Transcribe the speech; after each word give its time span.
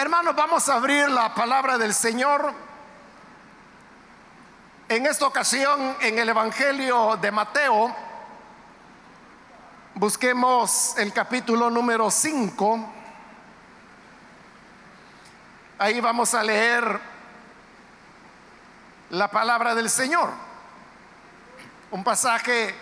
Hermanos, 0.00 0.36
vamos 0.36 0.68
a 0.68 0.74
abrir 0.74 1.08
la 1.10 1.34
palabra 1.34 1.76
del 1.76 1.92
Señor. 1.92 2.54
En 4.88 5.06
esta 5.06 5.26
ocasión, 5.26 5.96
en 6.00 6.20
el 6.20 6.28
Evangelio 6.28 7.18
de 7.20 7.32
Mateo, 7.32 7.92
busquemos 9.94 10.96
el 10.98 11.12
capítulo 11.12 11.68
número 11.68 12.12
5. 12.12 12.88
Ahí 15.80 16.00
vamos 16.00 16.32
a 16.32 16.44
leer 16.44 17.00
la 19.10 19.28
palabra 19.28 19.74
del 19.74 19.90
Señor. 19.90 20.30
Un 21.90 22.04
pasaje 22.04 22.72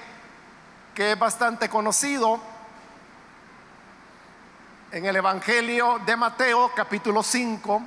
que 0.95 1.13
es 1.13 1.19
bastante 1.19 1.71
conocido 1.71 2.43
en 4.97 5.05
el 5.05 5.17
Evangelio 5.17 6.01
de 6.07 6.17
Mateo 6.17 6.73
capítulo 6.75 7.23
5. 7.23 7.83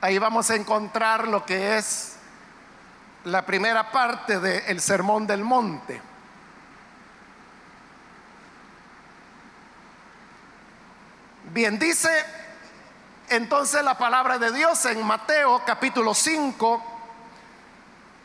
Ahí 0.00 0.16
vamos 0.16 0.48
a 0.48 0.54
encontrar 0.54 1.28
lo 1.28 1.44
que 1.44 1.76
es 1.76 2.14
la 3.24 3.44
primera 3.44 3.92
parte 3.92 4.40
del 4.40 4.80
Sermón 4.80 5.26
del 5.26 5.44
Monte. 5.44 6.00
Bien, 11.52 11.78
dice 11.78 12.08
entonces 13.28 13.84
la 13.84 13.98
palabra 13.98 14.38
de 14.38 14.50
Dios 14.50 14.86
en 14.86 15.04
Mateo 15.04 15.60
capítulo 15.66 16.14
5, 16.14 16.82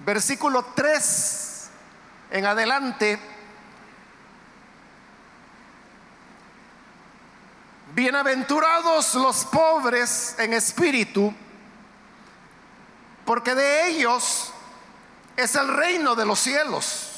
versículo 0.06 0.64
3 0.74 1.70
en 2.32 2.46
adelante. 2.46 3.37
Bienaventurados 7.98 9.16
los 9.16 9.44
pobres 9.46 10.36
en 10.38 10.54
espíritu, 10.54 11.34
porque 13.26 13.56
de 13.56 13.88
ellos 13.88 14.54
es 15.36 15.56
el 15.56 15.68
reino 15.68 16.14
de 16.14 16.24
los 16.24 16.38
cielos. 16.38 17.10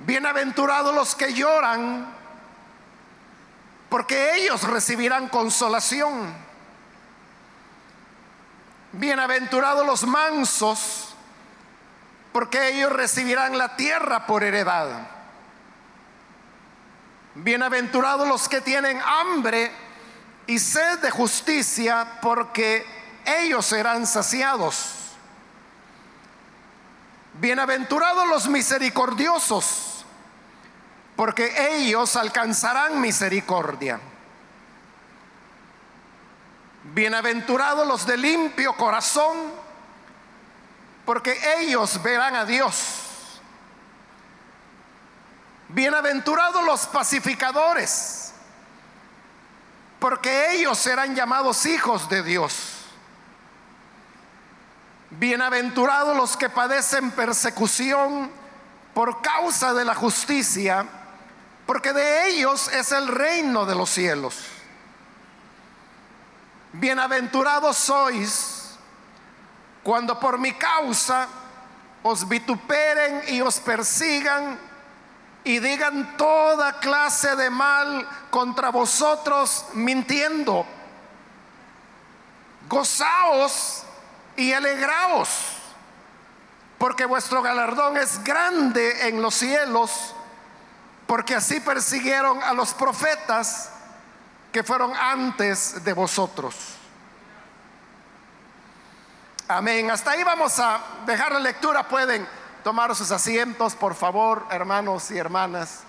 Bienaventurados 0.00 0.94
los 0.94 1.14
que 1.14 1.34
lloran, 1.34 2.10
porque 3.90 4.36
ellos 4.36 4.62
recibirán 4.62 5.28
consolación. 5.28 6.32
Bienaventurados 8.92 9.84
los 9.84 10.06
mansos, 10.06 11.14
porque 12.32 12.68
ellos 12.70 12.90
recibirán 12.90 13.58
la 13.58 13.76
tierra 13.76 14.26
por 14.26 14.44
heredad. 14.44 15.17
Bienaventurados 17.40 18.26
los 18.26 18.48
que 18.48 18.60
tienen 18.60 19.00
hambre 19.00 19.70
y 20.48 20.58
sed 20.58 20.98
de 20.98 21.10
justicia, 21.12 22.18
porque 22.20 22.84
ellos 23.24 23.64
serán 23.64 24.08
saciados. 24.08 24.94
Bienaventurados 27.34 28.26
los 28.26 28.48
misericordiosos, 28.48 30.04
porque 31.14 31.76
ellos 31.76 32.16
alcanzarán 32.16 33.00
misericordia. 33.00 34.00
Bienaventurados 36.92 37.86
los 37.86 38.04
de 38.04 38.16
limpio 38.16 38.72
corazón, 38.72 39.36
porque 41.06 41.38
ellos 41.60 42.02
verán 42.02 42.34
a 42.34 42.44
Dios. 42.44 43.07
Bienaventurados 45.70 46.64
los 46.64 46.86
pacificadores, 46.86 48.32
porque 49.98 50.54
ellos 50.54 50.78
serán 50.78 51.14
llamados 51.14 51.66
hijos 51.66 52.08
de 52.08 52.22
Dios. 52.22 52.86
Bienaventurados 55.10 56.16
los 56.16 56.38
que 56.38 56.48
padecen 56.48 57.10
persecución 57.10 58.30
por 58.94 59.20
causa 59.20 59.74
de 59.74 59.84
la 59.84 59.94
justicia, 59.94 60.86
porque 61.66 61.92
de 61.92 62.28
ellos 62.28 62.68
es 62.68 62.90
el 62.92 63.06
reino 63.06 63.66
de 63.66 63.74
los 63.74 63.90
cielos. 63.90 64.38
Bienaventurados 66.72 67.76
sois 67.76 68.78
cuando 69.82 70.18
por 70.18 70.38
mi 70.38 70.52
causa 70.54 71.28
os 72.02 72.26
vituperen 72.26 73.22
y 73.28 73.42
os 73.42 73.60
persigan 73.60 74.67
y 75.44 75.60
digan 75.60 76.16
toda 76.16 76.78
clase 76.80 77.36
de 77.36 77.50
mal 77.50 78.06
contra 78.30 78.70
vosotros 78.70 79.66
mintiendo. 79.74 80.66
Gozaos 82.68 83.84
y 84.36 84.52
alegraos, 84.52 85.28
porque 86.76 87.06
vuestro 87.06 87.40
galardón 87.42 87.96
es 87.96 88.22
grande 88.22 89.08
en 89.08 89.22
los 89.22 89.34
cielos, 89.34 90.14
porque 91.06 91.34
así 91.34 91.60
persiguieron 91.60 92.42
a 92.42 92.52
los 92.52 92.74
profetas 92.74 93.70
que 94.52 94.62
fueron 94.62 94.94
antes 94.94 95.82
de 95.82 95.92
vosotros. 95.92 96.54
Amén. 99.48 99.90
Hasta 99.90 100.10
ahí 100.10 100.22
vamos 100.24 100.58
a 100.58 100.78
dejar 101.06 101.32
la 101.32 101.40
lectura. 101.40 101.88
Pueden 101.88 102.28
tomar 102.68 102.94
sus 102.94 103.10
asientos, 103.12 103.74
por 103.74 103.94
favor, 103.94 104.46
hermanos 104.50 105.10
y 105.10 105.16
hermanas. 105.16 105.84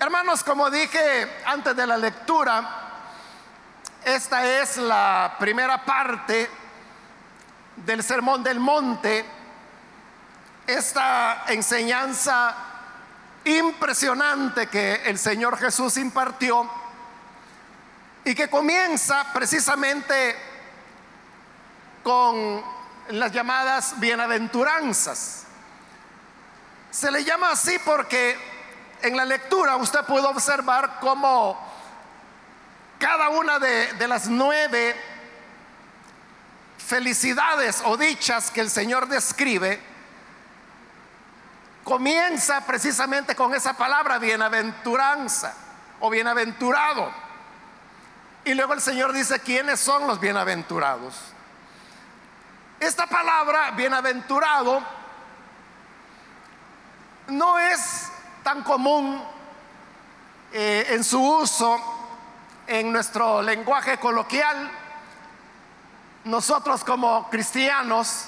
Hermanos, 0.00 0.42
como 0.42 0.70
dije 0.70 1.42
antes 1.44 1.76
de 1.76 1.86
la 1.86 1.98
lectura, 1.98 2.66
esta 4.02 4.62
es 4.62 4.78
la 4.78 5.36
primera 5.38 5.84
parte 5.84 6.48
del 7.76 8.02
Sermón 8.02 8.42
del 8.42 8.58
Monte, 8.58 9.26
esta 10.66 11.44
enseñanza 11.48 12.71
impresionante 13.44 14.68
que 14.68 15.02
el 15.04 15.18
Señor 15.18 15.58
Jesús 15.58 15.96
impartió 15.96 16.68
y 18.24 18.34
que 18.34 18.48
comienza 18.48 19.32
precisamente 19.32 20.36
con 22.02 22.62
las 23.08 23.32
llamadas 23.32 23.98
bienaventuranzas. 23.98 25.44
Se 26.90 27.10
le 27.10 27.24
llama 27.24 27.50
así 27.50 27.78
porque 27.84 28.36
en 29.02 29.16
la 29.16 29.24
lectura 29.24 29.76
usted 29.76 30.04
puede 30.04 30.26
observar 30.26 30.98
cómo 31.00 31.58
cada 32.98 33.30
una 33.30 33.58
de, 33.58 33.92
de 33.94 34.08
las 34.08 34.28
nueve 34.28 34.94
felicidades 36.78 37.82
o 37.84 37.96
dichas 37.96 38.50
que 38.50 38.60
el 38.60 38.70
Señor 38.70 39.08
describe, 39.08 39.80
comienza 41.84 42.64
precisamente 42.66 43.34
con 43.34 43.54
esa 43.54 43.74
palabra 43.74 44.18
bienaventuranza 44.18 45.54
o 46.00 46.10
bienaventurado. 46.10 47.10
Y 48.44 48.54
luego 48.54 48.72
el 48.72 48.80
Señor 48.80 49.12
dice, 49.12 49.40
¿quiénes 49.40 49.80
son 49.80 50.06
los 50.06 50.18
bienaventurados? 50.18 51.14
Esta 52.80 53.06
palabra 53.06 53.70
bienaventurado 53.72 54.82
no 57.28 57.58
es 57.58 58.10
tan 58.42 58.62
común 58.62 59.22
eh, 60.52 60.86
en 60.90 61.04
su 61.04 61.22
uso 61.22 61.80
en 62.66 62.92
nuestro 62.92 63.42
lenguaje 63.42 63.98
coloquial. 63.98 64.70
Nosotros 66.24 66.82
como 66.84 67.28
cristianos 67.30 68.26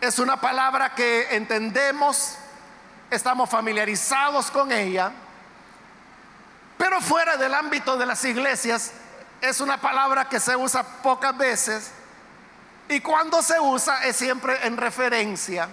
es 0.00 0.18
una 0.18 0.40
palabra 0.40 0.94
que 0.94 1.34
entendemos 1.34 2.36
estamos 3.10 3.50
familiarizados 3.50 4.50
con 4.50 4.70
ella, 4.72 5.12
pero 6.78 7.00
fuera 7.00 7.36
del 7.36 7.52
ámbito 7.54 7.96
de 7.96 8.06
las 8.06 8.24
iglesias 8.24 8.92
es 9.40 9.60
una 9.60 9.78
palabra 9.78 10.28
que 10.28 10.40
se 10.40 10.54
usa 10.56 10.82
pocas 10.82 11.36
veces 11.36 11.90
y 12.88 13.00
cuando 13.00 13.42
se 13.42 13.58
usa 13.60 14.04
es 14.04 14.16
siempre 14.16 14.66
en 14.66 14.76
referencia 14.76 15.68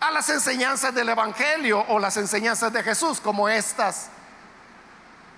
a 0.00 0.10
las 0.10 0.28
enseñanzas 0.28 0.94
del 0.94 1.08
Evangelio 1.08 1.84
o 1.88 1.98
las 1.98 2.16
enseñanzas 2.16 2.72
de 2.72 2.82
Jesús, 2.82 3.20
como 3.20 3.48
estas 3.48 4.08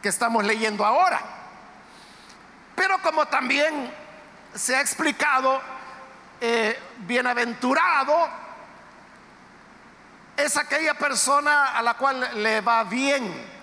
que 0.02 0.08
estamos 0.08 0.44
leyendo 0.44 0.84
ahora. 0.84 1.20
Pero 2.74 3.00
como 3.00 3.26
también 3.26 3.92
se 4.54 4.74
ha 4.74 4.80
explicado, 4.80 5.60
eh, 6.40 6.78
bienaventurado 6.98 8.45
es 10.36 10.56
aquella 10.56 10.94
persona 10.94 11.76
a 11.76 11.82
la 11.82 11.94
cual 11.94 12.42
le 12.42 12.60
va 12.60 12.84
bien. 12.84 13.56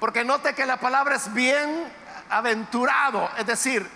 Porque 0.00 0.24
note 0.24 0.54
que 0.54 0.66
la 0.66 0.78
palabra 0.78 1.16
es 1.16 1.32
bien 1.32 1.92
aventurado, 2.28 3.30
es 3.38 3.46
decir, 3.46 3.88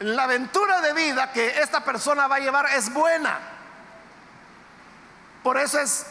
la 0.00 0.24
aventura 0.24 0.80
de 0.80 0.92
vida 0.92 1.32
que 1.32 1.60
esta 1.60 1.84
persona 1.84 2.28
va 2.28 2.36
a 2.36 2.40
llevar 2.40 2.66
es 2.66 2.92
buena. 2.92 3.38
Por 5.42 5.58
eso 5.58 5.80
es 5.80 6.06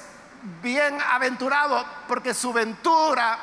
bien 0.62 0.98
aventurado, 1.10 1.86
porque 2.08 2.34
su 2.34 2.52
ventura, 2.52 3.38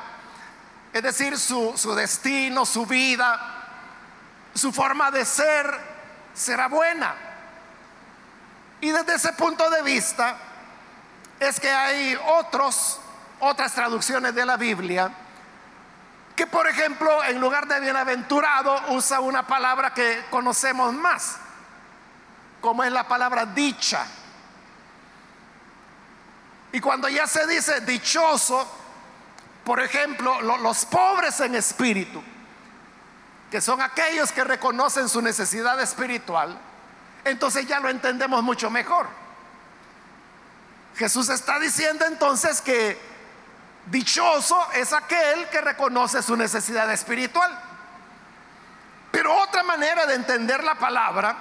es 0.93 1.03
decir, 1.03 1.39
su, 1.39 1.77
su 1.77 1.95
destino, 1.95 2.67
su 2.67 2.87
vida, 2.87 3.41
su 4.55 4.73
forma 4.73 5.11
de 5.11 5.25
ser, 5.25 5.81
será 6.35 6.69
buena. 6.69 7.15
Y 8.81 8.91
desde 8.91 9.15
ese 9.15 9.33
punto 9.33 9.69
de 9.71 9.83
vista 9.83 10.37
es 11.41 11.61
que 11.61 11.71
hay 11.71 12.19
otros, 12.27 13.01
otras 13.41 13.73
traducciones 13.73 14.35
de 14.35 14.47
la 14.47 14.57
Biblia 14.57 15.11
que, 16.37 16.47
por 16.47 16.67
ejemplo, 16.67 17.23
en 17.25 17.41
lugar 17.41 17.69
de 17.69 17.81
bienaventurado 17.81 18.77
usa 18.89 19.21
una 19.21 19.47
palabra 19.47 19.95
que 19.95 20.25
conocemos 20.31 20.93
más, 20.93 21.37
como 22.61 22.83
es 22.83 22.91
la 22.91 23.07
palabra 23.07 23.47
dicha. 23.47 24.05
Y 26.73 26.81
cuando 26.81 27.09
ya 27.09 27.27
se 27.29 27.47
dice 27.47 27.83
dichoso, 27.83 28.69
por 29.65 29.81
ejemplo, 29.81 30.41
los 30.41 30.85
pobres 30.87 31.39
en 31.41 31.55
espíritu, 31.55 32.21
que 33.49 33.61
son 33.61 33.81
aquellos 33.81 34.33
que 34.33 34.43
reconocen 34.43 35.09
su 35.09 35.23
necesidad 35.23 35.81
espiritual, 35.81 36.59
entonces 37.25 37.67
ya 37.67 37.79
lo 37.79 37.89
entendemos 37.89 38.43
mucho 38.43 38.71
mejor. 38.71 39.07
Jesús 40.96 41.29
está 41.29 41.58
diciendo 41.58 42.05
entonces 42.05 42.61
que 42.61 42.99
dichoso 43.87 44.56
es 44.73 44.93
aquel 44.93 45.49
que 45.49 45.61
reconoce 45.61 46.23
su 46.23 46.37
necesidad 46.37 46.91
espiritual. 46.93 47.58
Pero 49.11 49.35
otra 49.37 49.62
manera 49.62 50.06
de 50.06 50.14
entender 50.14 50.62
la 50.62 50.75
palabra 50.76 51.37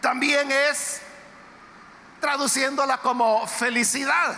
también 0.00 0.50
es 0.50 1.00
traduciéndola 2.20 2.98
como 2.98 3.46
felicidad. 3.46 4.36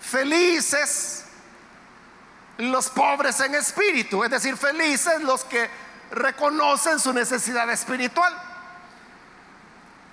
Felices 0.00 1.24
los 2.58 2.88
pobres 2.88 3.40
en 3.40 3.54
espíritu, 3.54 4.22
es 4.22 4.30
decir, 4.30 4.56
felices 4.56 5.20
los 5.22 5.44
que 5.44 5.68
reconocen 6.12 7.00
su 7.00 7.12
necesidad 7.12 7.68
espiritual. 7.70 8.32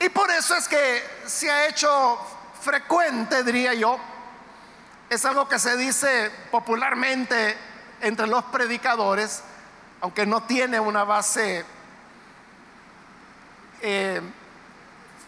Y 0.02 0.10
por 0.10 0.32
eso 0.32 0.56
es 0.56 0.68
que 0.68 1.04
se 1.28 1.50
ha 1.52 1.68
hecho 1.68 2.18
frecuente, 2.60 3.44
diría 3.44 3.76
yo, 3.76 4.00
es 5.08 5.24
algo 5.26 5.48
que 5.48 5.60
se 5.60 5.78
dice 5.78 6.32
popularmente 6.50 7.56
entre 8.02 8.26
los 8.26 8.44
predicadores, 8.46 9.44
aunque 10.02 10.26
no 10.26 10.42
tiene 10.42 10.80
una 10.80 11.04
base 11.04 11.64
eh, 13.82 14.22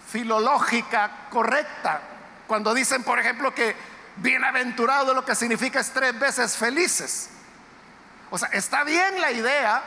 filológica 0.10 1.28
correcta. 1.30 2.02
Cuando 2.48 2.74
dicen, 2.74 3.04
por 3.04 3.20
ejemplo, 3.20 3.54
que 3.54 3.76
bienaventurado 4.16 5.14
lo 5.14 5.24
que 5.24 5.36
significa 5.36 5.82
es 5.82 5.92
tres 5.92 6.18
veces 6.18 6.58
felices. 6.58 7.30
O 8.32 8.40
sea, 8.40 8.50
está 8.50 8.84
bien 8.84 9.22
la 9.22 9.32
idea, 9.32 9.84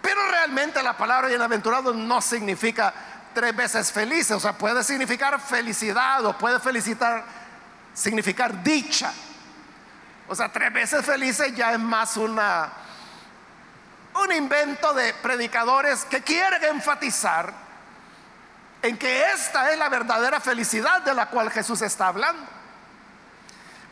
pero 0.00 0.30
realmente 0.30 0.80
la 0.80 0.96
palabra 0.96 1.26
bienaventurado 1.26 1.92
no 1.92 2.20
significa 2.20 2.94
tres 3.32 3.54
veces 3.54 3.92
felices. 3.92 4.32
O 4.32 4.40
sea, 4.40 4.52
puede 4.52 4.82
significar 4.84 5.40
felicidad 5.40 6.24
o 6.24 6.36
puede 6.36 6.60
felicitar, 6.60 7.24
significar 7.94 8.62
dicha. 8.62 9.12
O 10.28 10.34
sea, 10.34 10.50
tres 10.50 10.72
veces 10.72 11.04
felices 11.04 11.54
ya 11.54 11.72
es 11.72 11.78
más 11.78 12.16
una, 12.16 12.72
un 14.22 14.32
invento 14.32 14.94
de 14.94 15.14
predicadores 15.14 16.04
que 16.04 16.22
quieren 16.22 16.62
enfatizar 16.64 17.52
en 18.82 18.96
que 18.96 19.30
esta 19.32 19.70
es 19.70 19.78
la 19.78 19.88
verdadera 19.88 20.40
felicidad 20.40 21.02
de 21.02 21.14
la 21.14 21.26
cual 21.26 21.50
Jesús 21.50 21.82
está 21.82 22.08
hablando. 22.08 22.42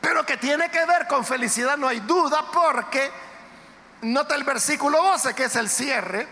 Pero 0.00 0.24
que 0.24 0.36
tiene 0.36 0.70
que 0.70 0.84
ver 0.86 1.06
con 1.06 1.24
felicidad 1.24 1.76
no 1.76 1.86
hay 1.86 2.00
duda 2.00 2.46
porque 2.52 3.10
Nota 4.02 4.34
el 4.34 4.44
versículo 4.44 5.02
12, 5.02 5.34
que 5.34 5.44
es 5.44 5.56
el 5.56 5.68
cierre, 5.68 6.26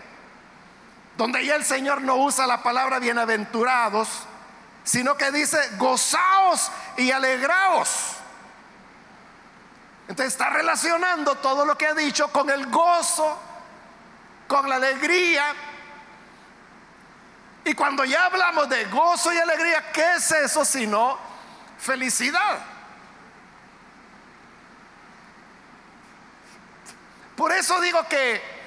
donde 1.19 1.45
ya 1.45 1.55
el 1.55 1.65
Señor 1.65 2.01
no 2.01 2.15
usa 2.15 2.47
la 2.47 2.63
palabra 2.63 2.97
bienaventurados, 2.97 4.07
sino 4.85 5.17
que 5.17 5.33
dice 5.33 5.59
gozaos 5.75 6.71
y 6.95 7.11
alegraos. 7.11 8.13
Entonces 10.07 10.31
está 10.31 10.49
relacionando 10.49 11.35
todo 11.35 11.65
lo 11.65 11.77
que 11.77 11.87
ha 11.87 11.93
dicho 11.93 12.29
con 12.29 12.49
el 12.49 12.67
gozo, 12.67 13.37
con 14.47 14.69
la 14.69 14.75
alegría. 14.77 15.43
Y 17.65 17.73
cuando 17.73 18.05
ya 18.05 18.27
hablamos 18.27 18.69
de 18.69 18.85
gozo 18.85 19.33
y 19.33 19.37
alegría, 19.39 19.91
¿qué 19.91 20.13
es 20.15 20.31
eso 20.31 20.63
sino 20.63 21.19
felicidad? 21.77 22.59
Por 27.35 27.51
eso 27.51 27.81
digo 27.81 28.07
que 28.07 28.58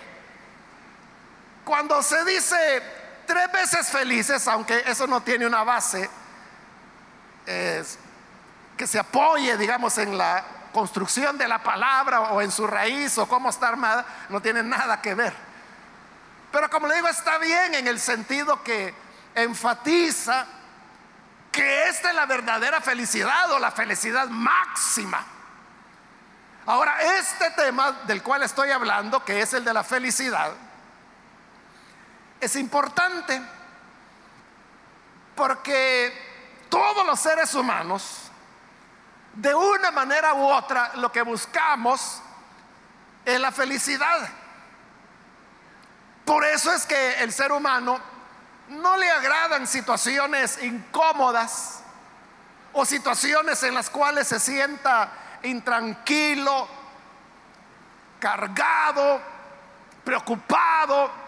cuando 1.64 2.02
se 2.02 2.24
dice 2.24 2.82
tres 3.26 3.52
veces 3.52 3.88
felices, 3.88 4.46
aunque 4.48 4.82
eso 4.86 5.06
no 5.06 5.22
tiene 5.22 5.46
una 5.46 5.64
base 5.64 6.08
que 7.44 8.86
se 8.86 8.98
apoye, 8.98 9.56
digamos, 9.56 9.96
en 9.98 10.16
la 10.16 10.44
construcción 10.72 11.36
de 11.36 11.46
la 11.46 11.62
palabra 11.62 12.20
o 12.32 12.40
en 12.40 12.50
su 12.50 12.66
raíz 12.66 13.18
o 13.18 13.28
cómo 13.28 13.50
está 13.50 13.68
armada, 13.68 14.04
no 14.28 14.40
tiene 14.40 14.62
nada 14.62 15.00
que 15.02 15.14
ver. 15.14 15.34
Pero 16.50 16.68
como 16.70 16.86
le 16.86 16.96
digo, 16.96 17.08
está 17.08 17.38
bien 17.38 17.74
en 17.74 17.86
el 17.86 18.00
sentido 18.00 18.62
que 18.62 18.94
enfatiza 19.34 20.46
que 21.50 21.88
esta 21.88 22.10
es 22.10 22.14
la 22.14 22.26
verdadera 22.26 22.80
felicidad 22.80 23.50
o 23.52 23.58
la 23.58 23.70
felicidad 23.70 24.28
máxima. 24.28 25.24
Ahora, 26.66 27.02
este 27.18 27.50
tema 27.50 27.92
del 28.04 28.22
cual 28.22 28.42
estoy 28.42 28.70
hablando, 28.70 29.24
que 29.24 29.40
es 29.40 29.52
el 29.52 29.64
de 29.64 29.74
la 29.74 29.84
felicidad, 29.84 30.52
es 32.42 32.56
importante 32.56 33.40
porque 35.36 36.12
todos 36.68 37.06
los 37.06 37.20
seres 37.20 37.54
humanos, 37.54 38.32
de 39.34 39.54
una 39.54 39.92
manera 39.92 40.34
u 40.34 40.44
otra, 40.50 40.90
lo 40.96 41.12
que 41.12 41.22
buscamos 41.22 42.20
es 43.24 43.38
la 43.38 43.52
felicidad. 43.52 44.28
Por 46.24 46.44
eso 46.44 46.72
es 46.72 46.84
que 46.84 47.22
el 47.22 47.32
ser 47.32 47.52
humano 47.52 48.00
no 48.70 48.96
le 48.96 49.08
agradan 49.08 49.64
situaciones 49.68 50.60
incómodas 50.64 51.84
o 52.72 52.84
situaciones 52.84 53.62
en 53.62 53.74
las 53.74 53.88
cuales 53.88 54.26
se 54.26 54.40
sienta 54.40 55.12
intranquilo, 55.44 56.66
cargado, 58.18 59.20
preocupado, 60.04 61.21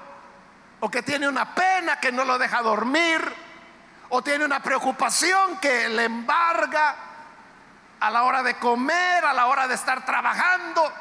o 0.84 0.90
que 0.90 1.02
tiene 1.02 1.26
una 1.26 1.54
pena 1.54 1.98
que 1.98 2.12
no 2.12 2.26
lo 2.26 2.36
deja 2.36 2.60
dormir, 2.60 3.34
o 4.10 4.20
tiene 4.20 4.44
una 4.44 4.60
preocupación 4.60 5.56
que 5.56 5.88
le 5.88 6.04
embarga 6.04 6.94
a 8.00 8.10
la 8.10 8.24
hora 8.24 8.42
de 8.42 8.58
comer, 8.58 9.24
a 9.24 9.32
la 9.32 9.46
hora 9.46 9.66
de 9.66 9.76
estar 9.76 10.04
trabajando. 10.04 10.92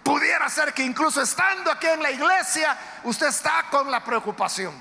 Pudiera 0.00 0.48
ser 0.48 0.72
que 0.72 0.84
incluso 0.84 1.20
estando 1.20 1.72
aquí 1.72 1.88
en 1.88 2.04
la 2.04 2.12
iglesia, 2.12 2.78
usted 3.02 3.26
está 3.26 3.64
con 3.68 3.90
la 3.90 4.04
preocupación. 4.04 4.80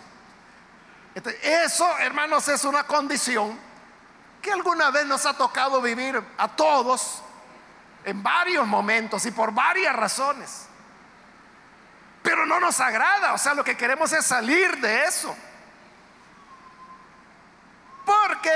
Eso, 1.41 1.98
hermanos, 1.98 2.48
es 2.50 2.65
una 2.65 2.84
condición 2.84 3.60
que 4.43 4.51
alguna 4.51 4.91
vez 4.91 5.08
nos 5.08 5.25
ha 5.25 5.36
tocado 5.36 5.82
vivir 5.82 6.24
a 6.38 6.50
todos 6.50 7.24
en 8.05 8.22
varios 8.22 8.67
momentos 8.67 9.25
y 9.25 9.32
por 9.32 9.51
varias 9.51 9.96
razones. 9.96 10.67
Pero 12.24 12.46
no 12.46 12.60
nos 12.60 12.80
agrada, 12.80 13.34
o 13.34 13.38
sea, 13.38 13.53
lo 13.53 13.63
que 13.63 13.75
queremos 13.75 14.12
es 14.13 14.25
salir 14.25 14.77
de 14.77 15.03
eso. 15.03 15.36
Porque 18.06 18.51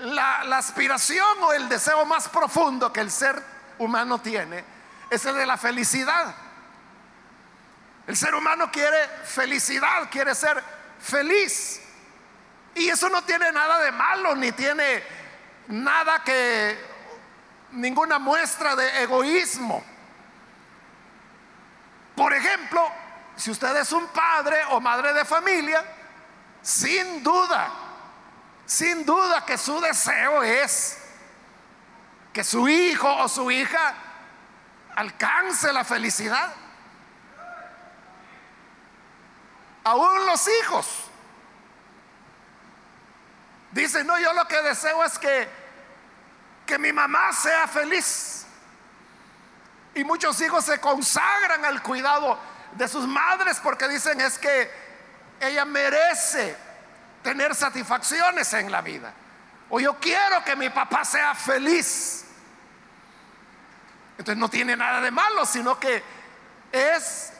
la, 0.00 0.40
aspiración 0.56 1.42
o 1.42 1.52
el 1.52 1.68
deseo 1.68 2.04
más 2.06 2.28
profundo 2.28 2.92
que 2.92 3.00
el 3.00 3.10
ser 3.10 3.40
humano 3.78 4.18
tiene 4.20 4.64
es 5.10 5.24
el 5.26 5.36
de 5.36 5.46
la 5.46 5.58
felicidad. 5.58 6.34
El 8.06 8.16
ser 8.16 8.34
humano 8.34 8.70
quiere 8.72 9.08
felicidad, 9.24 10.08
quiere 10.10 10.34
ser 10.34 10.62
feliz. 10.98 11.82
Y 12.74 12.88
eso 12.88 13.08
no 13.10 13.22
tiene 13.22 13.52
nada 13.52 13.78
de 13.80 13.92
malo, 13.92 14.34
ni 14.34 14.52
tiene 14.52 15.02
nada 15.68 16.22
que 16.22 16.78
ninguna 17.72 18.18
muestra 18.18 18.74
de 18.74 19.02
egoísmo. 19.02 19.84
Por 22.16 22.32
ejemplo, 22.32 22.90
si 23.36 23.50
usted 23.50 23.76
es 23.76 23.92
un 23.92 24.08
padre 24.08 24.56
o 24.70 24.80
madre 24.80 25.12
de 25.12 25.24
familia, 25.24 25.84
sin 26.62 27.22
duda, 27.22 27.70
sin 28.64 29.04
duda 29.04 29.44
que 29.44 29.56
su 29.56 29.80
deseo 29.80 30.42
es 30.42 30.98
que 32.32 32.42
su 32.42 32.68
hijo 32.68 33.14
o 33.16 33.28
su 33.28 33.50
hija 33.50 33.94
alcance 34.96 35.72
la 35.72 35.84
felicidad. 35.84 36.52
aún 39.86 40.26
los 40.26 40.48
hijos. 40.60 40.86
Dicen, 43.70 44.06
no, 44.06 44.18
yo 44.18 44.32
lo 44.32 44.46
que 44.48 44.60
deseo 44.62 45.04
es 45.04 45.16
que, 45.18 45.48
que 46.66 46.78
mi 46.78 46.92
mamá 46.92 47.32
sea 47.32 47.68
feliz. 47.68 48.45
Y 49.96 50.04
muchos 50.04 50.38
hijos 50.42 50.62
se 50.66 50.78
consagran 50.78 51.64
al 51.64 51.82
cuidado 51.82 52.38
de 52.72 52.86
sus 52.86 53.08
madres 53.08 53.58
porque 53.62 53.88
dicen 53.88 54.20
es 54.20 54.38
que 54.38 54.70
ella 55.40 55.64
merece 55.64 56.54
tener 57.22 57.54
satisfacciones 57.54 58.52
en 58.52 58.70
la 58.70 58.82
vida. 58.82 59.10
O 59.70 59.80
yo 59.80 59.94
quiero 59.98 60.44
que 60.44 60.54
mi 60.54 60.68
papá 60.68 61.02
sea 61.02 61.34
feliz. 61.34 62.26
Entonces 64.18 64.36
no 64.36 64.50
tiene 64.50 64.76
nada 64.76 65.00
de 65.00 65.10
malo, 65.10 65.46
sino 65.46 65.80
que 65.80 66.04
es, 66.70 67.32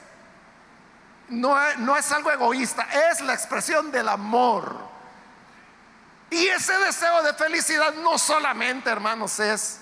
no, 1.29 1.55
no 1.77 1.95
es 1.95 2.11
algo 2.11 2.31
egoísta, 2.31 2.87
es 3.11 3.21
la 3.21 3.35
expresión 3.35 3.91
del 3.91 4.09
amor. 4.09 4.79
Y 6.31 6.47
ese 6.47 6.75
deseo 6.79 7.21
de 7.21 7.35
felicidad 7.35 7.93
no 7.93 8.17
solamente, 8.17 8.89
hermanos, 8.89 9.39
es 9.39 9.81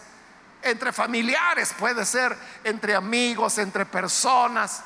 entre 0.66 0.92
familiares, 0.92 1.74
puede 1.78 2.04
ser 2.06 2.36
entre 2.64 2.96
amigos, 2.96 3.60
entre 3.60 3.86
personas, 3.86 4.84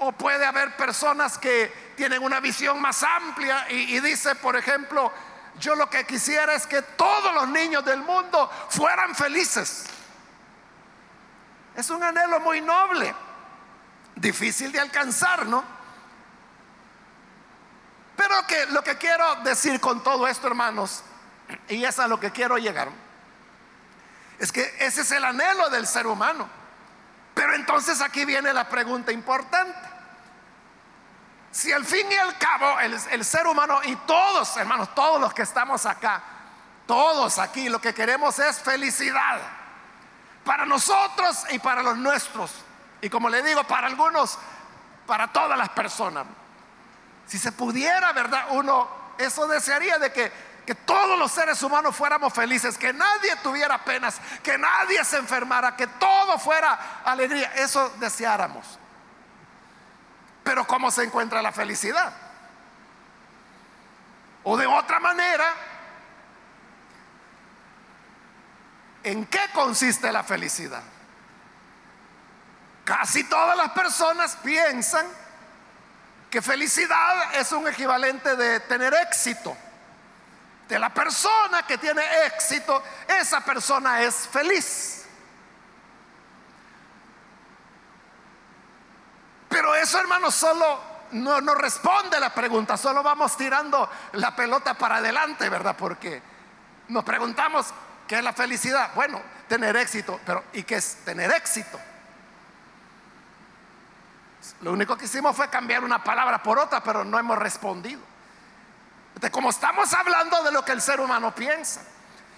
o 0.00 0.10
puede 0.10 0.44
haber 0.44 0.76
personas 0.76 1.38
que 1.38 1.92
tienen 1.96 2.22
una 2.22 2.40
visión 2.40 2.80
más 2.80 3.02
amplia 3.04 3.70
y, 3.70 4.00
dice, 4.00 4.34
por 4.34 4.56
ejemplo, 4.56 5.12
yo 5.60 5.76
lo 5.76 5.88
que 5.88 6.04
quisiera 6.04 6.52
es 6.54 6.66
que 6.66 6.82
todos 6.82 7.32
los 7.32 7.48
niños 7.48 7.84
del 7.84 8.02
mundo 8.02 8.50
fueran 8.70 9.14
felices. 9.14 9.84
Es 11.76 11.90
un 11.90 12.02
anhelo 12.02 12.40
muy 12.40 12.60
noble, 12.60 13.14
difícil 14.16 14.72
de 14.72 14.80
alcanzar, 14.80 15.46
¿no? 15.46 15.62
Pero 18.16 18.34
que 18.48 18.66
lo 18.66 18.82
que 18.82 18.98
quiero 18.98 19.36
decir 19.36 19.78
con 19.78 20.02
todo 20.02 20.26
esto, 20.26 20.48
hermanos, 20.48 21.04
y 21.68 21.84
es 21.84 22.00
a 22.00 22.08
lo 22.08 22.18
que 22.18 22.32
quiero 22.32 22.58
llegar, 22.58 22.88
es 24.38 24.52
que 24.52 24.74
ese 24.80 25.02
es 25.02 25.10
el 25.12 25.24
anhelo 25.24 25.70
del 25.70 25.86
ser 25.86 26.06
humano. 26.06 26.48
Pero 27.34 27.54
entonces 27.54 28.00
aquí 28.00 28.24
viene 28.24 28.52
la 28.52 28.68
pregunta 28.68 29.12
importante. 29.12 29.94
Si 31.50 31.72
al 31.72 31.84
fin 31.84 32.10
y 32.10 32.14
al 32.14 32.36
cabo 32.38 32.80
el, 32.80 33.24
ser 33.24 33.46
humano 33.46 33.80
y 33.84 33.94
todos, 33.96 34.56
hermanos, 34.56 34.94
todos 34.94 35.20
los 35.20 35.32
que 35.32 35.42
estamos 35.42 35.86
acá, 35.86 36.22
todos 36.86 37.38
aquí, 37.38 37.68
lo 37.68 37.80
que 37.80 37.94
queremos 37.94 38.38
es 38.38 38.58
felicidad 38.58 39.40
para 40.44 40.66
nosotros 40.66 41.44
y 41.50 41.58
para 41.58 41.82
los 41.82 41.96
nuestros. 41.96 42.52
Y 43.00 43.08
como 43.08 43.28
le 43.28 43.42
digo, 43.42 43.64
para 43.64 43.86
algunos, 43.86 44.38
para 45.06 45.28
todas 45.28 45.56
las 45.56 45.68
personas. 45.70 46.26
Si 47.26 47.38
se 47.38 47.52
pudiera, 47.52 48.12
¿verdad? 48.12 48.46
Uno, 48.50 48.88
eso 49.18 49.46
desearía 49.46 49.98
de 49.98 50.12
que, 50.12 50.32
que 50.64 50.74
todos 50.74 51.18
los 51.18 51.30
seres 51.30 51.62
humanos 51.62 51.94
fuéramos 51.94 52.32
felices, 52.32 52.78
que 52.78 52.92
nadie 52.92 53.36
tuviera 53.42 53.84
penas, 53.84 54.20
que 54.42 54.56
nadie 54.56 55.04
se 55.04 55.18
enfermara, 55.18 55.76
que 55.76 55.86
todo 55.86 56.38
fuera 56.38 57.02
alegría. 57.04 57.52
Eso 57.56 57.90
deseáramos. 57.98 58.78
Pero 60.42 60.66
¿cómo 60.66 60.90
se 60.90 61.04
encuentra 61.04 61.42
la 61.42 61.52
felicidad? 61.52 62.12
O 64.42 64.56
de 64.56 64.66
otra 64.66 65.00
manera, 65.00 65.54
¿en 69.02 69.26
qué 69.26 69.40
consiste 69.52 70.12
la 70.12 70.22
felicidad? 70.22 70.82
Casi 72.84 73.24
todas 73.24 73.56
las 73.56 73.70
personas 73.70 74.36
piensan 74.36 75.06
que 76.30 76.42
felicidad 76.42 77.34
es 77.36 77.52
un 77.52 77.66
equivalente 77.66 78.36
de 78.36 78.60
tener 78.60 78.92
éxito. 78.94 79.56
De 80.68 80.78
la 80.78 80.92
persona 80.92 81.62
que 81.66 81.78
tiene 81.78 82.02
éxito, 82.26 82.82
esa 83.06 83.40
persona 83.40 84.00
es 84.02 84.28
feliz. 84.28 85.04
Pero 89.48 89.74
eso, 89.74 90.00
hermano, 90.00 90.30
solo 90.30 90.80
no, 91.12 91.40
no 91.40 91.54
responde 91.54 92.18
la 92.18 92.34
pregunta, 92.34 92.76
solo 92.76 93.02
vamos 93.02 93.36
tirando 93.36 93.88
la 94.12 94.34
pelota 94.34 94.74
para 94.74 94.96
adelante, 94.96 95.48
¿verdad? 95.48 95.76
Porque 95.78 96.22
nos 96.88 97.04
preguntamos, 97.04 97.72
¿qué 98.08 98.18
es 98.18 98.24
la 98.24 98.32
felicidad? 98.32 98.90
Bueno, 98.94 99.20
tener 99.48 99.76
éxito, 99.76 100.18
pero 100.26 100.44
¿y 100.54 100.64
qué 100.64 100.76
es 100.76 101.04
tener 101.04 101.30
éxito? 101.30 101.78
Lo 104.60 104.72
único 104.72 104.96
que 104.96 105.04
hicimos 105.04 105.36
fue 105.36 105.48
cambiar 105.48 105.84
una 105.84 106.02
palabra 106.02 106.42
por 106.42 106.58
otra, 106.58 106.82
pero 106.82 107.04
no 107.04 107.18
hemos 107.18 107.38
respondido. 107.38 108.00
Como 109.30 109.50
estamos 109.50 109.92
hablando 109.94 110.42
de 110.42 110.52
lo 110.52 110.64
que 110.64 110.72
el 110.72 110.80
ser 110.80 111.00
humano 111.00 111.34
piensa, 111.34 111.80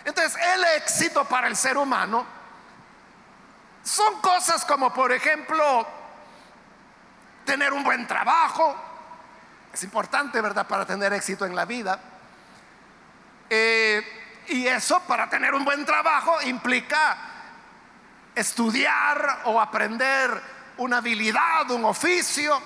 entonces 0.05 0.37
el 0.41 0.65
éxito 0.77 1.25
para 1.25 1.49
el 1.49 1.57
ser 1.57 1.77
humano 1.77 2.27
son 3.83 4.21
cosas 4.21 4.65
como, 4.65 4.93
por 4.93 5.13
ejemplo, 5.13 5.87
tener 7.45 7.73
un 7.73 7.85
buen 7.85 8.07
trabajo. 8.07 8.77
Es 9.73 9.83
importante, 9.85 10.41
¿verdad?, 10.41 10.67
para 10.67 10.85
tener 10.85 11.13
éxito 11.13 11.47
en 11.47 11.55
la 11.55 11.65
vida. 11.65 11.99
Eh, 13.49 14.45
y 14.49 14.67
eso, 14.67 15.01
para 15.01 15.29
tener 15.29 15.55
un 15.55 15.65
buen 15.65 15.85
trabajo, 15.85 16.41
implica 16.43 17.17
estudiar 18.35 19.41
o 19.45 19.61
aprender 19.61 20.43
una 20.79 20.99
habilidad, 20.99 21.71
un 21.71 21.85
oficio, 21.85 22.61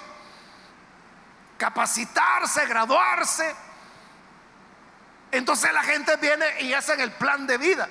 capacitarse, 1.57 2.67
graduarse. 2.67 3.55
Entonces 5.33 5.73
la 5.73 5.83
gente 5.83 6.17
viene 6.17 6.61
y 6.61 6.73
hace 6.75 6.95
el 6.95 7.13
plan 7.13 7.47
de 7.47 7.59
vida. 7.59 7.89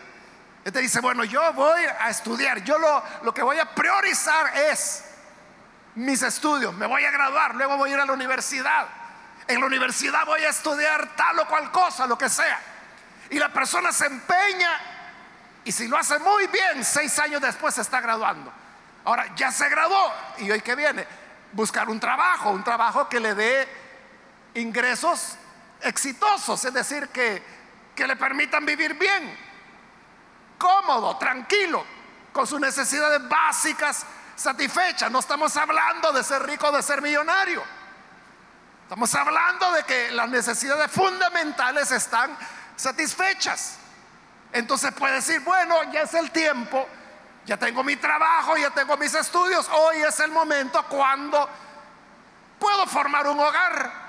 Este 0.63 0.79
dice, 0.79 0.99
bueno, 0.99 1.23
yo 1.23 1.53
voy 1.53 1.81
a 1.99 2.09
estudiar, 2.09 2.63
yo 2.63 2.77
lo, 2.77 3.03
lo 3.23 3.33
que 3.33 3.41
voy 3.41 3.57
a 3.59 3.73
priorizar 3.73 4.57
es 4.57 5.05
mis 5.95 6.21
estudios, 6.21 6.73
me 6.73 6.85
voy 6.85 7.03
a 7.05 7.11
graduar, 7.11 7.55
luego 7.55 7.77
voy 7.77 7.91
a 7.91 7.93
ir 7.93 7.99
a 7.99 8.05
la 8.05 8.13
universidad. 8.13 8.87
En 9.47 9.59
la 9.59 9.65
universidad 9.65 10.25
voy 10.25 10.43
a 10.43 10.49
estudiar 10.49 11.15
tal 11.15 11.39
o 11.39 11.47
cual 11.47 11.71
cosa, 11.71 12.05
lo 12.05 12.17
que 12.17 12.29
sea. 12.29 12.59
Y 13.29 13.39
la 13.39 13.49
persona 13.49 13.91
se 13.91 14.05
empeña 14.05 14.79
y 15.63 15.71
si 15.71 15.87
lo 15.87 15.97
hace 15.97 16.19
muy 16.19 16.47
bien, 16.47 16.83
seis 16.83 17.17
años 17.19 17.41
después 17.41 17.75
se 17.75 17.81
está 17.81 18.01
graduando. 18.01 18.51
Ahora, 19.05 19.33
ya 19.35 19.51
se 19.51 19.67
graduó 19.69 20.13
y 20.37 20.51
hoy 20.51 20.61
que 20.61 20.75
viene, 20.75 21.05
buscar 21.53 21.89
un 21.89 21.99
trabajo, 21.99 22.51
un 22.51 22.63
trabajo 22.63 23.09
que 23.09 23.19
le 23.19 23.33
dé 23.33 23.67
ingresos 24.55 25.35
exitosos, 25.81 26.63
es 26.65 26.73
decir, 26.73 27.09
que, 27.09 27.43
que 27.95 28.07
le 28.07 28.15
permitan 28.15 28.65
vivir 28.65 28.95
bien, 28.95 29.37
cómodo, 30.57 31.17
tranquilo, 31.17 31.85
con 32.31 32.45
sus 32.45 32.59
necesidades 32.59 33.27
básicas 33.27 34.05
satisfechas. 34.35 35.11
No 35.11 35.19
estamos 35.19 35.55
hablando 35.57 36.11
de 36.11 36.23
ser 36.23 36.43
rico, 36.43 36.71
de 36.71 36.81
ser 36.83 37.01
millonario. 37.01 37.63
Estamos 38.83 39.13
hablando 39.15 39.71
de 39.73 39.83
que 39.83 40.11
las 40.11 40.29
necesidades 40.29 40.91
fundamentales 40.91 41.91
están 41.91 42.35
satisfechas. 42.75 43.77
Entonces 44.51 44.91
puede 44.93 45.15
decir, 45.15 45.41
bueno, 45.41 45.91
ya 45.91 46.01
es 46.01 46.13
el 46.13 46.31
tiempo 46.31 46.87
ya 47.49 47.57
tengo 47.57 47.83
mi 47.83 47.95
trabajo, 47.95 48.55
ya 48.57 48.69
tengo 48.69 48.95
mis 48.95 49.13
estudios, 49.15 49.67
hoy 49.69 50.03
es 50.03 50.19
el 50.19 50.31
momento 50.31 50.83
cuando 50.83 51.49
puedo 52.59 52.85
formar 52.85 53.27
un 53.27 53.39
hogar. 53.39 54.08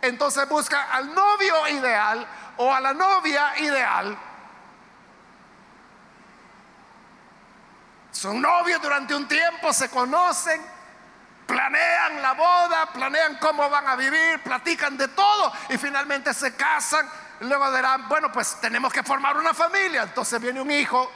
Entonces 0.00 0.48
busca 0.48 0.92
al 0.92 1.14
novio 1.14 1.68
ideal 1.68 2.26
o 2.58 2.72
a 2.72 2.80
la 2.80 2.92
novia 2.92 3.58
ideal. 3.58 4.16
Son 8.10 8.40
novios 8.40 8.80
durante 8.82 9.14
un 9.14 9.28
tiempo, 9.28 9.72
se 9.72 9.88
conocen, 9.90 10.60
planean 11.46 12.20
la 12.20 12.32
boda, 12.32 12.86
planean 12.92 13.38
cómo 13.38 13.68
van 13.70 13.86
a 13.86 13.96
vivir, 13.96 14.42
platican 14.42 14.96
de 14.96 15.08
todo 15.08 15.52
y 15.68 15.78
finalmente 15.78 16.34
se 16.34 16.54
casan. 16.56 17.08
Luego 17.40 17.70
dirán, 17.72 18.08
bueno, 18.08 18.32
pues 18.32 18.60
tenemos 18.60 18.92
que 18.92 19.02
formar 19.02 19.36
una 19.36 19.54
familia. 19.54 20.02
Entonces 20.02 20.40
viene 20.40 20.60
un 20.60 20.70
hijo 20.70 21.10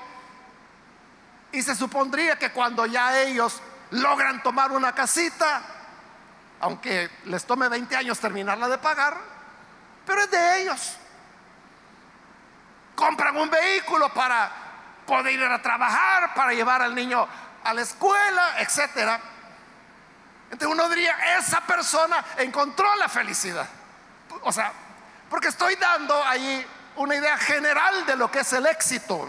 y 1.50 1.60
se 1.62 1.74
supondría 1.74 2.38
que 2.38 2.52
cuando 2.52 2.86
ya 2.86 3.18
ellos 3.20 3.60
logran 3.90 4.42
tomar 4.42 4.72
una 4.72 4.94
casita, 4.94 5.62
aunque 6.62 7.10
les 7.24 7.44
tome 7.44 7.68
20 7.68 7.96
años 7.96 8.20
terminarla 8.20 8.68
de 8.68 8.78
pagar, 8.78 9.16
pero 10.06 10.22
es 10.22 10.30
de 10.30 10.62
ellos. 10.62 10.96
Compran 12.94 13.36
un 13.36 13.50
vehículo 13.50 14.08
para 14.14 14.50
poder 15.04 15.32
ir 15.32 15.42
a 15.42 15.60
trabajar, 15.60 16.32
para 16.34 16.52
llevar 16.52 16.80
al 16.80 16.94
niño 16.94 17.26
a 17.64 17.74
la 17.74 17.82
escuela, 17.82 18.60
etcétera. 18.60 19.20
Entonces 20.52 20.68
uno 20.68 20.88
diría, 20.88 21.36
esa 21.36 21.60
persona 21.62 22.24
encontró 22.38 22.94
la 22.94 23.08
felicidad. 23.08 23.66
O 24.42 24.52
sea, 24.52 24.72
porque 25.28 25.48
estoy 25.48 25.74
dando 25.74 26.22
ahí 26.24 26.64
una 26.94 27.16
idea 27.16 27.36
general 27.38 28.06
de 28.06 28.14
lo 28.14 28.30
que 28.30 28.40
es 28.40 28.52
el 28.52 28.66
éxito. 28.66 29.28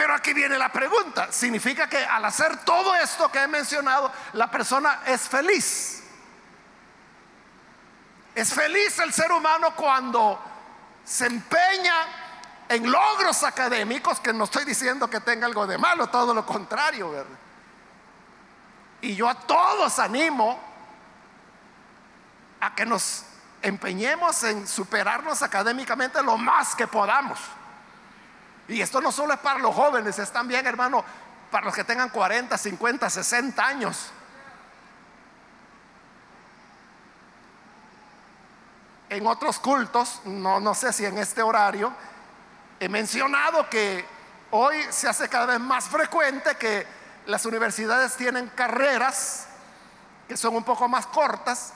Pero 0.00 0.14
aquí 0.14 0.32
viene 0.32 0.56
la 0.56 0.72
pregunta. 0.72 1.30
¿Significa 1.30 1.86
que 1.86 2.02
al 2.02 2.24
hacer 2.24 2.64
todo 2.64 2.94
esto 2.94 3.30
que 3.30 3.42
he 3.42 3.46
mencionado, 3.46 4.10
la 4.32 4.50
persona 4.50 5.02
es 5.04 5.28
feliz? 5.28 6.02
Es 8.34 8.54
feliz 8.54 8.98
el 8.98 9.12
ser 9.12 9.30
humano 9.30 9.76
cuando 9.76 10.40
se 11.04 11.26
empeña 11.26 11.94
en 12.66 12.90
logros 12.90 13.42
académicos, 13.42 14.20
que 14.20 14.32
no 14.32 14.44
estoy 14.44 14.64
diciendo 14.64 15.10
que 15.10 15.20
tenga 15.20 15.44
algo 15.44 15.66
de 15.66 15.76
malo, 15.76 16.06
todo 16.06 16.32
lo 16.32 16.46
contrario, 16.46 17.10
¿verdad? 17.10 17.38
Y 19.02 19.14
yo 19.14 19.28
a 19.28 19.34
todos 19.34 19.98
animo 19.98 20.58
a 22.58 22.74
que 22.74 22.86
nos 22.86 23.24
empeñemos 23.60 24.44
en 24.44 24.66
superarnos 24.66 25.42
académicamente 25.42 26.22
lo 26.22 26.38
más 26.38 26.74
que 26.74 26.86
podamos. 26.86 27.38
Y 28.70 28.80
esto 28.80 29.00
no 29.00 29.10
solo 29.10 29.34
es 29.34 29.40
para 29.40 29.58
los 29.58 29.74
jóvenes, 29.74 30.16
es 30.20 30.30
también, 30.30 30.64
hermano, 30.64 31.04
para 31.50 31.66
los 31.66 31.74
que 31.74 31.82
tengan 31.82 32.08
40, 32.08 32.56
50, 32.56 33.10
60 33.10 33.66
años. 33.66 34.12
En 39.08 39.26
otros 39.26 39.58
cultos, 39.58 40.20
no, 40.24 40.60
no 40.60 40.72
sé 40.72 40.92
si 40.92 41.04
en 41.04 41.18
este 41.18 41.42
horario, 41.42 41.92
he 42.78 42.88
mencionado 42.88 43.68
que 43.68 44.04
hoy 44.52 44.76
se 44.90 45.08
hace 45.08 45.28
cada 45.28 45.46
vez 45.46 45.58
más 45.58 45.86
frecuente 45.86 46.54
que 46.54 46.86
las 47.26 47.44
universidades 47.44 48.14
tienen 48.14 48.50
carreras 48.50 49.48
que 50.28 50.36
son 50.36 50.54
un 50.54 50.62
poco 50.62 50.88
más 50.88 51.06
cortas 51.08 51.72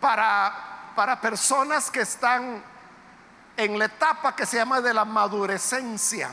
para, 0.00 0.92
para 0.96 1.20
personas 1.20 1.90
que 1.90 2.00
están 2.00 2.64
en 3.56 3.78
la 3.78 3.86
etapa 3.86 4.34
que 4.34 4.46
se 4.46 4.56
llama 4.56 4.80
de 4.80 4.94
la 4.94 5.04
madurecencia. 5.04 6.32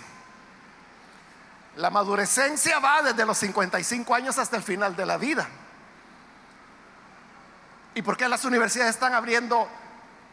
La 1.76 1.90
madurecencia 1.90 2.80
va 2.80 3.02
desde 3.02 3.26
los 3.26 3.38
55 3.38 4.14
años 4.14 4.38
hasta 4.38 4.58
el 4.58 4.64
final 4.64 4.96
de 4.96 5.06
la 5.06 5.18
vida. 5.18 5.48
¿Y 7.94 8.02
por 8.02 8.18
qué 8.18 8.28
las 8.28 8.46
universidades 8.46 8.96
están 8.96 9.14
abriendo 9.14 9.68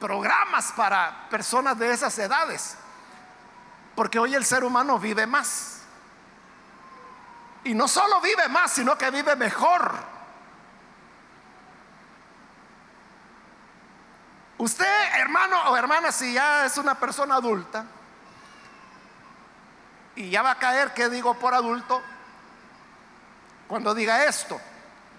programas 0.01 0.73
para 0.73 1.29
personas 1.29 1.79
de 1.79 1.93
esas 1.93 2.17
edades? 2.19 2.77
Porque 3.95 4.19
hoy 4.19 4.35
el 4.35 4.45
ser 4.45 4.65
humano 4.65 4.99
vive 4.99 5.27
más. 5.27 5.81
Y 7.65 7.75
no 7.75 7.89
solo 7.89 8.21
vive 8.21 8.49
más, 8.49 8.73
sino 8.73 8.97
que 8.97 9.11
vive 9.11 9.35
mejor. 9.37 10.18
Usted, 14.59 15.15
hermano 15.15 15.71
o 15.71 15.77
hermana, 15.77 16.11
si 16.11 16.33
ya 16.33 16.67
es 16.67 16.77
una 16.79 16.97
persona 16.97 17.37
adulta 17.37 17.85
y 20.17 20.31
ya 20.31 20.43
va 20.43 20.53
a 20.53 20.59
caer, 20.59 20.93
¿qué 20.95 21.09
digo 21.09 21.35
por 21.35 21.55
adulto? 21.55 22.03
Cuando 23.69 23.95
diga 23.95 24.25
esto. 24.25 24.61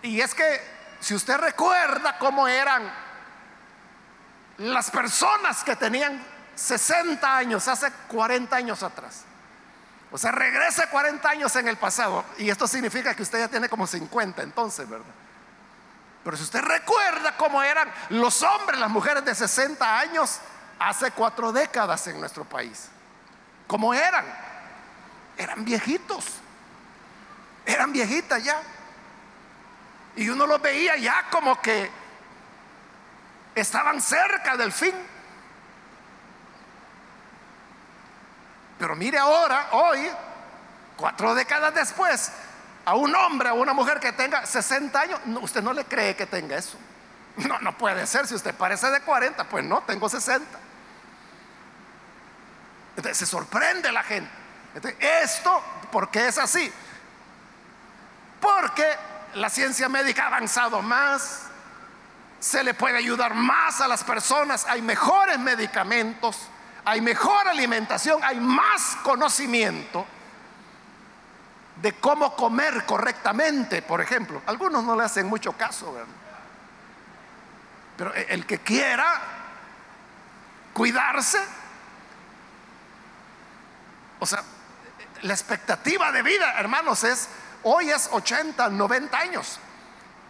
Y 0.02 0.20
es 0.20 0.36
que 0.36 0.62
si 1.00 1.16
usted 1.16 1.38
recuerda 1.38 2.18
cómo 2.18 2.50
eran 2.50 2.92
las 4.58 4.92
personas 4.92 5.64
que 5.64 5.78
tenían 5.78 6.22
60 6.56 7.38
años, 7.38 7.66
hace 7.70 7.90
40 8.10 8.54
años 8.54 8.84
atrás. 8.84 9.24
O 10.12 10.18
sea, 10.18 10.32
regrese 10.32 10.88
40 10.88 11.30
años 11.30 11.56
en 11.56 11.70
el 11.70 11.78
pasado. 11.78 12.26
Y 12.38 12.50
esto 12.50 12.68
significa 12.68 13.16
que 13.16 13.24
usted 13.24 13.40
ya 13.40 13.48
tiene 13.48 13.70
como 13.70 13.88
50 13.88 14.42
entonces, 14.42 14.90
¿verdad? 14.90 15.06
Pero 16.30 16.38
si 16.38 16.44
usted 16.44 16.62
recuerda 16.62 17.36
cómo 17.38 17.64
eran 17.64 17.92
los 18.10 18.44
hombres, 18.44 18.80
las 18.80 18.92
mujeres 18.92 19.26
de 19.26 19.34
60 19.34 20.00
años 20.00 20.38
hace 20.78 21.10
cuatro 21.10 21.52
décadas 21.52 22.06
en 22.06 22.20
nuestro 22.20 22.46
país, 22.46 22.88
¿cómo 23.66 23.96
eran? 23.96 24.24
Eran 25.36 25.66
viejitos, 25.66 26.24
eran 27.66 27.92
viejitas 27.92 28.44
ya. 28.44 28.62
Y 30.18 30.30
uno 30.30 30.46
los 30.46 30.62
veía 30.62 30.98
ya 30.98 31.32
como 31.32 31.60
que 31.60 31.90
estaban 33.56 34.00
cerca 34.00 34.56
del 34.56 34.72
fin. 34.72 34.94
Pero 38.78 38.96
mire 38.96 39.18
ahora, 39.18 39.70
hoy, 39.72 40.08
cuatro 40.96 41.34
décadas 41.34 41.74
después, 41.74 42.32
a 42.86 42.96
un 42.96 43.16
hombre, 43.16 43.50
a 43.50 43.54
una 43.54 43.74
mujer 43.74 44.00
que 44.00 44.12
tenga 44.12 44.46
60 44.46 45.00
años, 45.00 45.20
usted 45.42 45.62
no 45.62 45.74
le 45.74 45.86
cree 45.86 46.16
que 46.16 46.26
tenga 46.26 46.58
eso. 46.58 46.78
No, 47.38 47.58
no 47.60 47.78
puede 47.78 48.06
ser. 48.06 48.28
Si 48.28 48.36
usted 48.36 48.54
parece 48.54 48.90
de 48.90 49.00
40, 49.02 49.46
pues 49.46 49.64
no, 49.64 49.82
tengo 49.84 50.10
60. 50.10 50.46
Entonces 52.98 53.18
se 53.18 53.26
sorprende 53.26 53.92
la 53.92 54.04
gente. 54.04 54.30
esto, 55.00 55.64
¿por 55.92 56.10
qué 56.10 56.28
es 56.28 56.38
así? 56.38 56.72
Porque 58.42 58.86
la 59.36 59.50
ciencia 59.50 59.88
médica 59.88 60.24
ha 60.24 60.28
avanzado 60.28 60.82
más, 60.82 61.44
se 62.40 62.64
le 62.64 62.74
puede 62.74 62.98
ayudar 62.98 63.36
más 63.36 63.80
a 63.82 63.88
las 63.88 64.04
personas, 64.04 64.66
hay 64.66 64.82
mejores 64.82 65.40
medicamentos, 65.40 66.48
hay 66.84 67.02
mejor 67.02 67.48
alimentación, 67.48 68.22
hay 68.24 68.40
más 68.40 68.98
conocimiento 69.04 70.06
de 71.82 71.94
cómo 71.94 72.36
comer 72.36 72.86
correctamente, 72.86 73.82
por 73.82 74.02
ejemplo. 74.02 74.42
Algunos 74.46 74.84
no 74.84 74.96
le 74.96 75.04
hacen 75.04 75.28
mucho 75.28 75.54
caso, 75.54 75.96
Pero 77.98 78.14
el 78.14 78.46
que 78.46 78.60
quiera 78.60 79.22
cuidarse, 80.74 81.40
o 84.20 84.26
sea, 84.26 84.44
la 85.22 85.34
expectativa 85.34 86.12
de 86.12 86.22
vida, 86.22 86.60
hermanos, 86.60 87.04
es 87.04 87.30
hoy 87.64 87.90
es 87.90 88.10
80, 88.12 88.70
90 88.70 89.18
años. 89.18 89.60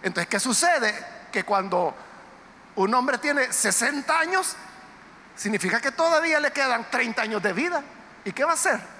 Entonces, 0.01 0.27
¿qué 0.27 0.39
sucede? 0.39 1.05
Que 1.31 1.43
cuando 1.43 1.95
un 2.75 2.93
hombre 2.93 3.17
tiene 3.17 3.51
60 3.51 4.19
años, 4.19 4.55
significa 5.35 5.81
que 5.81 5.91
todavía 5.91 6.39
le 6.39 6.51
quedan 6.51 6.89
30 6.89 7.21
años 7.21 7.43
de 7.43 7.53
vida. 7.53 7.83
¿Y 8.23 8.31
qué 8.31 8.43
va 8.43 8.51
a 8.51 8.55
hacer? 8.55 8.98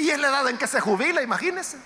Y 0.00 0.10
es 0.10 0.18
la 0.18 0.28
edad 0.28 0.48
en 0.48 0.56
que 0.56 0.66
se 0.66 0.80
jubila, 0.80 1.20
imagínense. 1.20 1.76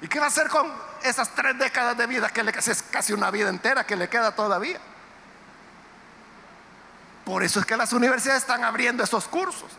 ¿Y 0.00 0.08
qué 0.08 0.18
va 0.18 0.24
a 0.24 0.28
hacer 0.28 0.48
con 0.48 0.72
esas 1.02 1.28
tres 1.34 1.58
décadas 1.58 1.96
de 1.96 2.06
vida 2.06 2.30
que 2.30 2.42
le 2.42 2.50
es 2.52 2.82
casi 2.90 3.12
una 3.12 3.30
vida 3.30 3.50
entera 3.50 3.84
que 3.84 3.96
le 3.96 4.08
queda 4.08 4.34
todavía? 4.34 4.80
Por 7.26 7.42
eso 7.42 7.60
es 7.60 7.66
que 7.66 7.76
las 7.76 7.92
universidades 7.92 8.42
están 8.42 8.64
abriendo 8.64 9.04
esos 9.04 9.28
cursos. 9.28 9.70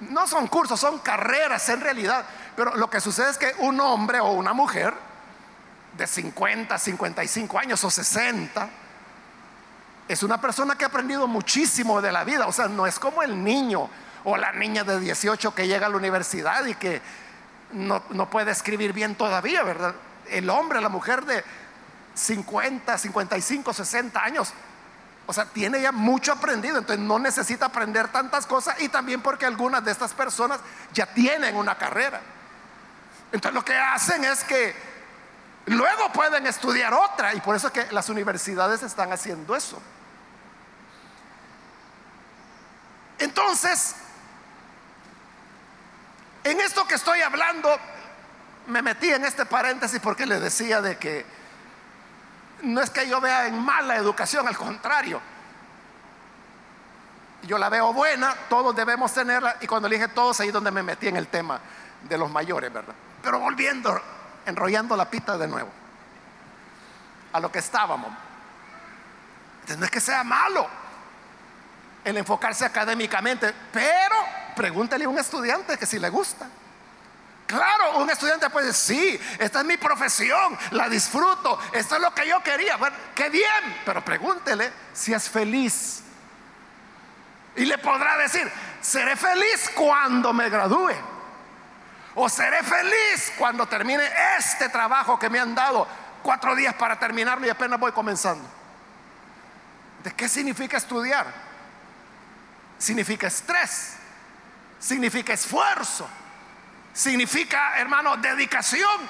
No 0.00 0.26
son 0.26 0.46
cursos, 0.46 0.78
son 0.78 0.98
carreras 0.98 1.66
en 1.70 1.80
realidad. 1.80 2.26
Pero 2.54 2.76
lo 2.76 2.90
que 2.90 3.00
sucede 3.00 3.30
es 3.30 3.38
que 3.38 3.54
un 3.60 3.80
hombre 3.80 4.20
o 4.20 4.30
una 4.32 4.52
mujer 4.52 4.92
de 5.96 6.06
50, 6.06 6.78
55 6.78 7.58
años 7.58 7.82
o 7.82 7.90
60 7.90 8.68
es 10.06 10.22
una 10.22 10.38
persona 10.38 10.76
que 10.76 10.84
ha 10.84 10.88
aprendido 10.88 11.26
muchísimo 11.26 12.02
de 12.02 12.12
la 12.12 12.24
vida. 12.24 12.46
O 12.46 12.52
sea, 12.52 12.68
no 12.68 12.86
es 12.86 12.98
como 12.98 13.22
el 13.22 13.42
niño 13.42 13.88
o 14.24 14.36
la 14.36 14.52
niña 14.52 14.84
de 14.84 14.98
18 14.98 15.54
que 15.54 15.66
llega 15.66 15.86
a 15.86 15.90
la 15.90 15.96
universidad 15.96 16.64
y 16.66 16.74
que 16.74 17.00
no, 17.72 18.00
puede 18.30 18.50
escribir 18.50 18.92
bien 18.92 19.14
todavía, 19.14 19.62
¿verdad? 19.62 19.94
El 20.28 20.48
hombre, 20.48 20.80
la 20.80 20.88
mujer 20.88 21.24
de 21.24 21.44
50, 22.14 22.96
55, 22.96 23.72
60 23.72 24.24
años, 24.24 24.52
o 25.26 25.32
sea, 25.32 25.46
tiene 25.46 25.80
ya 25.80 25.92
mucho 25.92 26.32
aprendido, 26.32 26.78
entonces 26.78 27.04
no 27.04 27.18
necesita 27.18 27.66
aprender 27.66 28.08
tantas 28.08 28.46
cosas 28.46 28.80
y 28.80 28.88
también 28.88 29.20
porque 29.20 29.46
algunas 29.46 29.84
de 29.84 29.92
estas 29.92 30.12
personas 30.12 30.60
ya 30.92 31.06
tienen 31.06 31.56
una 31.56 31.76
carrera. 31.76 32.20
Entonces 33.32 33.54
lo 33.54 33.64
que 33.64 33.76
hacen 33.76 34.24
es 34.24 34.44
que 34.44 34.74
luego 35.66 36.12
pueden 36.12 36.46
estudiar 36.46 36.94
otra 36.94 37.34
y 37.34 37.40
por 37.40 37.56
eso 37.56 37.66
es 37.66 37.72
que 37.72 37.92
las 37.92 38.08
universidades 38.08 38.82
están 38.82 39.12
haciendo 39.12 39.56
eso. 39.56 39.80
Entonces, 43.18 43.96
en 46.44 46.60
esto 46.60 46.86
que 46.86 46.94
estoy 46.94 47.20
hablando, 47.20 47.76
me 48.66 48.82
metí 48.82 49.10
en 49.10 49.24
este 49.24 49.46
paréntesis 49.46 49.98
porque 50.00 50.26
le 50.26 50.38
decía 50.38 50.80
de 50.80 50.98
que 50.98 51.26
no 52.62 52.80
es 52.80 52.90
que 52.90 53.08
yo 53.08 53.20
vea 53.20 53.46
en 53.46 53.58
mala 53.58 53.96
educación, 53.96 54.46
al 54.46 54.56
contrario. 54.56 55.20
Yo 57.42 57.58
la 57.58 57.68
veo 57.68 57.92
buena, 57.92 58.34
todos 58.48 58.74
debemos 58.74 59.12
tenerla, 59.12 59.56
y 59.60 59.66
cuando 59.66 59.88
le 59.88 59.96
dije 59.96 60.08
todos, 60.08 60.40
ahí 60.40 60.50
donde 60.50 60.70
me 60.70 60.82
metí 60.82 61.08
en 61.08 61.16
el 61.16 61.28
tema 61.28 61.60
de 62.02 62.16
los 62.16 62.30
mayores, 62.30 62.72
¿verdad? 62.72 62.94
Pero 63.22 63.38
volviendo, 63.38 64.00
enrollando 64.46 64.96
la 64.96 65.10
pita 65.10 65.36
de 65.36 65.46
nuevo, 65.46 65.70
a 67.32 67.40
lo 67.40 67.50
que 67.50 67.58
estábamos. 67.58 68.10
No 69.78 69.84
es 69.84 69.90
que 69.90 70.00
sea 70.00 70.24
malo 70.24 70.68
el 72.04 72.16
enfocarse 72.16 72.64
académicamente, 72.64 73.52
pero 73.72 74.16
pregúntele 74.54 75.04
a 75.04 75.08
un 75.08 75.18
estudiante 75.18 75.78
que 75.78 75.86
si 75.86 75.98
le 75.98 76.10
gusta. 76.10 76.46
Claro, 77.46 77.98
un 77.98 78.10
estudiante 78.10 78.48
puede 78.50 78.68
decir, 78.68 79.20
sí, 79.20 79.36
esta 79.38 79.60
es 79.60 79.66
mi 79.66 79.76
profesión, 79.76 80.58
la 80.70 80.88
disfruto, 80.88 81.58
esto 81.72 81.96
es 81.96 82.00
lo 82.00 82.14
que 82.14 82.26
yo 82.26 82.42
quería. 82.42 82.76
Bueno, 82.76 82.96
qué 83.14 83.28
bien, 83.28 83.82
pero 83.84 84.04
pregúntele 84.04 84.72
si 84.92 85.12
es 85.12 85.28
feliz. 85.28 86.02
Y 87.56 87.66
le 87.66 87.78
podrá 87.78 88.16
decir, 88.16 88.50
seré 88.80 89.14
feliz 89.16 89.70
cuando 89.74 90.32
me 90.32 90.48
gradúe. 90.48 90.94
O 92.16 92.28
seré 92.28 92.62
feliz 92.62 93.32
cuando 93.36 93.66
termine 93.66 94.08
este 94.38 94.68
trabajo 94.68 95.18
que 95.18 95.28
me 95.28 95.38
han 95.38 95.54
dado 95.54 95.86
cuatro 96.22 96.54
días 96.54 96.74
para 96.74 96.98
terminarlo 96.98 97.46
y 97.46 97.50
apenas 97.50 97.78
voy 97.78 97.92
comenzando. 97.92 98.48
¿De 100.02 100.12
qué 100.12 100.28
significa 100.28 100.76
estudiar? 100.76 101.26
Significa 102.78 103.28
estrés, 103.28 103.96
significa 104.78 105.32
esfuerzo, 105.32 106.06
significa, 106.92 107.78
hermano, 107.78 108.16
dedicación. 108.16 109.00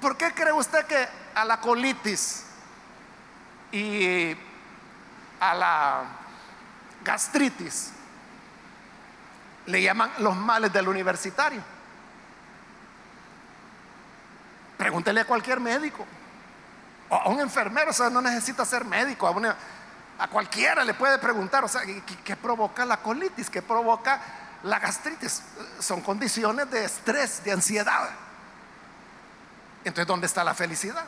¿Por 0.00 0.16
qué 0.16 0.32
cree 0.32 0.52
usted 0.52 0.86
que 0.86 1.08
a 1.34 1.44
la 1.44 1.60
colitis 1.60 2.44
y 3.72 4.36
a 5.40 5.54
la 5.54 6.04
gastritis 7.04 7.92
le 9.66 9.82
llaman 9.82 10.10
los 10.18 10.36
males 10.36 10.72
del 10.72 10.88
universitario? 10.88 11.62
Pregúntele 14.76 15.20
a 15.20 15.24
cualquier 15.24 15.58
médico 15.60 16.06
o 17.08 17.16
a 17.16 17.28
un 17.28 17.40
enfermero, 17.40 17.90
o 17.90 17.94
sea, 17.94 18.10
no 18.10 18.22
necesita 18.22 18.64
ser 18.64 18.84
médico, 18.84 19.26
a 20.18 20.28
cualquiera 20.28 20.84
le 20.84 20.94
puede 20.94 21.18
preguntar, 21.18 21.64
o 21.64 21.68
sea, 21.68 21.82
¿qué, 22.24 22.36
provoca 22.36 22.84
la 22.84 22.96
colitis? 22.98 23.48
¿Qué 23.48 23.62
provoca 23.62 24.20
la 24.64 24.80
gastritis? 24.80 25.42
Son 25.78 26.00
condiciones 26.00 26.68
de 26.70 26.84
estrés, 26.84 27.44
de 27.44 27.52
ansiedad. 27.52 28.10
Entonces, 29.84 30.06
¿dónde 30.06 30.26
está 30.26 30.42
la 30.42 30.54
felicidad? 30.54 31.04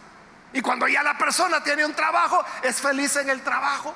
Y 0.52 0.60
cuando 0.60 0.86
ya 0.86 1.02
la 1.02 1.18
persona 1.18 1.62
tiene 1.62 1.84
un 1.84 1.92
trabajo, 1.92 2.44
es 2.62 2.80
feliz 2.80 3.16
en 3.16 3.30
el 3.30 3.42
trabajo. 3.42 3.94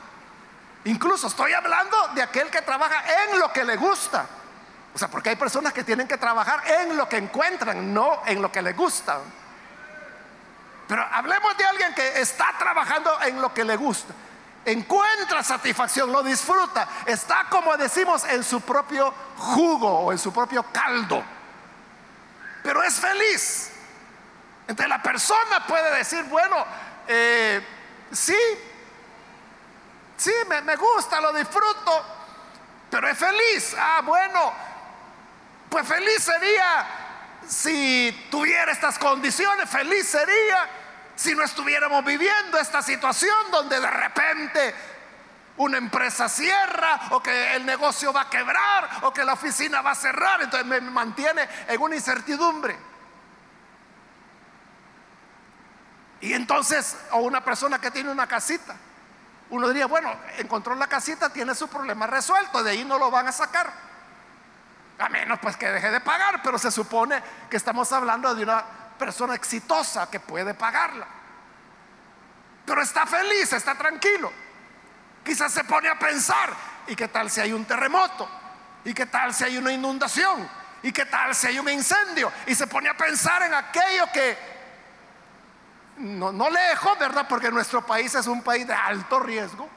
Incluso 0.84 1.28
estoy 1.28 1.52
hablando 1.52 1.96
de 2.14 2.22
aquel 2.22 2.48
que 2.50 2.62
trabaja 2.62 3.02
en 3.24 3.38
lo 3.38 3.52
que 3.52 3.64
le 3.64 3.76
gusta. 3.76 4.26
O 4.94 4.98
sea, 4.98 5.08
porque 5.08 5.30
hay 5.30 5.36
personas 5.36 5.72
que 5.72 5.84
tienen 5.84 6.08
que 6.08 6.18
trabajar 6.18 6.62
en 6.66 6.96
lo 6.96 7.08
que 7.08 7.16
encuentran, 7.16 7.94
no 7.94 8.22
en 8.26 8.42
lo 8.42 8.50
que 8.50 8.62
les 8.62 8.76
gusta. 8.76 9.18
Pero 10.88 11.02
hablemos 11.12 11.56
de 11.56 11.64
alguien 11.64 11.94
que 11.94 12.20
está 12.20 12.52
trabajando 12.58 13.20
en 13.22 13.40
lo 13.40 13.54
que 13.54 13.64
le 13.64 13.76
gusta. 13.76 14.12
Encuentra 14.64 15.42
satisfacción, 15.42 16.10
lo 16.10 16.22
disfruta. 16.22 16.88
Está, 17.06 17.46
como 17.50 17.76
decimos, 17.76 18.24
en 18.24 18.42
su 18.42 18.60
propio 18.62 19.12
jugo 19.36 19.88
o 19.88 20.12
en 20.12 20.18
su 20.18 20.32
propio 20.32 20.64
caldo. 20.72 21.22
Pero 22.62 22.82
es 22.82 22.94
feliz. 22.94 23.70
Entonces 24.66 24.88
la 24.88 25.02
persona 25.02 25.66
puede 25.66 25.98
decir, 25.98 26.24
bueno, 26.24 26.64
eh, 27.06 27.64
sí, 28.10 28.38
sí, 30.16 30.32
me, 30.48 30.62
me 30.62 30.76
gusta, 30.76 31.20
lo 31.20 31.32
disfruto, 31.34 32.04
pero 32.88 33.06
es 33.08 33.18
feliz. 33.18 33.76
Ah, 33.78 34.00
bueno, 34.02 34.52
pues 35.68 35.86
feliz 35.86 36.22
sería 36.22 36.86
si 37.46 38.28
tuviera 38.30 38.72
estas 38.72 38.98
condiciones, 38.98 39.68
feliz 39.68 40.08
sería 40.08 40.68
si 41.16 41.34
no 41.34 41.44
estuviéramos 41.44 42.04
viviendo 42.04 42.58
esta 42.58 42.82
situación 42.82 43.34
donde 43.50 43.80
de 43.80 43.90
repente 43.90 44.74
una 45.56 45.78
empresa 45.78 46.28
cierra 46.28 47.00
o 47.10 47.22
que 47.22 47.54
el 47.54 47.64
negocio 47.64 48.12
va 48.12 48.22
a 48.22 48.30
quebrar 48.30 48.88
o 49.02 49.12
que 49.12 49.24
la 49.24 49.34
oficina 49.34 49.82
va 49.82 49.92
a 49.92 49.94
cerrar, 49.94 50.42
entonces 50.42 50.66
me 50.66 50.80
mantiene 50.80 51.48
en 51.68 51.80
una 51.80 51.94
incertidumbre. 51.94 52.76
Y 56.20 56.32
entonces, 56.32 56.96
o 57.12 57.18
una 57.18 57.44
persona 57.44 57.78
que 57.78 57.90
tiene 57.90 58.10
una 58.10 58.26
casita, 58.26 58.74
uno 59.50 59.68
diría, 59.68 59.86
bueno, 59.86 60.12
encontró 60.38 60.74
la 60.74 60.86
casita, 60.86 61.30
tiene 61.30 61.54
su 61.54 61.68
problema 61.68 62.06
resuelto, 62.06 62.62
de 62.62 62.70
ahí 62.72 62.84
no 62.84 62.98
lo 62.98 63.10
van 63.10 63.28
a 63.28 63.32
sacar. 63.32 63.70
A 64.98 65.08
menos 65.08 65.38
pues 65.40 65.56
que 65.56 65.68
deje 65.70 65.90
de 65.90 66.00
pagar, 66.00 66.40
pero 66.42 66.58
se 66.58 66.70
supone 66.70 67.22
que 67.50 67.56
estamos 67.56 67.92
hablando 67.92 68.34
de 68.34 68.42
una 68.44 68.64
persona 68.98 69.34
exitosa 69.34 70.10
que 70.10 70.20
puede 70.20 70.54
pagarla. 70.54 71.06
Pero 72.64 72.82
está 72.82 73.06
feliz, 73.06 73.52
está 73.52 73.74
tranquilo. 73.74 74.32
Quizás 75.24 75.52
se 75.52 75.64
pone 75.64 75.88
a 75.88 75.98
pensar, 75.98 76.50
¿y 76.86 76.96
qué 76.96 77.08
tal 77.08 77.30
si 77.30 77.40
hay 77.40 77.52
un 77.52 77.64
terremoto? 77.64 78.28
¿Y 78.84 78.92
qué 78.92 79.06
tal 79.06 79.34
si 79.34 79.44
hay 79.44 79.56
una 79.56 79.72
inundación? 79.72 80.48
¿Y 80.82 80.92
qué 80.92 81.06
tal 81.06 81.34
si 81.34 81.46
hay 81.46 81.58
un 81.58 81.68
incendio? 81.68 82.30
Y 82.46 82.54
se 82.54 82.66
pone 82.66 82.88
a 82.88 82.96
pensar 82.96 83.42
en 83.42 83.54
aquello 83.54 84.06
que 84.12 84.36
no, 85.96 86.32
no 86.32 86.50
lejos, 86.50 86.98
¿verdad? 86.98 87.26
Porque 87.28 87.50
nuestro 87.50 87.84
país 87.86 88.14
es 88.14 88.26
un 88.26 88.42
país 88.42 88.66
de 88.66 88.74
alto 88.74 89.20
riesgo. 89.20 89.68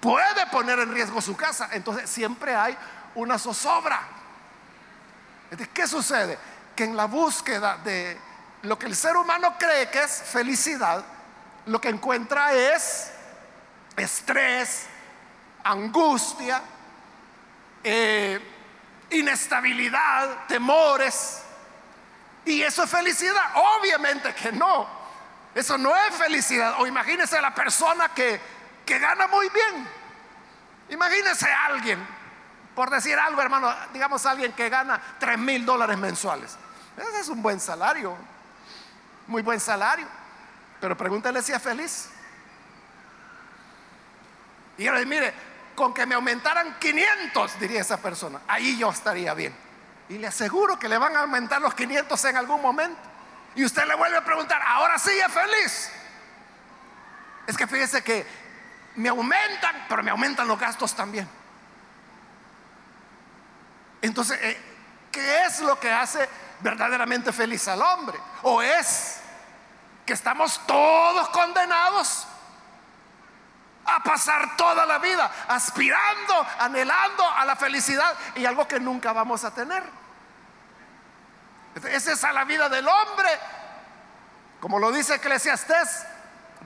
Puede 0.00 0.46
poner 0.46 0.78
en 0.78 0.92
riesgo 0.92 1.20
su 1.20 1.36
casa. 1.36 1.68
Entonces 1.72 2.08
siempre 2.08 2.54
hay 2.54 2.76
una 3.14 3.38
zozobra. 3.38 4.00
¿Qué 5.74 5.86
sucede? 5.86 6.38
Que 6.74 6.84
en 6.84 6.96
la 6.96 7.04
búsqueda 7.04 7.76
de 7.78 8.18
lo 8.62 8.78
que 8.78 8.86
el 8.86 8.96
ser 8.96 9.16
humano 9.16 9.56
cree 9.58 9.90
que 9.90 10.02
es 10.02 10.22
felicidad, 10.22 11.04
lo 11.66 11.80
que 11.80 11.88
encuentra 11.88 12.52
es 12.52 13.10
estrés, 13.96 14.86
angustia, 15.64 16.62
eh, 17.82 18.40
inestabilidad, 19.10 20.46
temores. 20.46 21.42
¿Y 22.44 22.62
eso 22.62 22.84
es 22.84 22.90
felicidad? 22.90 23.52
Obviamente 23.78 24.34
que 24.34 24.52
no. 24.52 24.86
Eso 25.54 25.76
no 25.76 25.94
es 25.96 26.14
felicidad. 26.14 26.76
O 26.78 26.86
imagínese 26.86 27.38
a 27.38 27.42
la 27.42 27.54
persona 27.54 28.08
que, 28.08 28.40
que 28.86 28.98
gana 28.98 29.26
muy 29.26 29.48
bien. 29.50 29.88
Imagínese 30.88 31.50
a 31.50 31.66
alguien, 31.66 32.04
por 32.74 32.90
decir 32.90 33.18
algo, 33.18 33.40
hermano, 33.40 33.74
digamos 33.92 34.26
alguien 34.26 34.52
que 34.52 34.68
gana 34.68 35.00
3 35.18 35.38
mil 35.38 35.64
dólares 35.64 35.96
mensuales. 35.98 36.56
Ese 36.96 37.20
es 37.20 37.28
un 37.28 37.42
buen 37.42 37.60
salario 37.60 38.16
muy 39.32 39.42
buen 39.42 39.58
salario, 39.58 40.06
pero 40.80 40.96
pregúntale 40.96 41.42
si 41.42 41.52
es 41.52 41.60
feliz. 41.60 42.08
Y 44.78 44.84
yo 44.84 44.92
le 44.92 45.04
mire, 45.06 45.34
con 45.74 45.92
que 45.92 46.06
me 46.06 46.14
aumentaran 46.14 46.78
500, 46.78 47.58
diría 47.58 47.80
esa 47.80 47.96
persona, 47.96 48.40
ahí 48.46 48.78
yo 48.78 48.90
estaría 48.90 49.34
bien. 49.34 49.54
Y 50.08 50.18
le 50.18 50.26
aseguro 50.26 50.78
que 50.78 50.88
le 50.88 50.98
van 50.98 51.16
a 51.16 51.20
aumentar 51.20 51.60
los 51.60 51.74
500 51.74 52.24
en 52.26 52.36
algún 52.36 52.60
momento. 52.60 53.00
Y 53.54 53.64
usted 53.64 53.84
le 53.86 53.94
vuelve 53.94 54.18
a 54.18 54.24
preguntar, 54.24 54.60
ahora 54.62 54.98
sí 54.98 55.10
es 55.10 55.32
feliz. 55.32 55.90
Es 57.46 57.56
que 57.56 57.66
fíjese 57.66 58.02
que 58.02 58.26
me 58.96 59.08
aumentan, 59.08 59.86
pero 59.88 60.02
me 60.02 60.10
aumentan 60.10 60.46
los 60.46 60.58
gastos 60.58 60.94
también. 60.94 61.28
Entonces, 64.02 64.38
eh, 64.42 64.60
¿qué 65.10 65.44
es 65.44 65.60
lo 65.60 65.78
que 65.80 65.90
hace 65.90 66.28
verdaderamente 66.60 67.32
feliz 67.32 67.66
al 67.68 67.80
hombre? 67.80 68.18
¿O 68.42 68.60
es 68.60 69.21
que 70.06 70.12
estamos 70.12 70.60
todos 70.66 71.28
condenados 71.28 72.26
a 73.84 74.02
pasar 74.02 74.56
toda 74.56 74.86
la 74.86 74.98
vida 74.98 75.30
aspirando, 75.48 76.46
anhelando 76.58 77.28
a 77.28 77.44
la 77.44 77.56
felicidad 77.56 78.14
y 78.36 78.44
algo 78.44 78.66
que 78.66 78.80
nunca 78.80 79.12
vamos 79.12 79.44
a 79.44 79.52
tener? 79.52 79.82
Esa 81.84 82.12
es 82.12 82.22
la 82.22 82.44
vida 82.44 82.68
del 82.68 82.86
hombre. 82.86 83.28
Como 84.60 84.78
lo 84.78 84.92
dice 84.92 85.16
Eclesiastés, 85.16 86.06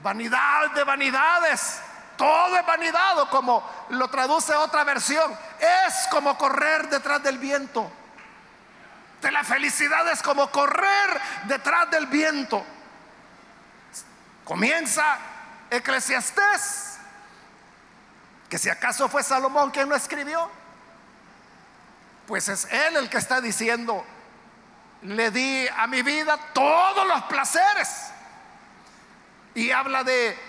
vanidad 0.03 0.71
de 0.71 0.83
vanidades. 0.83 1.81
Todo 2.17 2.57
es 2.57 2.65
vanidad, 2.65 3.29
como 3.29 3.67
lo 3.89 4.07
traduce 4.09 4.53
otra 4.55 4.83
versión. 4.83 5.37
Es 5.59 6.07
como 6.09 6.37
correr 6.37 6.89
detrás 6.89 7.21
del 7.23 7.37
viento. 7.37 7.91
De 9.21 9.31
la 9.31 9.43
felicidad 9.43 10.07
es 10.09 10.21
como 10.21 10.51
correr 10.51 11.21
detrás 11.45 11.89
del 11.89 12.07
viento. 12.07 12.65
Comienza 14.47 15.17
Eclesiastés, 15.69 16.97
que 18.47 18.57
si 18.57 18.69
acaso 18.69 19.09
fue 19.09 19.21
Salomón 19.21 19.71
quien 19.71 19.89
lo 19.89 19.95
escribió, 19.95 20.49
pues 22.25 22.47
es 22.47 22.63
él 22.71 22.95
el 22.95 23.09
que 23.09 23.17
está 23.17 23.41
diciendo, 23.41 24.05
le 25.01 25.31
di 25.31 25.67
a 25.67 25.85
mi 25.87 26.01
vida 26.01 26.37
todos 26.53 27.05
los 27.05 27.23
placeres. 27.23 27.89
Y 29.53 29.71
habla 29.71 30.05
de 30.05 30.39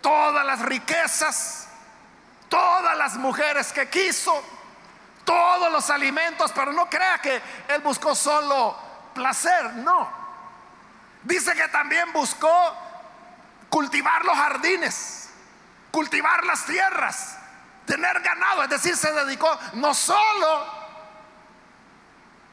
todas 0.00 0.46
las 0.46 0.60
riquezas, 0.60 1.68
todas 2.48 2.96
las 2.96 3.16
mujeres 3.16 3.70
que 3.70 3.90
quiso, 3.90 4.42
todos 5.26 5.70
los 5.70 5.90
alimentos, 5.90 6.52
pero 6.54 6.72
no 6.72 6.88
crea 6.88 7.18
que 7.18 7.42
él 7.68 7.82
buscó 7.82 8.14
solo 8.14 8.78
placer, 9.12 9.74
no. 9.74 10.10
Dice 11.22 11.52
que 11.52 11.68
también 11.68 12.10
buscó 12.14 12.85
cultivar 13.76 14.24
los 14.24 14.34
jardines, 14.34 15.28
cultivar 15.90 16.46
las 16.46 16.64
tierras, 16.64 17.36
tener 17.84 18.22
ganado, 18.22 18.62
es 18.62 18.70
decir, 18.70 18.96
se 18.96 19.12
dedicó 19.12 19.46
no 19.74 19.92
solo 19.92 20.66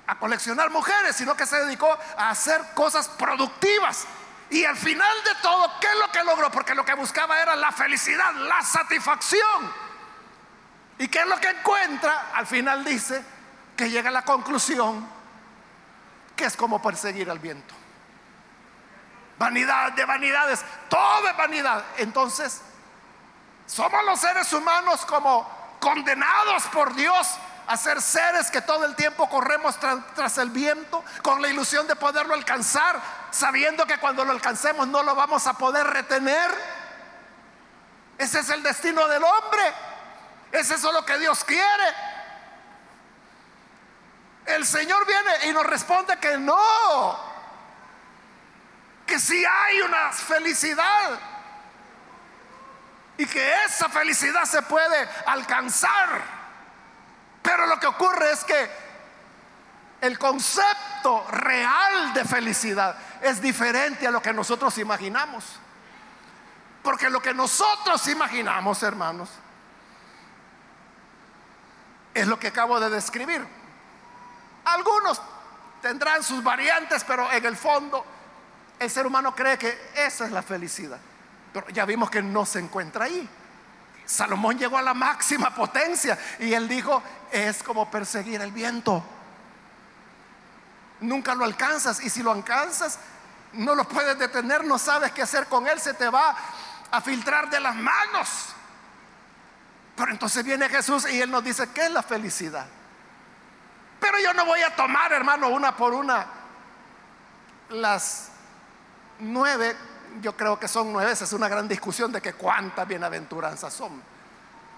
a 0.06 0.20
coleccionar 0.20 0.70
mujeres, 0.70 1.16
sino 1.16 1.34
que 1.34 1.46
se 1.46 1.64
dedicó 1.64 1.98
a 2.18 2.30
hacer 2.30 2.62
cosas 2.74 3.08
productivas. 3.08 4.06
Y 4.50 4.66
al 4.66 4.76
final 4.76 5.16
de 5.24 5.36
todo, 5.42 5.72
¿qué 5.80 5.88
es 5.88 5.98
lo 5.98 6.12
que 6.12 6.26
logró? 6.26 6.52
Porque 6.52 6.76
lo 6.76 6.84
que 6.84 6.94
buscaba 6.94 7.42
era 7.42 7.56
la 7.56 7.72
felicidad, 7.72 8.34
la 8.34 8.62
satisfacción. 8.62 9.74
¿Y 10.98 11.08
qué 11.08 11.20
es 11.20 11.28
lo 11.28 11.40
que 11.40 11.52
encuentra? 11.52 12.32
Al 12.34 12.48
final 12.48 12.84
dice 12.84 13.24
que 13.78 13.90
llega 13.90 14.10
a 14.10 14.12
la 14.12 14.26
conclusión 14.26 15.08
que 16.36 16.44
es 16.44 16.58
como 16.58 16.82
perseguir 16.82 17.30
al 17.32 17.40
viento. 17.40 17.74
Vanidad 19.38 19.92
de 19.94 20.06
vanidades, 20.06 20.64
todo 20.90 21.28
es 21.28 21.38
vanidad. 21.38 21.84
Entonces, 21.98 22.62
somos 23.66 24.04
los 24.06 24.20
seres 24.20 24.52
humanos 24.54 25.06
como 25.06 25.50
condenados 25.80 26.64
por 26.68 26.94
Dios 26.94 27.28
a 27.68 27.78
ser 27.78 28.02
seres 28.02 28.52
que 28.52 28.62
todo 28.62 28.86
el 28.86 28.96
tiempo 28.96 29.30
corremos 29.30 29.78
tras, 29.80 30.38
el 30.38 30.50
viento 30.50 31.04
con 31.22 31.42
la 31.42 31.48
ilusión 31.48 31.88
de 31.88 31.96
poderlo 31.96 32.34
alcanzar, 32.34 33.00
sabiendo 33.32 33.86
que 33.86 34.00
cuando 34.00 34.26
lo 34.26 34.32
alcancemos 34.32 34.88
no 34.88 35.02
lo 35.04 35.16
vamos 35.16 35.48
a 35.48 35.54
poder 35.54 35.88
retener. 35.88 36.52
Ese 38.18 38.40
es 38.40 38.50
el 38.50 38.62
destino 38.64 39.08
del 39.08 39.24
hombre. 39.24 39.74
¿Es 40.52 40.70
eso 40.70 40.92
lo 40.92 41.04
que 41.06 41.18
Dios 41.18 41.44
quiere? 41.44 41.94
El 44.46 44.66
Señor 44.66 45.06
viene 45.06 45.50
y 45.50 45.54
nos 45.54 45.66
responde 45.66 46.18
que 46.18 46.38
no, 46.38 47.18
que 49.06 49.20
si 49.20 49.44
hay 49.46 49.82
una 49.82 50.12
felicidad 50.12 51.20
y 53.18 53.26
que 53.26 53.64
esa 53.66 53.90
felicidad 53.90 54.46
se 54.46 54.62
puede 54.64 55.08
alcanzar. 55.26 56.22
Pero 57.42 57.66
lo 57.68 57.80
que 57.80 57.88
ocurre 57.88 58.32
es 58.32 58.44
que 58.44 58.70
el 60.02 60.18
concepto 60.18 61.26
real 61.30 62.14
de 62.14 62.26
felicidad 62.26 62.96
es 63.22 63.42
diferente 63.42 64.08
a 64.08 64.12
lo 64.12 64.22
que 64.22 64.34
nosotros 64.34 64.78
imaginamos. 64.78 65.44
Porque 66.82 67.10
lo 67.10 67.22
que 67.22 67.34
nosotros 67.34 68.06
imaginamos, 68.08 68.84
hermanos, 68.84 69.30
es 72.14 72.28
lo 72.28 72.38
que 72.38 72.48
acabo 72.48 72.80
de 72.80 72.90
describir. 72.90 73.46
Algunos 74.66 75.22
tendrán 75.82 76.24
sus 76.24 76.44
variantes, 76.44 77.04
pero 77.04 77.32
en 77.32 77.46
el 77.46 77.56
fondo 77.56 78.06
el 78.84 78.92
ser 78.92 79.08
humano 79.08 79.36
cree 79.36 79.58
que 79.58 79.92
esa 79.96 80.26
es 80.26 80.32
la 80.32 80.42
felicidad. 80.42 81.00
Pero 81.52 81.70
ya 81.70 81.86
vimos 81.86 82.10
que 82.10 82.22
no 82.22 82.46
se 82.46 82.60
encuentra 82.60 83.06
ahí. 83.06 83.28
Salomón 84.06 84.58
llegó 84.58 84.78
a 84.78 84.82
la 84.82 84.94
máxima 84.94 85.54
potencia 85.54 86.18
y 86.40 86.54
él 86.54 86.68
dijo, 86.68 87.02
es 87.32 87.64
como 87.64 87.90
perseguir 87.90 88.42
el 88.42 88.52
viento. 88.52 89.04
Nunca 91.00 91.36
lo 91.36 91.46
alcanzas 91.46 92.02
y 92.02 92.10
si 92.10 92.22
lo 92.22 92.32
alcanzas, 92.32 93.00
no 93.54 93.76
lo 93.76 93.88
puedes 93.88 94.18
detener, 94.18 94.64
no 94.66 94.78
sabes 94.78 95.12
qué 95.12 95.22
hacer 95.22 95.48
con 95.48 95.68
él, 95.68 95.80
se 95.80 95.94
te 95.94 96.10
va 96.10 96.36
a 96.92 97.02
filtrar 97.02 97.50
de 97.50 97.60
las 97.60 97.76
manos. 97.76 98.54
Pero 99.96 100.12
entonces 100.12 100.44
viene 100.44 100.70
Jesús 100.70 101.08
y 101.10 101.22
Él 101.22 101.30
nos 101.30 101.44
dice, 101.44 101.70
¿qué 101.74 101.86
es 101.86 101.92
la 101.92 102.04
felicidad? 102.04 102.66
Pero 104.00 104.20
yo 104.20 104.34
no 104.34 104.46
voy 104.46 104.62
a 104.62 104.76
tomar, 104.76 105.14
hermano, 105.14 105.50
una 105.50 105.76
por 105.76 105.94
una 105.94 106.26
las 107.70 108.33
nueve, 109.32 109.76
yo 110.22 110.36
creo 110.36 110.60
que 110.60 110.68
son 110.68 110.92
nueve, 110.92 111.12
es 111.12 111.34
una 111.34 111.48
gran 111.48 111.68
discusión 111.68 112.12
de 112.12 112.22
que 112.22 112.34
cuántas 112.34 112.88
bienaventuranzas 112.88 113.74
son. 113.74 114.02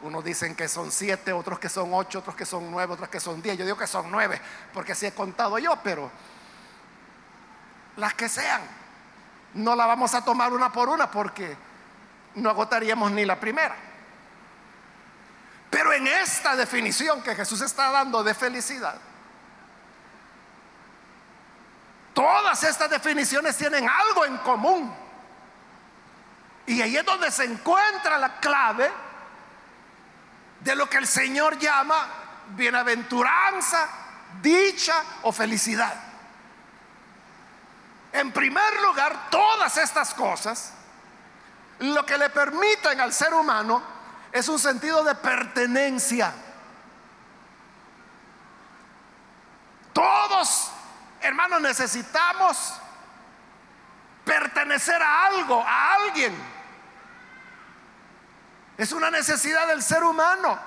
Unos 0.01 0.23
dicen 0.23 0.55
que 0.55 0.67
son 0.67 0.91
siete, 0.91 1.34
otros 1.34 1.58
que 1.58 1.69
son 1.69 1.93
ocho, 1.93 2.19
otros 2.19 2.36
que 2.36 2.45
son 2.45 2.69
nueve, 2.69 2.93
otros 2.93 3.10
que 3.10 3.19
son 3.19 3.41
diez. 3.41 3.58
Yo 3.58 3.65
digo 3.65 3.77
que 3.77 3.88
son 3.88 4.12
nueve, 4.12 4.39
porque 4.73 4.91
así 4.91 5.05
he 5.05 5.12
contado 5.12 5.58
yo, 5.58 5.77
pero 5.84 6.12
las 7.97 8.13
que 8.13 8.29
sean, 8.29 8.62
no 9.55 9.75
la 9.75 9.86
vamos 9.86 10.13
a 10.13 10.23
tomar 10.23 10.53
una 10.53 10.71
por 10.71 10.89
una 10.89 11.10
porque 11.10 11.55
no 12.36 12.49
agotaríamos 12.49 13.12
ni 13.12 13.25
la 13.25 13.39
primera. 13.39 13.75
Pero 15.69 15.93
en 15.93 16.08
esta 16.08 16.55
definición 16.55 17.21
que 17.21 17.36
Jesús 17.36 17.62
está 17.62 17.91
dando 17.91 18.23
de 18.23 18.34
felicidad, 18.34 18.95
todas 22.15 22.63
estas 22.63 22.89
definiciones 22.89 23.56
tienen 23.56 23.88
algo 23.88 24.25
en 24.25 24.38
común. 24.39 24.95
Y 26.65 26.82
ahí 26.82 26.97
es 26.97 27.06
donde 27.06 27.30
se 27.30 27.43
encuentra 27.43 28.17
la 28.17 28.39
clave 28.39 28.91
de 30.62 30.75
lo 30.75 30.89
que 30.89 30.97
el 30.97 31.06
Señor 31.06 31.60
llama 31.60 32.08
bienaventuranza, 32.56 33.88
dicha 34.41 35.04
o 35.21 35.32
felicidad. 35.32 35.93
En 38.13 38.32
primer 38.32 38.82
lugar, 38.82 39.30
todas 39.30 39.78
estas 39.78 40.13
cosas 40.13 40.73
lo 41.80 42.06
que 42.06 42.17
le 42.17 42.30
permiten 42.30 43.01
al 43.01 43.12
ser 43.12 43.34
humano 43.34 43.84
es 44.32 44.47
un 44.47 44.58
sentido 44.58 45.04
de 45.04 45.15
pertenencia. 45.15 46.34
Todos, 49.93 50.71
hermanos, 51.25 51.61
necesitamos 51.61 52.73
pertenecer 54.23 55.01
a 55.01 55.25
algo, 55.27 55.61
a 55.61 55.93
alguien. 55.95 56.35
Es 58.77 58.91
una 58.91 59.09
necesidad 59.09 59.67
del 59.67 59.81
ser 59.81 60.03
humano. 60.03 60.59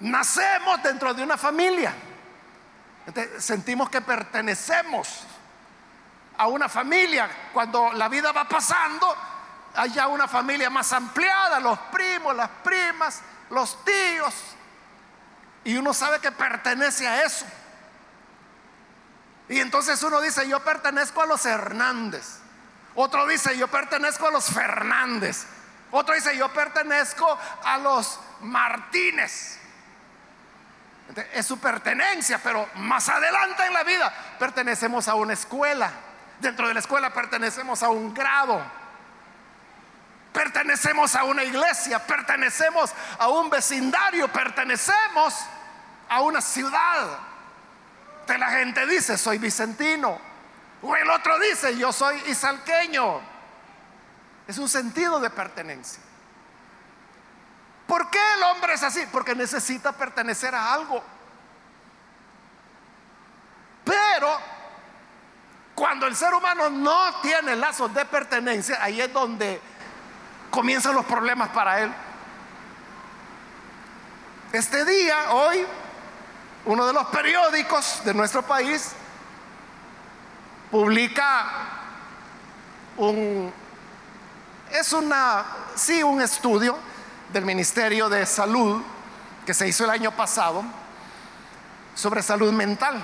Nacemos 0.00 0.82
dentro 0.82 1.12
de 1.14 1.22
una 1.22 1.36
familia. 1.36 1.94
sentimos 3.38 3.90
que 3.90 4.00
pertenecemos 4.00 5.24
a 6.38 6.46
una 6.46 6.68
familia. 6.68 7.28
Cuando 7.52 7.92
la 7.92 8.08
vida 8.08 8.32
va 8.32 8.48
pasando, 8.48 9.14
hay 9.74 9.90
ya 9.90 10.08
una 10.08 10.26
familia 10.26 10.70
más 10.70 10.92
ampliada, 10.92 11.60
los 11.60 11.78
primos, 11.92 12.34
las 12.34 12.48
primas, 12.62 13.20
los 13.50 13.84
tíos. 13.84 14.34
Y 15.64 15.76
uno 15.76 15.94
sabe 15.94 16.18
que 16.18 16.32
pertenece 16.32 17.06
a 17.06 17.22
eso. 17.22 17.46
Y 19.48 19.60
entonces 19.60 20.02
uno 20.02 20.20
dice, 20.20 20.48
yo 20.48 20.60
pertenezco 20.60 21.22
a 21.22 21.26
los 21.26 21.44
Hernández. 21.44 22.38
Otro 22.94 23.26
dice, 23.26 23.56
yo 23.56 23.68
pertenezco 23.68 24.28
a 24.28 24.30
los 24.30 24.46
Fernández. 24.46 25.46
Otro 25.90 26.14
dice, 26.14 26.36
yo 26.36 26.52
pertenezco 26.52 27.38
a 27.64 27.78
los 27.78 28.18
Martínez. 28.40 29.58
Es 31.34 31.46
su 31.46 31.58
pertenencia, 31.58 32.40
pero 32.42 32.68
más 32.76 33.08
adelante 33.08 33.66
en 33.66 33.74
la 33.74 33.82
vida 33.82 34.12
pertenecemos 34.38 35.08
a 35.08 35.14
una 35.14 35.34
escuela. 35.34 35.90
Dentro 36.40 36.66
de 36.66 36.74
la 36.74 36.80
escuela 36.80 37.12
pertenecemos 37.12 37.82
a 37.82 37.90
un 37.90 38.14
grado. 38.14 38.62
Pertenecemos 40.32 41.14
a 41.14 41.24
una 41.24 41.44
iglesia, 41.44 41.98
pertenecemos 42.06 42.92
a 43.18 43.28
un 43.28 43.50
vecindario, 43.50 44.28
pertenecemos 44.28 45.34
a 46.08 46.22
una 46.22 46.40
ciudad. 46.40 47.18
De 48.26 48.38
la 48.38 48.50
gente 48.50 48.86
dice, 48.86 49.18
soy 49.18 49.38
vicentino. 49.38 50.18
O 50.80 50.96
el 50.96 51.10
otro 51.10 51.38
dice, 51.38 51.76
yo 51.76 51.92
soy 51.92 52.20
isalqueño. 52.28 53.20
Es 54.48 54.58
un 54.58 54.68
sentido 54.68 55.20
de 55.20 55.30
pertenencia. 55.30 56.02
¿Por 57.86 58.08
qué 58.10 58.18
el 58.36 58.42
hombre 58.44 58.74
es 58.74 58.82
así? 58.82 59.04
Porque 59.12 59.34
necesita 59.34 59.92
pertenecer 59.92 60.54
a 60.54 60.72
algo. 60.72 61.02
Pero 63.84 64.38
cuando 65.74 66.06
el 66.06 66.16
ser 66.16 66.32
humano 66.32 66.70
no 66.70 67.20
tiene 67.20 67.54
lazos 67.56 67.92
de 67.92 68.04
pertenencia, 68.04 68.82
ahí 68.82 69.00
es 69.00 69.12
donde 69.12 69.60
comienzan 70.52 70.94
los 70.94 71.06
problemas 71.06 71.48
para 71.48 71.80
él. 71.80 71.92
Este 74.52 74.84
día, 74.84 75.32
hoy, 75.32 75.64
uno 76.66 76.86
de 76.86 76.92
los 76.92 77.06
periódicos 77.06 78.02
de 78.04 78.12
nuestro 78.12 78.42
país 78.42 78.92
publica 80.70 81.46
un, 82.98 83.50
es 84.70 84.92
una, 84.92 85.44
sí, 85.74 86.02
un 86.02 86.20
estudio 86.20 86.78
del 87.32 87.46
Ministerio 87.46 88.10
de 88.10 88.26
Salud 88.26 88.82
que 89.46 89.54
se 89.54 89.66
hizo 89.66 89.84
el 89.84 89.90
año 89.90 90.12
pasado 90.12 90.62
sobre 91.94 92.22
salud 92.22 92.52
mental. 92.52 93.02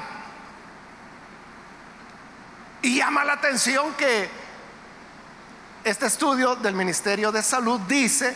Y 2.82 2.98
llama 2.98 3.24
la 3.24 3.32
atención 3.32 3.94
que 3.94 4.47
este 5.88 6.07
estudio 6.07 6.57
del 6.57 6.74
Ministerio 6.74 7.33
de 7.33 7.42
Salud 7.42 7.81
dice 7.81 8.35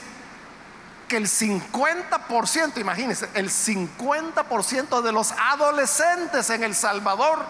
que 1.09 1.17
el 1.17 1.27
50%, 1.27 2.79
imagínense, 2.79 3.29
el 3.35 3.51
50% 3.51 5.03
de 5.03 5.13
los 5.13 5.33
adolescentes 5.33 6.49
en 6.51 6.63
El 6.63 6.75
Salvador 6.75 7.45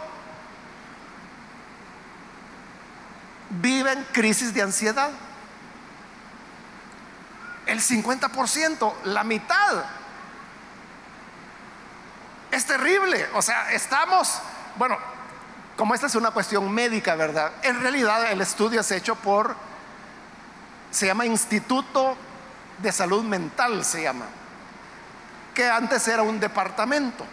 viven 3.60 4.06
crisis 4.12 4.52
de 4.54 4.62
ansiedad. 4.62 5.10
El 7.66 7.80
50%, 7.80 8.92
la 9.04 9.24
mitad. 9.24 9.84
Es 12.50 12.66
terrible. 12.66 13.28
O 13.34 13.42
sea, 13.42 13.72
estamos, 13.72 14.40
bueno, 14.76 14.98
como 15.76 15.94
esta 15.94 16.06
es 16.06 16.14
una 16.14 16.32
cuestión 16.32 16.70
médica, 16.72 17.14
¿verdad? 17.14 17.52
En 17.62 17.80
realidad 17.80 18.30
el 18.30 18.40
estudio 18.40 18.80
es 18.80 18.90
hecho 18.90 19.14
por, 19.14 19.54
se 20.92 21.06
llama 21.06 21.26
Instituto 21.26 22.16
de 22.78 22.92
salud 22.92 23.24
mental 23.24 23.84
se 23.84 24.02
llama, 24.02 24.26
que 25.54 25.68
antes 25.68 26.06
era 26.06 26.22
un 26.22 26.38
departamento. 26.38 27.24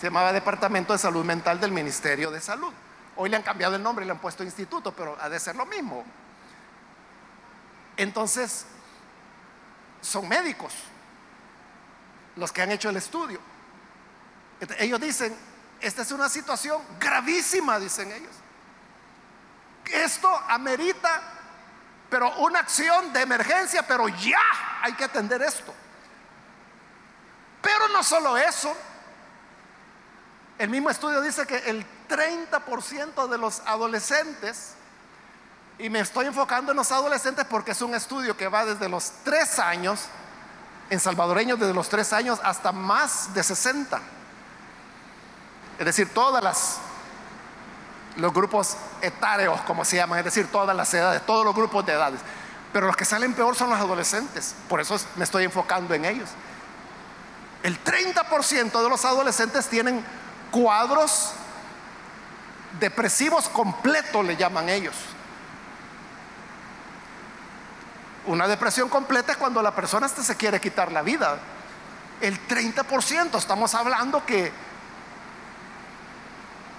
Se 0.00 0.06
llamaba 0.06 0.32
Departamento 0.32 0.92
de 0.92 0.98
Salud 0.98 1.24
Mental 1.24 1.60
del 1.60 1.72
Ministerio 1.72 2.30
de 2.30 2.40
Salud. 2.40 2.72
Hoy 3.16 3.28
le 3.30 3.36
han 3.36 3.42
cambiado 3.42 3.76
el 3.76 3.82
nombre 3.82 4.04
y 4.04 4.06
le 4.06 4.12
han 4.12 4.18
puesto 4.18 4.42
instituto, 4.44 4.92
pero 4.92 5.16
ha 5.20 5.28
de 5.28 5.38
ser 5.38 5.56
lo 5.56 5.66
mismo. 5.66 6.04
Entonces, 7.96 8.66
son 10.00 10.28
médicos 10.28 10.74
los 12.36 12.52
que 12.52 12.62
han 12.62 12.72
hecho 12.72 12.90
el 12.90 12.96
estudio. 12.96 13.40
Ellos 14.78 15.00
dicen, 15.00 15.34
esta 15.80 16.02
es 16.02 16.12
una 16.12 16.28
situación 16.28 16.82
gravísima, 16.98 17.78
dicen 17.78 18.12
ellos. 18.12 18.32
Esto 19.84 20.28
amerita, 20.48 21.33
pero 22.08 22.34
una 22.38 22.60
acción 22.60 23.12
de 23.12 23.22
emergencia, 23.22 23.86
pero 23.86 24.08
ya 24.08 24.40
hay 24.82 24.92
que 24.94 25.04
atender 25.04 25.42
esto. 25.42 25.74
Pero 27.60 27.88
no 27.88 28.02
solo 28.02 28.36
eso, 28.36 28.74
el 30.58 30.68
mismo 30.68 30.90
estudio 30.90 31.20
dice 31.22 31.46
que 31.46 31.56
el 31.70 31.84
30% 32.08 33.28
de 33.28 33.38
los 33.38 33.60
adolescentes, 33.66 34.74
y 35.78 35.90
me 35.90 36.00
estoy 36.00 36.26
enfocando 36.26 36.72
en 36.72 36.76
los 36.76 36.92
adolescentes 36.92 37.44
porque 37.46 37.72
es 37.72 37.82
un 37.82 37.94
estudio 37.94 38.36
que 38.36 38.48
va 38.48 38.64
desde 38.64 38.88
los 38.88 39.10
3 39.24 39.58
años, 39.58 40.04
en 40.90 41.00
salvadoreños 41.00 41.58
desde 41.58 41.74
los 41.74 41.88
3 41.88 42.12
años 42.12 42.40
hasta 42.44 42.70
más 42.70 43.32
de 43.34 43.42
60. 43.42 44.00
Es 45.78 45.86
decir, 45.86 46.12
todas 46.14 46.44
las 46.44 46.78
los 48.16 48.32
grupos 48.32 48.76
etáreos, 49.02 49.60
como 49.62 49.84
se 49.84 49.96
llaman, 49.96 50.18
es 50.18 50.24
decir, 50.24 50.46
todas 50.50 50.76
las 50.76 50.92
edades, 50.94 51.24
todos 51.26 51.44
los 51.44 51.54
grupos 51.54 51.84
de 51.84 51.92
edades. 51.92 52.20
Pero 52.72 52.86
los 52.86 52.96
que 52.96 53.04
salen 53.04 53.34
peor 53.34 53.54
son 53.56 53.70
los 53.70 53.78
adolescentes, 53.78 54.54
por 54.68 54.80
eso 54.80 54.98
me 55.16 55.24
estoy 55.24 55.44
enfocando 55.44 55.94
en 55.94 56.04
ellos. 56.04 56.30
El 57.62 57.82
30% 57.82 58.82
de 58.82 58.88
los 58.88 59.04
adolescentes 59.04 59.66
tienen 59.68 60.04
cuadros 60.50 61.32
depresivos 62.78 63.48
completos, 63.48 64.24
le 64.24 64.36
llaman 64.36 64.68
ellos. 64.68 64.94
Una 68.26 68.48
depresión 68.48 68.88
completa 68.88 69.32
es 69.32 69.38
cuando 69.38 69.60
la 69.62 69.74
persona 69.74 70.06
hasta 70.06 70.22
se 70.22 70.36
quiere 70.36 70.60
quitar 70.60 70.90
la 70.92 71.02
vida. 71.02 71.38
El 72.20 72.46
30%, 72.48 73.36
estamos 73.36 73.74
hablando 73.74 74.24
que 74.24 74.52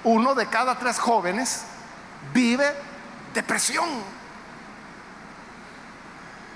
uno 0.05 0.35
de 0.35 0.47
cada 0.47 0.77
tres 0.77 0.99
jóvenes 0.99 1.63
vive 2.33 2.73
depresión. 3.33 3.89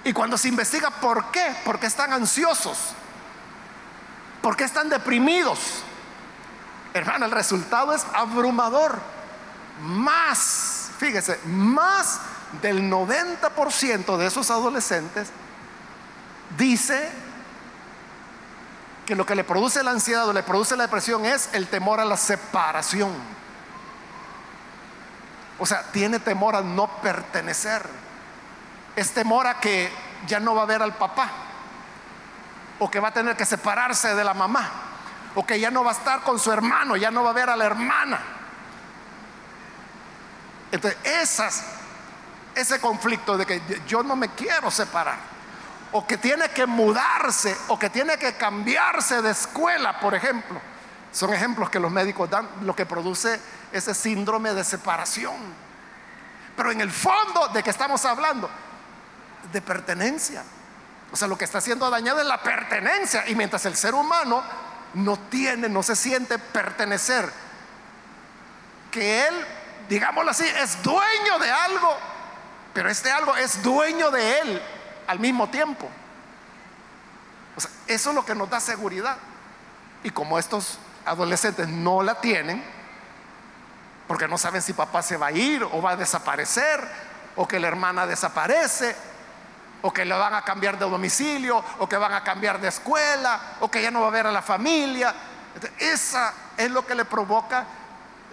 Y 0.03 0.13
cuando 0.13 0.37
se 0.37 0.47
investiga 0.47 0.89
por 0.89 1.25
qué, 1.31 1.55
por 1.65 1.79
qué 1.79 1.87
están 1.87 2.13
ansiosos, 2.13 2.77
por 4.41 4.55
qué 4.55 4.63
están 4.63 4.87
deprimidos, 4.87 5.83
hermano, 6.93 7.25
el 7.25 7.31
resultado 7.31 7.93
es 7.93 8.05
abrumador. 8.13 8.97
Más, 9.81 10.91
fíjese, 10.97 11.39
más 11.45 12.19
del 12.61 12.89
90% 12.89 14.17
de 14.17 14.25
esos 14.27 14.49
adolescentes 14.51 15.29
dice 16.57 17.09
que 19.05 19.15
lo 19.15 19.25
que 19.25 19.35
le 19.35 19.43
produce 19.43 19.83
la 19.83 19.91
ansiedad 19.91 20.27
o 20.27 20.33
le 20.33 20.43
produce 20.43 20.75
la 20.75 20.83
depresión 20.83 21.25
es 21.25 21.49
el 21.53 21.67
temor 21.67 21.99
a 21.99 22.05
la 22.05 22.15
separación. 22.15 23.38
O 25.59 25.65
sea, 25.65 25.83
tiene 25.91 26.19
temor 26.19 26.55
a 26.55 26.61
no 26.61 26.87
pertenecer. 27.01 27.85
Es 28.95 29.11
temor 29.11 29.45
a 29.45 29.59
que 29.59 29.91
ya 30.25 30.39
no 30.39 30.55
va 30.55 30.63
a 30.63 30.65
ver 30.65 30.81
al 30.81 30.95
papá. 30.95 31.29
O 32.79 32.89
que 32.89 32.99
va 32.99 33.09
a 33.09 33.13
tener 33.13 33.35
que 33.35 33.45
separarse 33.45 34.15
de 34.15 34.23
la 34.23 34.33
mamá. 34.33 34.69
O 35.35 35.45
que 35.45 35.59
ya 35.59 35.69
no 35.69 35.83
va 35.83 35.91
a 35.91 35.93
estar 35.93 36.21
con 36.21 36.39
su 36.39 36.51
hermano, 36.51 36.95
ya 36.95 37.11
no 37.11 37.23
va 37.23 37.31
a 37.31 37.33
ver 37.33 37.49
a 37.49 37.55
la 37.55 37.65
hermana. 37.65 38.19
Entonces, 40.71 40.99
esas, 41.03 41.65
ese 42.55 42.79
conflicto 42.79 43.37
de 43.37 43.45
que 43.45 43.61
yo 43.87 44.03
no 44.03 44.15
me 44.15 44.29
quiero 44.29 44.71
separar, 44.71 45.17
o 45.91 46.05
que 46.05 46.17
tiene 46.17 46.49
que 46.49 46.65
mudarse, 46.65 47.55
o 47.67 47.79
que 47.79 47.89
tiene 47.89 48.17
que 48.17 48.35
cambiarse 48.35 49.21
de 49.21 49.31
escuela, 49.31 49.99
por 49.99 50.13
ejemplo, 50.13 50.61
son 51.11 51.33
ejemplos 51.33 51.69
que 51.69 51.79
los 51.79 51.91
médicos 51.91 52.29
dan, 52.29 52.47
lo 52.61 52.75
que 52.75 52.85
produce 52.85 53.39
ese 53.71 53.93
síndrome 53.93 54.53
de 54.53 54.63
separación. 54.63 55.37
Pero 56.55 56.71
en 56.71 56.81
el 56.81 56.91
fondo 56.91 57.47
de 57.49 57.63
que 57.63 57.69
estamos 57.69 58.03
hablando, 58.05 58.49
de 59.51 59.61
pertenencia. 59.61 60.43
O 61.11 61.15
sea, 61.15 61.27
lo 61.27 61.37
que 61.37 61.45
está 61.45 61.61
siendo 61.61 61.89
dañado 61.89 62.19
es 62.19 62.27
la 62.27 62.41
pertenencia. 62.41 63.27
Y 63.27 63.35
mientras 63.35 63.65
el 63.65 63.75
ser 63.75 63.93
humano 63.93 64.43
no 64.93 65.17
tiene, 65.17 65.69
no 65.69 65.83
se 65.83 65.95
siente 65.95 66.37
pertenecer, 66.37 67.31
que 68.91 69.27
él, 69.27 69.45
digámoslo 69.87 70.31
así, 70.31 70.45
es 70.45 70.81
dueño 70.81 71.39
de 71.39 71.51
algo, 71.51 71.97
pero 72.73 72.89
este 72.89 73.11
algo 73.11 73.35
es 73.35 73.61
dueño 73.61 74.09
de 74.11 74.39
él 74.39 74.61
al 75.07 75.19
mismo 75.19 75.49
tiempo. 75.49 75.89
O 77.55 77.61
sea, 77.61 77.71
eso 77.87 78.09
es 78.09 78.15
lo 78.15 78.25
que 78.25 78.35
nos 78.35 78.49
da 78.49 78.59
seguridad. 78.59 79.17
Y 80.03 80.09
como 80.11 80.39
estos 80.39 80.79
adolescentes 81.05 81.67
no 81.67 82.01
la 82.01 82.19
tienen, 82.21 82.63
porque 84.09 84.27
no 84.27 84.39
saben 84.39 84.63
si 84.63 84.73
papá 84.73 85.03
se 85.03 85.17
va 85.17 85.27
a 85.27 85.31
ir 85.31 85.61
o 85.63 85.83
va 85.83 85.91
a 85.91 85.95
desaparecer, 85.95 86.83
o 87.35 87.47
que 87.47 87.59
la 87.59 87.67
hermana 87.67 88.07
desaparece, 88.07 88.95
o 89.83 89.93
que 89.93 90.03
le 90.03 90.15
van 90.15 90.33
a 90.33 90.41
cambiar 90.41 90.79
de 90.79 90.89
domicilio, 90.89 91.63
o 91.77 91.87
que 91.87 91.95
van 91.95 92.13
a 92.13 92.23
cambiar 92.23 92.59
de 92.59 92.69
escuela, 92.69 93.39
o 93.59 93.69
que 93.69 93.83
ya 93.83 93.91
no 93.91 94.01
va 94.01 94.07
a 94.07 94.09
ver 94.09 94.25
a 94.25 94.31
la 94.31 94.41
familia. 94.41 95.13
Esa 95.77 96.33
es 96.57 96.71
lo 96.71 96.87
que 96.87 96.95
le 96.95 97.05
provoca 97.05 97.65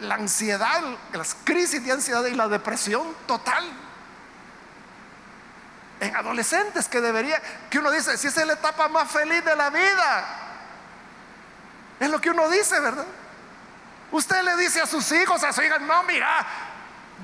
la 0.00 0.14
ansiedad, 0.14 0.80
las 1.12 1.36
crisis 1.44 1.84
de 1.84 1.92
ansiedad 1.92 2.24
y 2.24 2.32
la 2.32 2.48
depresión 2.48 3.14
total. 3.26 3.62
En 6.00 6.16
adolescentes 6.16 6.88
que 6.88 7.02
debería, 7.02 7.38
que 7.68 7.80
uno 7.80 7.90
dice, 7.90 8.16
si 8.16 8.28
es 8.28 8.46
la 8.46 8.54
etapa 8.54 8.88
más 8.88 9.10
feliz 9.10 9.44
de 9.44 9.54
la 9.54 9.68
vida, 9.68 10.24
es 12.00 12.08
lo 12.08 12.18
que 12.18 12.30
uno 12.30 12.48
dice, 12.48 12.80
¿verdad? 12.80 13.04
Usted 14.12 14.42
le 14.42 14.56
dice 14.56 14.80
a 14.80 14.86
sus 14.86 15.10
hijos, 15.12 15.42
a 15.42 15.52
su 15.52 15.62
hija, 15.62 15.78
no, 15.78 16.02
mira, 16.04 16.46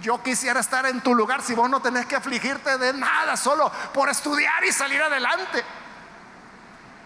yo 0.01 0.23
quisiera 0.23 0.61
estar 0.61 0.87
en 0.87 1.01
tu 1.01 1.15
lugar 1.15 1.43
si 1.43 1.55
vos 1.55 1.69
no 1.71 1.81
tenés 1.81 2.07
que 2.07 2.17
afligirte 2.17 2.79
de 2.79 2.93
nada, 2.93 3.37
solo 3.37 3.71
por 3.93 4.09
estudiar 4.09 4.65
y 4.65 4.73
salir 4.73 5.03
adelante. 5.03 5.65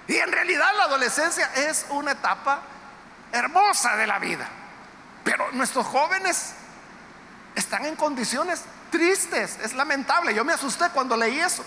Y 0.08 0.16
en 0.16 0.30
realidad 0.30 0.68
la 0.76 0.84
adolescencia 0.84 1.50
es 1.54 1.86
una 1.90 2.12
etapa 2.12 2.60
hermosa 3.32 3.96
de 3.96 4.06
la 4.06 4.18
vida. 4.18 4.48
Pero 5.24 5.50
nuestros 5.52 5.84
jóvenes 5.86 6.54
están 7.54 7.84
en 7.84 7.96
condiciones 7.96 8.62
tristes, 8.90 9.58
es 9.62 9.74
lamentable. 9.74 10.32
Yo 10.32 10.44
me 10.44 10.52
asusté 10.52 10.88
cuando 10.90 11.16
leí 11.16 11.40
eso. 11.40 11.64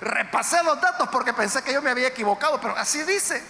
Repasé 0.00 0.62
los 0.64 0.80
datos 0.80 1.08
porque 1.10 1.32
pensé 1.32 1.62
que 1.62 1.72
yo 1.72 1.82
me 1.82 1.90
había 1.90 2.08
equivocado, 2.08 2.60
pero 2.60 2.76
así 2.76 3.02
dice. 3.02 3.44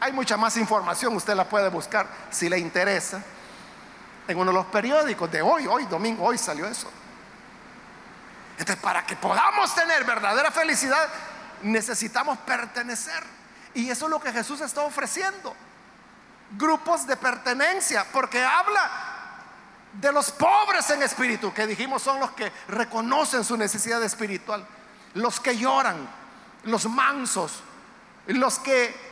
Hay 0.00 0.12
mucha 0.12 0.36
más 0.36 0.56
información, 0.56 1.16
usted 1.16 1.34
la 1.34 1.48
puede 1.48 1.68
buscar 1.68 2.06
si 2.30 2.48
le 2.48 2.58
interesa. 2.58 3.22
En 4.28 4.38
uno 4.38 4.50
de 4.50 4.56
los 4.56 4.66
periódicos 4.66 5.30
de 5.30 5.40
hoy, 5.40 5.66
hoy 5.66 5.86
domingo, 5.86 6.24
hoy 6.24 6.36
salió 6.36 6.66
eso. 6.66 6.90
Entonces, 8.58 8.82
para 8.82 9.04
que 9.06 9.16
podamos 9.16 9.74
tener 9.74 10.04
verdadera 10.04 10.50
felicidad, 10.50 11.08
necesitamos 11.62 12.38
pertenecer. 12.38 13.22
Y 13.74 13.90
eso 13.90 14.06
es 14.06 14.10
lo 14.10 14.20
que 14.20 14.32
Jesús 14.32 14.60
está 14.60 14.82
ofreciendo. 14.82 15.54
Grupos 16.52 17.06
de 17.06 17.16
pertenencia, 17.16 18.06
porque 18.12 18.42
habla 18.42 18.90
de 19.92 20.12
los 20.12 20.30
pobres 20.30 20.88
en 20.90 21.02
espíritu, 21.02 21.52
que 21.52 21.66
dijimos 21.66 22.02
son 22.02 22.20
los 22.20 22.30
que 22.32 22.52
reconocen 22.68 23.44
su 23.44 23.56
necesidad 23.56 24.02
espiritual, 24.02 24.66
los 25.14 25.40
que 25.40 25.56
lloran, 25.56 26.08
los 26.64 26.86
mansos, 26.86 27.62
los 28.26 28.58
que 28.58 29.05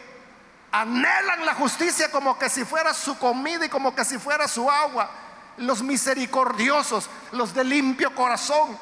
anhelan 0.75 1.47
la 1.47 1.55
justicia 1.55 2.11
como 2.11 2.37
que 2.37 2.51
si 2.51 2.65
fuera 2.65 2.93
su 2.93 3.17
comida 3.17 3.65
y 3.65 3.69
como 3.69 3.95
que 3.95 4.05
si 4.05 4.19
fuera 4.19 4.49
su 4.49 4.69
agua. 4.69 5.09
Los 5.59 5.83
misericordiosos, 5.83 7.09
los 7.31 7.55
de 7.55 7.63
limpio 7.63 8.13
corazón, 8.13 8.77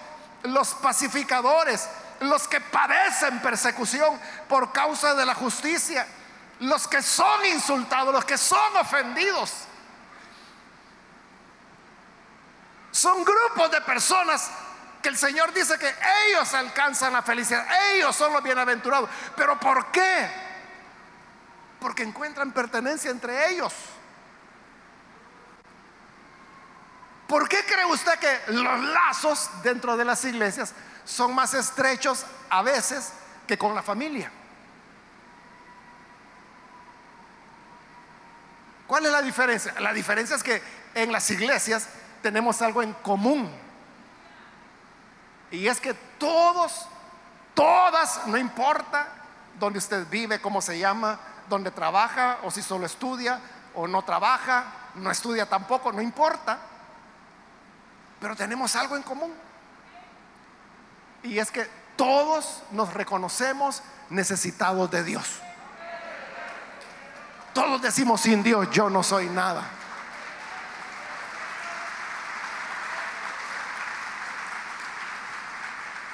los 0.45 0.73
pacificadores, 0.77 1.87
los 2.21 2.49
que 2.49 2.63
padecen 2.63 3.41
persecución 3.41 4.19
por 4.49 4.73
causa 4.73 5.15
de 5.15 5.27
la 5.27 5.35
justicia, 5.35 6.07
los 6.61 6.89
que 6.89 7.03
son 7.03 7.45
insultados, 7.45 8.15
los 8.15 8.25
que 8.25 8.39
son 8.39 8.77
ofendidos. 8.79 9.53
Son 12.91 13.23
grupos 13.23 13.71
de 13.71 13.83
personas 13.83 14.51
que 15.03 15.11
el 15.11 15.19
Señor 15.19 15.53
dice 15.53 15.79
que 15.79 15.95
ellos 16.27 16.55
alcanzan 16.55 17.13
la 17.13 17.21
felicidad, 17.21 17.67
ellos 17.93 18.17
son 18.17 18.33
los 18.33 18.43
bienaventurados. 18.43 19.11
Pero 19.37 19.61
¿por 19.61 19.91
qué? 19.91 20.52
Porque 21.83 22.03
encuentran 22.05 22.53
pertenencia 22.53 23.11
entre 23.11 23.51
ellos. 23.51 23.75
¿Por 27.27 27.49
qué 27.49 27.65
cree 27.65 27.85
usted 27.85 28.19
que 28.19 28.53
los 28.53 28.81
lazos 28.85 29.51
dentro 29.63 29.97
de 29.97 30.05
las 30.05 30.25
iglesias 30.25 30.75
son 31.05 31.35
más 31.35 31.55
estrechos 31.55 32.25
a 32.51 32.63
veces 32.63 33.13
que 33.47 33.59
con 33.59 33.75
la 33.75 33.83
familia. 33.83 34.31
¿Cuál 38.87 39.07
es 39.07 39.13
la 39.13 39.23
diferencia? 39.23 39.75
La 39.81 39.93
diferencia 39.93 40.37
es 40.37 40.43
que 40.43 40.63
en 40.95 41.11
las 41.11 41.31
iglesias 41.31 41.89
tenemos 42.21 42.61
algo 42.63 42.83
en 42.83 42.93
común. 42.95 43.51
Y 45.51 45.67
es 45.67 45.81
que 45.81 45.95
todos, 46.19 46.87
todas, 47.55 48.27
no 48.27 48.37
importa 48.37 49.09
dónde 49.59 49.79
usted 49.79 50.07
vive, 50.09 50.41
cómo 50.41 50.61
se 50.61 50.79
llama, 50.79 51.19
dónde 51.53 51.71
trabaja, 51.71 52.39
o 52.45 52.51
si 52.51 52.63
solo 52.63 52.87
estudia, 52.87 53.39
o 53.75 53.87
no 53.87 54.03
trabaja, 54.03 54.65
no 54.95 55.11
estudia 55.11 55.47
tampoco, 55.47 55.93
no 55.93 56.01
importa. 56.01 56.59
Pero 58.19 58.35
tenemos 58.35 58.75
algo 58.75 58.97
en 58.97 59.03
común. 59.03 59.33
Y 61.23 61.39
es 61.39 61.51
que 61.51 61.69
todos 61.97 62.63
nos 62.71 62.95
reconocemos 62.95 63.83
necesitados 64.09 64.91
de 64.91 65.05
Dios. 65.05 65.41
Todos 67.53 67.83
decimos 67.83 68.23
sin 68.23 68.43
Dios 68.43 68.71
yo 68.71 68.89
no 68.89 69.03
soy 69.03 69.29
nada. 69.29 69.63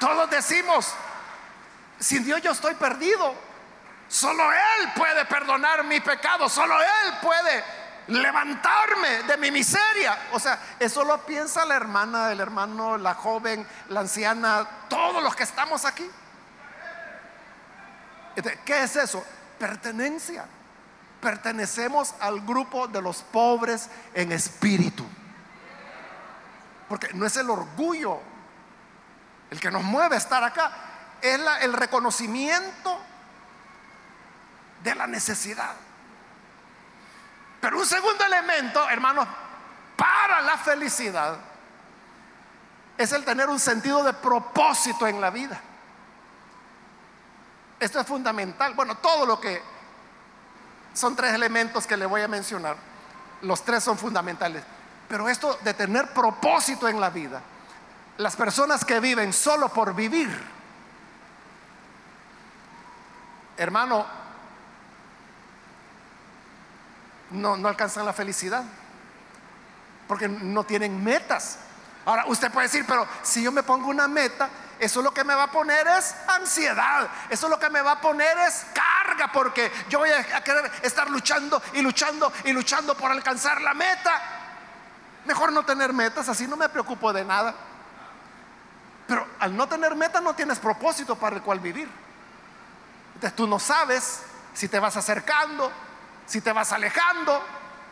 Todos 0.01 0.30
decimos, 0.30 0.95
sin 2.01 2.24
Dios 2.24 2.43
yo 2.43 2.51
estoy 2.51 2.74
perdido. 2.74 3.47
Solo 4.09 4.51
Él 4.51 4.93
puede 4.97 5.25
perdonar 5.27 5.85
mi 5.85 6.01
pecado. 6.01 6.49
Solo 6.49 6.81
Él 6.81 7.15
puede 7.21 7.65
levantarme 8.09 9.23
de 9.25 9.37
mi 9.37 9.51
miseria. 9.51 10.19
O 10.33 10.41
sea, 10.41 10.59
eso 10.79 11.05
lo 11.05 11.25
piensa 11.25 11.65
la 11.65 11.77
hermana, 11.77 12.33
el 12.33 12.41
hermano, 12.41 12.97
la 12.97 13.15
joven, 13.15 13.67
la 13.89 14.01
anciana, 14.01 14.67
todos 14.89 15.23
los 15.23 15.37
que 15.37 15.43
estamos 15.43 15.85
aquí. 15.85 16.09
¿Qué 18.65 18.83
es 18.83 18.97
eso? 18.97 19.25
Pertenencia. 19.59 20.47
Pertenecemos 21.21 22.15
al 22.21 22.41
grupo 22.41 22.87
de 22.87 23.03
los 23.03 23.23
pobres 23.23 23.91
en 24.15 24.33
espíritu. 24.33 25.05
Porque 26.89 27.13
no 27.13 27.27
es 27.27 27.37
el 27.37 27.51
orgullo 27.51 28.21
el 29.51 29.61
que 29.61 29.71
nos 29.71 29.83
mueve 29.83 30.15
a 30.15 30.19
estar 30.19 30.45
acá, 30.45 30.71
es 31.21 31.41
el 31.63 31.73
reconocimiento 31.73 33.01
de 34.89 34.95
la 34.95 35.07
necesidad. 35.07 35.74
Pero 37.61 37.78
un 37.78 37.86
segundo 37.86 38.24
elemento, 38.24 38.89
hermanos, 38.89 39.26
para 39.97 40.41
la 40.43 40.57
felicidad 40.59 41.36
es 42.97 43.12
el 43.12 43.24
tener 43.24 43.49
un 43.49 43.59
sentido 43.59 44.03
de 44.03 44.12
propósito 44.12 45.07
en 45.07 45.20
la 45.20 45.30
vida. 45.30 45.61
Esto 47.80 48.01
es 48.01 48.07
fundamental. 48.07 48.74
Bueno, 48.74 48.97
todo 48.97 49.24
lo 49.24 49.41
que 49.41 49.62
son 50.95 51.14
tres 51.14 51.32
elementos 51.32 51.86
que 51.86 51.97
le 51.97 52.07
voy 52.07 52.22
a 52.22 52.28
mencionar, 52.28 52.76
los 53.43 53.64
tres 53.64 53.84
son 53.84 53.99
fundamentales. 53.99 54.64
Pero 55.09 55.28
esto 55.28 55.59
de 55.62 55.74
tener 55.74 56.12
propósito 56.12 56.89
en 56.89 57.01
la 57.01 57.11
vida, 57.11 57.41
las 58.18 58.36
personas 58.36 58.84
que 58.84 59.01
viven 59.01 59.32
solo 59.32 59.68
por 59.68 59.95
vivir, 59.95 60.28
hermano, 63.57 64.28
no, 67.31 67.57
no 67.57 67.68
alcanzan 67.68 68.07
la 68.07 68.12
felicidad, 68.12 68.64
porque 70.07 70.29
no 70.29 70.64
tienen 70.64 71.03
metas. 71.03 71.59
Ahora, 72.05 72.24
usted 72.26 72.51
puede 72.51 72.68
decir, 72.68 72.85
pero 72.87 73.07
si 73.22 73.43
yo 73.43 73.53
me 73.53 73.62
pongo 73.62 73.89
una 73.89 74.09
meta, 74.09 74.49
eso 74.79 75.03
lo 75.03 75.12
que 75.12 75.24
me 75.24 75.35
va 75.35 75.45
a 75.45 75.51
poner 75.51 75.87
es 75.89 76.14
ansiedad, 76.26 77.09
eso 77.29 77.49
lo 77.49 77.59
que 77.59 77.68
me 77.68 77.83
va 77.83 77.93
a 77.93 78.01
poner 78.01 78.39
es 78.39 78.64
carga, 78.72 79.31
porque 79.33 79.70
yo 79.89 79.99
voy 79.99 80.11
a 80.11 80.43
querer 80.43 80.70
estar 80.83 81.11
luchando 81.11 81.61
y 81.74 81.83
luchando 81.83 82.33
y 82.45 82.53
luchando 82.53 82.97
por 82.97 83.11
alcanzar 83.11 83.61
la 83.61 83.74
meta. 83.74 84.22
Mejor 85.24 85.53
no 85.53 85.64
tener 85.64 85.93
metas, 85.93 86.29
así 86.29 86.47
no 86.47 86.57
me 86.57 86.68
preocupo 86.68 87.12
de 87.12 87.24
nada. 87.24 87.55
Pero 89.07 89.26
al 89.41 89.57
no 89.57 89.66
tener 89.66 89.95
meta 89.95 90.20
no 90.20 90.35
tienes 90.35 90.59
propósito 90.59 91.16
para 91.16 91.37
el 91.37 91.43
cual 91.43 91.61
vivir. 91.61 91.89
Entonces 93.14 93.35
tú 93.35 93.47
no 93.47 93.59
sabes 93.59 94.22
si 94.55 94.68
te 94.68 94.79
vas 94.79 94.97
acercando, 94.97 95.72
si 96.29 96.41
te 96.41 96.53
vas 96.53 96.72
alejando, 96.72 97.43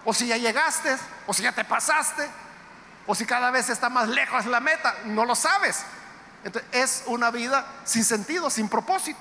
o 0.05 0.14
si 0.14 0.28
ya 0.28 0.37
llegaste, 0.37 0.97
o 1.26 1.34
si 1.34 1.43
ya 1.43 1.53
te 1.53 1.64
pasaste, 1.64 2.28
o 3.07 3.14
si 3.14 3.26
cada 3.26 3.51
vez 3.51 3.68
está 3.70 3.89
más 3.89 4.09
lejos 4.09 4.47
la 4.47 4.61
meta. 4.61 4.95
No 5.07 5.24
lo 5.24 5.34
sabes. 5.34 5.84
Entonces 6.45 6.70
es 6.72 7.03
una 7.07 7.30
vida 7.30 7.66
sin 7.84 8.05
sentido, 8.05 8.51
sin 8.51 8.68
propósito. 8.68 9.18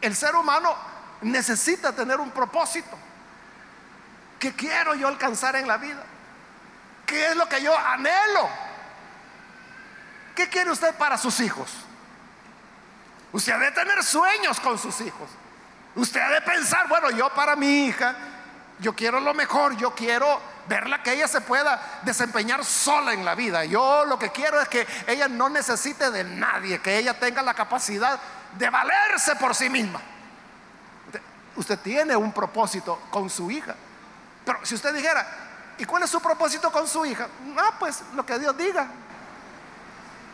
El 0.00 0.14
ser 0.14 0.36
humano 0.36 0.76
necesita 1.22 1.92
tener 1.92 2.20
un 2.20 2.30
propósito. 2.30 2.96
¿Qué 4.38 4.54
quiero 4.54 4.94
yo 4.94 5.08
alcanzar 5.08 5.56
en 5.56 5.66
la 5.66 5.78
vida? 5.78 6.02
¿Qué 7.06 7.28
es 7.28 7.36
lo 7.36 7.48
que 7.48 7.62
yo 7.62 7.76
anhelo? 7.76 8.48
¿Qué 10.34 10.48
quiere 10.48 10.70
usted 10.70 10.94
para 10.94 11.18
sus 11.18 11.40
hijos? 11.40 11.70
Usted 13.32 13.52
ha 13.52 13.58
de 13.58 13.72
tener 13.72 14.02
sueños 14.02 14.60
con 14.60 14.78
sus 14.78 15.00
hijos. 15.00 15.28
Usted 15.94 16.20
ha 16.20 16.30
de 16.30 16.40
pensar, 16.42 16.88
bueno, 16.88 17.10
yo 17.10 17.28
para 17.34 17.56
mi 17.56 17.86
hija, 17.86 18.14
yo 18.78 18.94
quiero 18.94 19.20
lo 19.20 19.34
mejor, 19.34 19.76
yo 19.76 19.94
quiero 19.94 20.40
verla 20.68 21.02
que 21.02 21.12
ella 21.12 21.26
se 21.26 21.40
pueda 21.40 22.00
desempeñar 22.02 22.64
sola 22.64 23.12
en 23.12 23.24
la 23.24 23.34
vida. 23.34 23.64
Yo 23.64 24.04
lo 24.04 24.18
que 24.18 24.30
quiero 24.30 24.60
es 24.60 24.68
que 24.68 24.86
ella 25.06 25.28
no 25.28 25.48
necesite 25.48 26.10
de 26.10 26.24
nadie, 26.24 26.80
que 26.80 26.96
ella 26.96 27.18
tenga 27.18 27.42
la 27.42 27.54
capacidad 27.54 28.18
de 28.56 28.70
valerse 28.70 29.36
por 29.36 29.54
sí 29.54 29.68
misma. 29.68 30.00
Usted 31.56 31.78
tiene 31.80 32.16
un 32.16 32.32
propósito 32.32 33.00
con 33.10 33.28
su 33.28 33.50
hija. 33.50 33.74
Pero 34.44 34.64
si 34.64 34.74
usted 34.76 34.94
dijera, 34.94 35.26
¿y 35.76 35.84
cuál 35.84 36.04
es 36.04 36.10
su 36.10 36.20
propósito 36.20 36.70
con 36.70 36.86
su 36.86 37.04
hija? 37.04 37.28
Ah, 37.58 37.72
pues 37.78 38.02
lo 38.14 38.24
que 38.24 38.38
Dios 38.38 38.56
diga. 38.56 38.86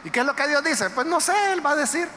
¿Y 0.05 0.11
qué 0.11 0.21
es 0.21 0.27
lo 0.27 0.37
que 0.37 0.47
Dios 0.47 0.63
dice? 0.63 0.91
Pues 0.91 1.07
no 1.07 1.21
sé, 1.21 1.53
Él 1.53 1.65
va 1.65 1.71
a 1.71 1.77
decir. 1.77 2.09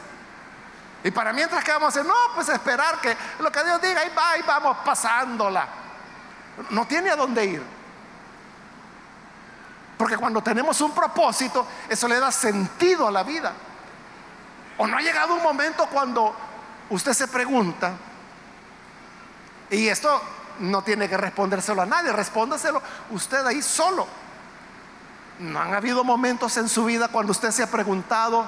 Y 1.02 1.10
para 1.10 1.32
mientras 1.32 1.64
que 1.64 1.72
vamos 1.72 1.86
a 1.86 2.00
hacer, 2.00 2.04
no, 2.04 2.14
pues 2.34 2.48
esperar 2.48 3.00
que 3.00 3.16
lo 3.38 3.50
que 3.50 3.64
Dios 3.64 3.80
diga, 3.80 4.00
ahí 4.00 4.12
va, 4.16 4.30
ahí 4.32 4.42
vamos 4.46 4.76
pasándola. 4.84 5.66
No 6.70 6.86
tiene 6.86 7.10
a 7.10 7.16
dónde 7.16 7.44
ir. 7.44 7.62
Porque 9.96 10.16
cuando 10.16 10.42
tenemos 10.42 10.80
un 10.80 10.92
propósito, 10.92 11.66
eso 11.88 12.08
le 12.08 12.18
da 12.18 12.30
sentido 12.30 13.08
a 13.08 13.10
la 13.10 13.22
vida. 13.22 13.52
O 14.78 14.86
no 14.86 14.96
ha 14.96 15.00
llegado 15.00 15.34
un 15.34 15.42
momento 15.42 15.86
cuando 15.86 16.34
usted 16.90 17.12
se 17.12 17.28
pregunta, 17.28 17.92
y 19.70 19.88
esto 19.88 20.20
no 20.60 20.82
tiene 20.82 21.08
que 21.08 21.16
respondérselo 21.16 21.82
a 21.82 21.86
nadie, 21.86 22.12
respóndaselo 22.12 22.82
usted 23.10 23.46
ahí 23.46 23.62
solo. 23.62 24.06
¿No 25.38 25.60
han 25.60 25.72
habido 25.74 26.04
momentos 26.04 26.56
en 26.58 26.68
su 26.68 26.84
vida 26.84 27.08
cuando 27.08 27.32
usted 27.32 27.50
se 27.50 27.62
ha 27.62 27.70
preguntado, 27.70 28.46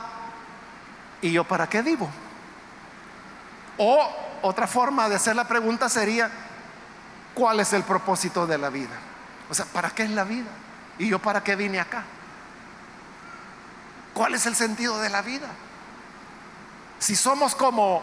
¿y 1.22 1.32
yo 1.32 1.44
para 1.44 1.68
qué 1.68 1.80
vivo? 1.80 2.10
O 3.78 4.08
otra 4.42 4.66
forma 4.66 5.08
de 5.08 5.16
hacer 5.16 5.36
la 5.36 5.46
pregunta 5.46 5.88
sería, 5.88 6.30
¿cuál 7.34 7.60
es 7.60 7.72
el 7.72 7.82
propósito 7.82 8.46
de 8.46 8.58
la 8.58 8.70
vida? 8.70 8.96
O 9.50 9.54
sea, 9.54 9.64
¿para 9.66 9.90
qué 9.90 10.02
es 10.04 10.10
la 10.10 10.24
vida? 10.24 10.50
¿Y 10.98 11.08
yo 11.08 11.18
para 11.18 11.42
qué 11.42 11.56
vine 11.56 11.80
acá? 11.80 12.04
¿Cuál 14.14 14.34
es 14.34 14.46
el 14.46 14.54
sentido 14.54 14.98
de 15.00 15.08
la 15.08 15.22
vida? 15.22 15.48
Si 16.98 17.16
somos 17.16 17.54
como 17.54 18.02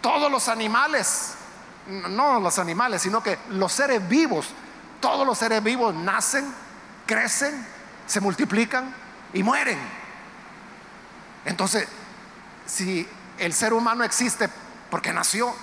todos 0.00 0.30
los 0.30 0.48
animales, 0.48 1.34
no 1.86 2.40
los 2.40 2.58
animales, 2.58 3.02
sino 3.02 3.22
que 3.22 3.38
los 3.50 3.72
seres 3.72 4.06
vivos, 4.08 4.48
todos 5.00 5.26
los 5.26 5.38
seres 5.38 5.62
vivos 5.62 5.94
nacen, 5.94 6.52
crecen, 7.06 7.66
se 8.06 8.20
multiplican 8.20 8.94
y 9.32 9.42
mueren. 9.42 9.78
Entonces, 11.44 11.88
si 12.66 13.08
el 13.38 13.52
ser 13.52 13.72
humano 13.72 14.04
existe 14.04 14.48
porque 14.90 15.12
nació 15.12 15.54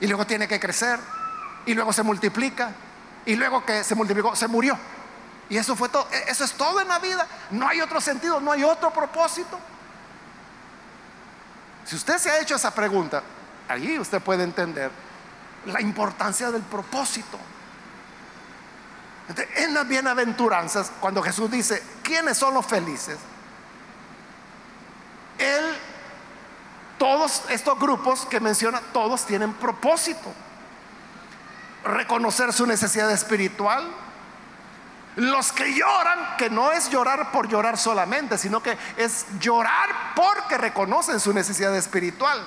y 0.00 0.06
luego 0.06 0.26
tiene 0.26 0.48
que 0.48 0.60
crecer 0.60 0.98
y 1.66 1.74
luego 1.74 1.92
se 1.92 2.02
multiplica 2.02 2.72
y 3.26 3.36
luego 3.36 3.64
que 3.64 3.84
se 3.84 3.94
multiplicó 3.94 4.34
se 4.34 4.48
murió. 4.48 4.78
Y 5.48 5.56
eso 5.56 5.74
fue 5.74 5.88
todo, 5.88 6.06
e-, 6.12 6.30
eso 6.30 6.44
es 6.44 6.52
todo 6.52 6.80
en 6.80 6.88
la 6.88 6.98
vida. 6.98 7.26
No 7.50 7.68
hay 7.68 7.80
otro 7.80 8.00
sentido, 8.00 8.40
no 8.40 8.52
hay 8.52 8.62
otro 8.62 8.90
propósito. 8.90 9.58
Si 11.84 11.96
usted 11.96 12.18
se 12.18 12.30
ha 12.30 12.40
hecho 12.40 12.54
esa 12.54 12.74
pregunta, 12.74 13.22
allí 13.68 13.98
usted 13.98 14.20
puede 14.20 14.44
entender 14.44 14.90
la 15.66 15.80
importancia 15.80 16.50
del 16.50 16.62
propósito 16.62 17.38
en 19.56 19.74
las 19.74 19.86
bienaventuranzas, 19.86 20.90
cuando 21.00 21.22
Jesús 21.22 21.50
dice, 21.50 21.82
¿quiénes 22.02 22.36
son 22.36 22.54
los 22.54 22.66
felices? 22.66 23.18
Él, 25.38 25.64
todos 27.00 27.44
estos 27.48 27.78
grupos 27.78 28.26
que 28.26 28.40
menciona, 28.40 28.78
todos 28.92 29.24
tienen 29.24 29.54
propósito. 29.54 30.30
Reconocer 31.82 32.52
su 32.52 32.66
necesidad 32.66 33.10
espiritual, 33.10 33.88
Los 35.16 35.50
que 35.50 35.74
lloran, 35.74 36.36
que 36.36 36.50
no 36.50 36.70
es 36.70 36.90
llorar 36.90 37.32
por 37.32 37.48
llorar 37.48 37.78
solamente, 37.78 38.38
sino 38.38 38.62
que 38.62 38.76
es 38.96 39.26
llorar 39.40 40.14
porque 40.14 40.56
reconocen 40.56 41.18
su 41.18 41.32
necesidad 41.32 41.74
espiritual. 41.74 42.38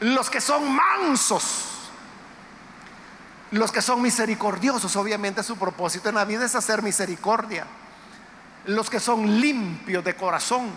Los 0.00 0.30
que 0.30 0.40
son 0.40 0.70
mansos, 0.70 1.90
los 3.52 3.72
que 3.72 3.82
son 3.82 4.00
misericordiosos, 4.02 4.94
obviamente 4.96 5.42
su 5.42 5.56
propósito 5.56 6.10
en 6.10 6.14
la 6.14 6.24
vida 6.26 6.44
es 6.44 6.54
hacer 6.54 6.82
misericordia. 6.82 7.66
Los 8.66 8.88
que 8.90 9.00
son 9.00 9.40
limpios 9.40 10.04
de 10.04 10.14
corazón, 10.14 10.70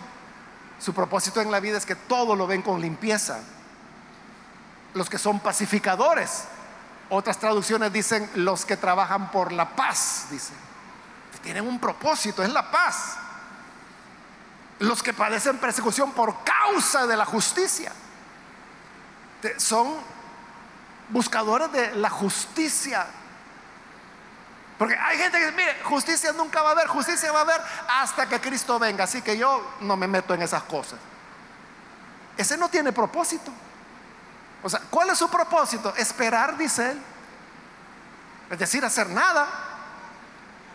su 0.80 0.94
propósito 0.94 1.42
en 1.42 1.52
la 1.52 1.60
vida 1.60 1.78
es 1.78 1.86
que 1.86 1.96
todo 1.96 2.36
lo 2.36 2.48
ven 2.48 2.62
con 2.62 2.82
limpieza. 2.82 3.40
Los 4.94 5.10
que 5.10 5.18
son 5.18 5.40
pacificadores, 5.40 6.46
otras 7.10 7.38
traducciones 7.38 7.92
dicen 7.92 8.30
los 8.36 8.66
que 8.66 8.78
trabajan 8.78 9.32
por 9.32 9.52
la 9.52 9.76
paz, 9.76 10.28
dicen. 10.32 10.56
Tienen 11.42 11.66
un 11.66 11.80
propósito, 11.80 12.44
es 12.44 12.52
la 12.52 12.70
paz. 12.70 13.16
Los 14.80 15.02
que 15.02 15.14
padecen 15.14 15.58
persecución 15.58 16.12
por 16.12 16.44
causa 16.44 17.08
de 17.08 17.16
la 17.16 17.26
justicia 17.26 17.92
son 19.58 19.96
buscadores 21.10 21.72
de 21.72 21.96
la 21.96 22.10
justicia. 22.10 23.08
Porque 24.80 24.96
hay 24.96 25.18
gente 25.18 25.38
que 25.38 25.46
dice, 25.46 25.58
mire, 25.58 25.76
justicia 25.84 26.32
nunca 26.32 26.62
va 26.62 26.70
a 26.70 26.72
haber, 26.72 26.88
justicia 26.88 27.34
va 27.34 27.40
a 27.40 27.42
haber 27.42 27.62
hasta 27.90 28.30
que 28.30 28.40
Cristo 28.40 28.80
venga. 28.80 29.04
Así 29.04 29.22
que 29.22 29.38
yo 29.38 29.76
no 29.82 29.98
me 29.98 30.08
meto 30.08 30.34
en 30.34 30.42
esas 30.42 30.64
cosas. 30.64 30.98
Ese 32.38 32.56
no 32.56 32.70
tiene 32.70 32.94
propósito. 32.94 33.52
O 34.64 34.70
sea, 34.70 34.80
¿cuál 34.90 35.10
es 35.10 35.18
su 35.18 35.30
propósito? 35.30 35.94
Esperar, 35.98 36.58
dice 36.58 36.92
él. 36.92 37.02
Es 38.50 38.58
decir, 38.58 38.86
hacer 38.86 39.10
nada. 39.10 39.48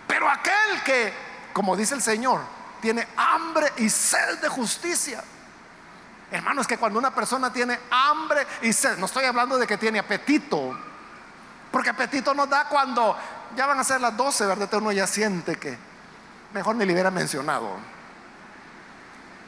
Pero 0.06 0.28
aquel 0.28 0.82
que, 0.84 1.14
como 1.54 1.74
dice 1.74 1.94
el 1.94 2.02
Señor, 2.02 2.42
tiene 2.82 3.08
hambre 3.16 3.72
y 3.78 3.88
sed 3.88 4.38
de 4.40 4.50
justicia. 4.50 5.24
Hermano, 6.30 6.60
es 6.60 6.66
que 6.66 6.76
cuando 6.76 6.98
una 6.98 7.14
persona 7.14 7.50
tiene 7.50 7.80
hambre 7.90 8.46
y 8.60 8.70
sed, 8.74 8.98
no 8.98 9.06
estoy 9.06 9.24
hablando 9.24 9.56
de 9.56 9.66
que 9.66 9.78
tiene 9.78 9.98
apetito, 9.98 10.78
porque 11.72 11.88
apetito 11.88 12.34
nos 12.34 12.50
da 12.50 12.68
cuando 12.68 13.16
ya 13.56 13.66
van 13.66 13.78
a 13.78 13.84
ser 13.84 14.00
las 14.00 14.16
12, 14.16 14.46
¿verdad? 14.46 14.72
Uno 14.74 14.92
ya 14.92 15.06
siente 15.06 15.56
que 15.56 15.76
mejor 16.52 16.76
ni 16.76 16.84
le 16.84 16.92
hubiera 16.92 17.10
mencionado. 17.10 17.70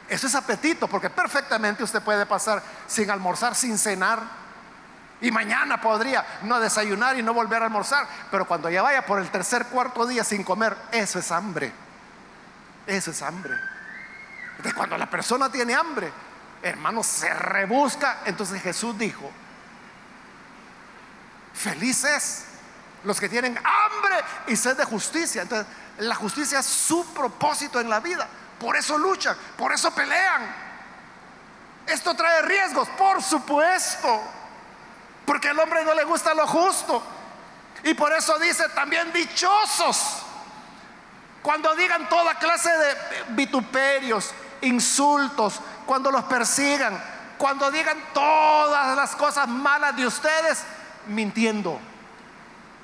Eso 0.09 0.27
es 0.27 0.35
apetito, 0.35 0.87
porque 0.87 1.09
perfectamente 1.09 1.83
usted 1.83 2.01
puede 2.01 2.25
pasar 2.25 2.63
sin 2.87 3.09
almorzar, 3.09 3.55
sin 3.55 3.77
cenar. 3.77 4.21
Y 5.19 5.31
mañana 5.31 5.81
podría 5.81 6.25
no 6.43 6.59
desayunar 6.59 7.17
y 7.17 7.23
no 7.23 7.33
volver 7.33 7.61
a 7.61 7.65
almorzar. 7.65 8.07
Pero 8.31 8.47
cuando 8.47 8.69
ya 8.69 8.81
vaya 8.81 9.05
por 9.05 9.19
el 9.19 9.29
tercer, 9.29 9.65
cuarto 9.65 10.05
día 10.05 10.23
sin 10.23 10.43
comer, 10.43 10.77
eso 10.91 11.19
es 11.19 11.31
hambre. 11.31 11.71
Eso 12.85 13.11
es 13.11 13.21
hambre. 13.21 13.53
Entonces, 14.51 14.73
cuando 14.73 14.97
la 14.97 15.09
persona 15.09 15.51
tiene 15.51 15.75
hambre, 15.75 16.11
hermano, 16.61 17.03
se 17.03 17.33
rebusca. 17.33 18.19
Entonces 18.25 18.61
Jesús 18.61 18.97
dijo, 18.97 19.29
felices 21.53 22.45
los 23.07 23.19
que 23.19 23.29
tienen 23.29 23.57
hambre 23.57 24.15
y 24.47 24.55
sed 24.55 24.75
de 24.75 24.83
justicia. 24.83 25.41
Entonces, 25.41 25.65
la 25.99 26.13
justicia 26.13 26.59
es 26.59 26.65
su 26.65 27.13
propósito 27.13 27.79
en 27.79 27.89
la 27.89 28.01
vida. 28.01 28.27
Por 28.59 28.75
eso 28.75 28.97
luchan, 28.97 29.35
por 29.57 29.71
eso 29.71 29.89
pelean. 29.91 30.67
Esto 31.87 32.13
trae 32.15 32.41
riesgos, 32.41 32.89
por 32.89 33.23
supuesto. 33.23 34.21
Porque 35.25 35.49
al 35.49 35.59
hombre 35.59 35.85
no 35.85 35.93
le 35.93 36.03
gusta 36.03 36.33
lo 36.33 36.45
justo. 36.45 37.01
Y 37.83 37.93
por 37.93 38.11
eso 38.11 38.37
dice 38.39 38.67
también 38.69 39.13
dichosos. 39.13 40.23
Cuando 41.41 41.73
digan 41.75 42.09
toda 42.09 42.35
clase 42.35 42.69
de 42.69 42.95
vituperios, 43.29 44.31
insultos, 44.61 45.61
cuando 45.85 46.11
los 46.11 46.25
persigan, 46.25 47.01
cuando 47.37 47.71
digan 47.71 47.97
todas 48.13 48.97
las 48.97 49.15
cosas 49.15 49.47
malas 49.47 49.95
de 49.95 50.05
ustedes, 50.05 50.63
mintiendo. 51.07 51.79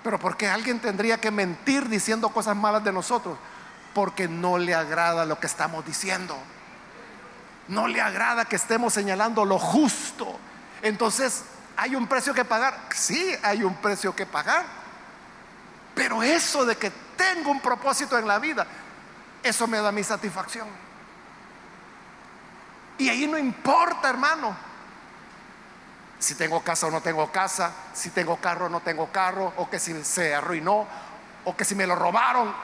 Pero 0.04 0.20
¿por 0.20 0.36
qué 0.38 0.48
alguien 0.48 0.80
tendría 0.80 1.20
que 1.20 1.32
mentir 1.32 1.88
diciendo 1.88 2.30
cosas 2.30 2.56
malas 2.56 2.84
de 2.84 2.92
nosotros? 2.92 3.38
porque 3.94 4.28
no 4.28 4.58
le 4.58 4.74
agrada 4.74 5.26
lo 5.26 5.40
que 5.40 5.48
estamos 5.48 5.86
diciendo. 5.86 6.38
No 7.68 7.88
le 7.88 8.02
agrada 8.02 8.46
que 8.46 8.56
estemos 8.56 8.94
señalando 8.94 9.46
lo 9.46 9.60
justo. 9.60 10.38
Entonces, 10.82 11.44
¿hay 11.78 11.96
un 11.96 12.08
precio 12.08 12.34
que 12.34 12.44
pagar? 12.44 12.78
Sí, 12.94 13.36
hay 13.44 13.64
un 13.64 13.76
precio 13.76 14.16
que 14.16 14.26
pagar. 14.26 14.66
Pero 15.96 16.24
eso 16.24 16.66
de 16.66 16.76
que 16.76 16.92
tengo 17.16 17.52
un 17.52 17.62
propósito 17.62 18.18
en 18.18 18.28
la 18.28 18.40
vida, 18.40 18.66
eso 19.44 19.68
me 19.68 19.78
da 19.78 19.92
mi 19.92 20.04
satisfacción. 20.04 20.68
Y 22.98 23.10
ahí 23.10 23.28
no 23.28 23.38
importa, 23.38 24.10
hermano, 24.10 24.56
si 26.24 26.36
tengo 26.36 26.62
casa 26.62 26.88
o 26.88 26.92
no 26.92 27.02
tengo 27.02 27.30
casa, 27.34 27.74
si 27.94 28.12
tengo 28.12 28.38
carro 28.38 28.68
o 28.68 28.70
no 28.70 28.80
tengo 28.80 29.12
carro, 29.12 29.52
o 29.58 29.70
que 29.70 29.78
si 29.78 30.06
se 30.06 30.34
arruinó, 30.34 30.88
o 31.44 31.58
que 31.58 31.66
si 31.66 31.76
me 31.76 31.86
lo 31.86 31.98
robaron, 31.98 32.56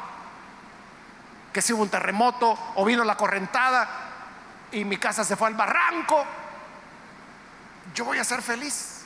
que 1.51 1.61
si 1.61 1.73
hubo 1.73 1.81
un 1.81 1.89
terremoto 1.89 2.57
o 2.75 2.85
vino 2.85 3.03
la 3.03 3.17
correntada 3.17 3.89
y 4.71 4.85
mi 4.85 4.95
casa 4.95 5.25
se 5.25 5.35
fue 5.35 5.49
al 5.49 5.55
barranco, 5.55 6.23
yo 7.93 8.05
voy 8.05 8.17
a 8.17 8.23
ser 8.23 8.41
feliz. 8.41 9.01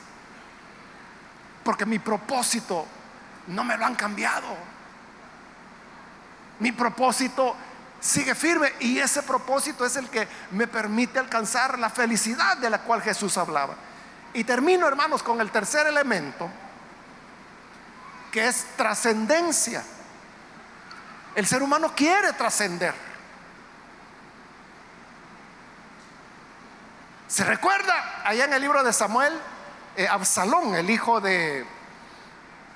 Porque 1.64 1.84
mi 1.84 1.98
propósito 1.98 2.86
no 3.48 3.64
me 3.64 3.76
lo 3.76 3.84
han 3.84 3.96
cambiado. 3.96 4.46
Mi 6.60 6.70
propósito 6.70 7.56
sigue 7.98 8.36
firme 8.36 8.72
y 8.78 9.00
ese 9.00 9.24
propósito 9.24 9.84
es 9.84 9.96
el 9.96 10.08
que 10.10 10.28
me 10.52 10.68
permite 10.68 11.18
alcanzar 11.18 11.76
la 11.76 11.90
felicidad 11.90 12.56
de 12.58 12.70
la 12.70 12.82
cual 12.82 13.02
Jesús 13.02 13.36
hablaba. 13.36 13.74
Y 14.34 14.42
termino, 14.44 14.86
hermanos, 14.88 15.22
con 15.22 15.40
el 15.40 15.50
tercer 15.50 15.86
elemento, 15.86 16.50
que 18.32 18.48
es 18.48 18.66
trascendencia. 18.76 19.82
El 21.36 21.46
ser 21.46 21.62
humano 21.62 21.92
quiere 21.94 22.32
trascender. 22.32 22.94
¿Se 27.28 27.44
recuerda 27.44 28.22
allá 28.24 28.44
en 28.44 28.52
el 28.52 28.60
libro 28.60 28.82
de 28.82 28.92
Samuel? 28.92 29.32
Eh, 29.96 30.08
Absalón, 30.08 30.74
el 30.74 30.90
hijo 30.90 31.20
de, 31.20 31.64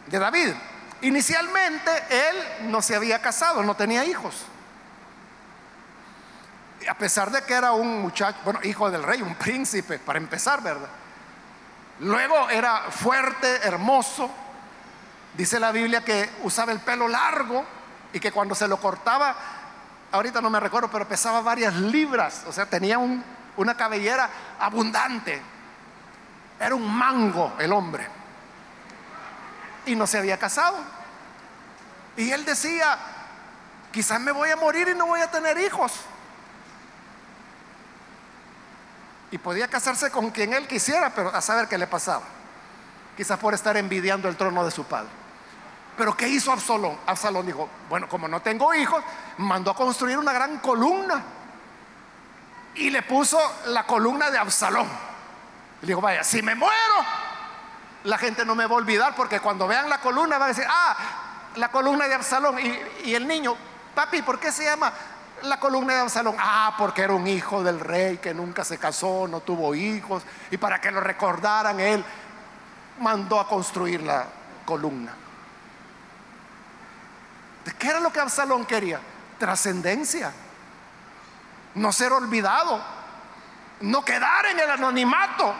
de 0.07 0.19
David. 0.19 0.53
Inicialmente 1.01 1.91
él 2.09 2.71
no 2.71 2.83
se 2.83 2.95
había 2.95 3.21
casado, 3.21 3.65
no 3.65 3.75
tenía 3.75 4.05
hijos. 4.05 4.47
A 6.89 6.95
pesar 6.95 7.33
de 7.33 7.43
que 7.43 7.55
era 7.55 7.73
un 7.73 8.01
muchacho, 8.01 8.39
bueno, 8.45 8.61
hijo 8.63 8.91
del 8.91 9.03
rey, 9.03 9.23
un 9.23 9.35
príncipe, 9.35 9.99
para 9.99 10.19
empezar, 10.19 10.63
¿verdad? 10.63 10.89
Luego 12.01 12.49
era 12.51 12.91
fuerte, 12.91 13.61
hermoso. 13.63 14.31
Dice 15.35 15.59
la 15.59 15.73
Biblia 15.73 16.05
que 16.05 16.31
usaba 16.43 16.73
el 16.73 16.81
pelo 16.81 17.09
largo 17.09 17.65
y 18.13 18.21
que 18.21 18.33
cuando 18.33 18.55
se 18.55 18.69
lo 18.69 18.79
cortaba, 18.79 19.35
ahorita 20.13 20.41
no 20.41 20.51
me 20.51 20.61
recuerdo, 20.61 20.91
pero 20.91 21.09
pesaba 21.09 21.41
varias 21.41 21.75
libras, 21.75 22.45
o 22.47 22.53
sea, 22.53 22.67
tenía 22.67 22.99
una 22.99 23.77
cabellera 23.77 24.29
abundante. 24.59 25.41
Era 26.61 26.75
un 26.75 26.93
mango 26.93 27.55
el 27.59 27.73
hombre. 27.73 28.07
Y 29.87 29.95
no 29.95 30.07
se 30.07 30.19
había 30.19 30.39
casado. 30.39 30.77
Y 32.17 32.31
él 32.31 32.45
decía, 32.45 32.99
quizás 33.93 34.21
me 34.21 34.33
voy 34.33 34.51
a 34.51 34.57
morir 34.57 34.89
y 34.89 34.95
no 34.95 35.07
voy 35.07 35.21
a 35.21 35.31
tener 35.31 35.59
hijos. 35.59 35.93
Y 39.31 39.39
podía 39.39 39.69
casarse 39.69 40.11
con 40.11 40.31
quien 40.31 40.55
él 40.55 40.67
quisiera, 40.67 41.11
pero 41.15 41.35
a 41.35 41.41
saber 41.41 41.69
qué 41.69 41.77
le 41.77 41.87
pasaba. 41.87 42.23
Quizás 43.17 43.39
por 43.39 43.53
estar 43.53 43.77
envidiando 43.77 44.29
el 44.29 44.37
trono 44.37 44.65
de 44.65 44.71
su 44.71 44.85
padre. 44.85 45.09
Pero 45.97 46.17
¿qué 46.17 46.29
hizo 46.29 46.53
Absalón? 46.53 46.97
Absalón 47.07 47.45
dijo, 47.45 47.69
bueno, 47.89 48.09
como 48.09 48.29
no 48.29 48.41
tengo 48.41 48.73
hijos, 48.73 49.03
mandó 49.39 49.73
a 49.73 49.75
construir 49.75 50.17
una 50.17 50.33
gran 50.33 50.59
columna. 50.59 51.23
Y 52.77 52.91
le 52.91 53.03
puso 53.03 53.39
la 53.67 53.85
columna 53.85 54.31
de 54.31 54.39
Absalón. 54.39 54.87
Le 55.81 55.89
dijo, 55.89 56.01
vaya, 56.01 56.23
si 56.23 56.41
me 56.41 56.55
muero, 56.55 56.75
la 58.05 58.17
gente 58.17 58.45
no 58.45 58.55
me 58.55 58.65
va 58.65 58.75
a 58.75 58.79
olvidar 58.79 59.15
porque 59.17 59.41
cuando 59.41 59.67
vean 59.67 59.91
la 59.91 60.01
columna 60.01 60.39
van 60.39 60.47
a 60.47 60.55
decir, 60.55 60.67
ah, 60.69 60.97
la 61.57 61.71
columna 61.71 62.07
de 62.07 62.15
Absalón. 62.15 62.59
Y, 62.61 62.81
y 63.07 63.15
el 63.15 63.27
niño, 63.27 63.57
papi, 63.95 64.23
¿por 64.23 64.39
qué 64.39 64.53
se 64.53 64.65
llama 64.65 64.93
la 65.43 65.59
columna 65.61 65.95
de 65.95 66.01
Absalón? 66.01 66.37
Ah, 66.39 66.75
porque 66.79 67.03
era 67.03 67.13
un 67.13 67.27
hijo 67.27 67.63
del 67.63 67.81
rey 67.81 68.19
que 68.19 68.35
nunca 68.35 68.65
se 68.65 68.79
casó, 68.79 69.27
no 69.29 69.41
tuvo 69.41 69.75
hijos. 69.75 70.23
Y 70.51 70.57
para 70.57 70.81
que 70.81 70.91
lo 70.91 71.01
recordaran, 71.01 71.79
él 71.81 72.05
mandó 73.01 73.41
a 73.41 73.49
construir 73.49 74.03
la 74.03 74.27
columna. 74.65 75.13
¿Qué 77.79 77.89
era 77.89 78.01
lo 78.01 78.13
que 78.13 78.21
Absalón 78.21 78.65
quería? 78.65 79.01
Trascendencia. 79.39 80.33
No 81.75 81.93
ser 81.93 82.13
olvidado. 82.13 82.83
No 83.81 84.05
quedar 84.05 84.47
en 84.47 84.59
el 84.59 84.71
anonimato. 84.71 85.55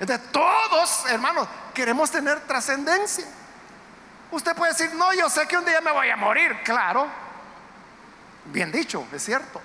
Entonces 0.00 0.32
todos, 0.32 1.06
hermanos, 1.06 1.48
queremos 1.72 2.10
tener 2.10 2.40
trascendencia. 2.40 3.26
Usted 4.34 4.56
puede 4.56 4.72
decir, 4.72 4.92
no, 4.96 5.12
yo 5.14 5.30
sé 5.30 5.46
que 5.46 5.56
un 5.56 5.64
día 5.64 5.80
me 5.80 5.92
voy 5.92 6.10
a 6.10 6.16
morir, 6.16 6.58
claro. 6.64 7.06
Bien 8.46 8.72
dicho, 8.72 9.06
es 9.12 9.24
cierto. 9.24 9.62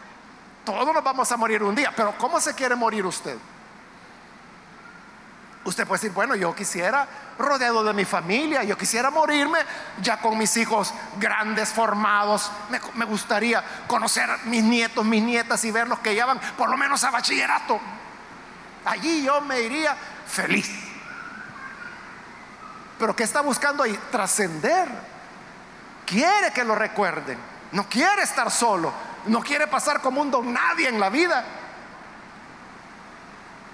Todos 0.63 0.93
nos 0.93 1.03
vamos 1.03 1.31
a 1.31 1.37
morir 1.37 1.63
un 1.63 1.73
día, 1.73 1.91
pero 1.95 2.15
¿cómo 2.19 2.39
se 2.39 2.53
quiere 2.53 2.75
morir 2.75 3.03
usted? 3.03 3.35
Usted 5.65 5.87
puede 5.87 5.99
decir, 5.99 6.13
bueno, 6.13 6.35
yo 6.35 6.53
quisiera 6.53 7.07
rodeado 7.39 7.83
de 7.83 7.93
mi 7.93 8.05
familia, 8.05 8.63
yo 8.63 8.77
quisiera 8.77 9.09
morirme 9.09 9.57
ya 10.03 10.19
con 10.19 10.37
mis 10.37 10.55
hijos 10.55 10.93
grandes, 11.19 11.69
formados. 11.69 12.51
Me, 12.93 13.05
gustaría 13.05 13.63
conocer 13.87 14.29
a 14.29 14.37
mis 14.45 14.63
nietos, 14.63 15.03
mis 15.03 15.23
nietas 15.23 15.65
y 15.65 15.71
verlos 15.71 15.97
que 15.99 16.13
llevan 16.13 16.39
por 16.55 16.69
lo 16.69 16.77
menos 16.77 17.03
a 17.03 17.09
bachillerato. 17.09 17.79
Allí 18.85 19.23
yo 19.23 19.41
me 19.41 19.61
iría 19.61 19.97
feliz. 20.27 20.88
Pero 22.99 23.15
¿qué 23.15 23.23
está 23.23 23.41
buscando 23.41 23.81
ahí? 23.81 23.97
Trascender. 24.11 24.87
Quiere 26.05 26.51
que 26.53 26.63
lo 26.63 26.75
recuerden. 26.75 27.39
No 27.71 27.87
quiere 27.87 28.23
estar 28.23 28.51
solo. 28.51 28.91
No 29.25 29.41
quiere 29.41 29.67
pasar 29.67 30.01
como 30.01 30.21
un 30.21 30.29
don 30.29 30.53
nadie 30.53 30.89
en 30.89 30.99
la 30.99 31.09
vida. 31.09 31.45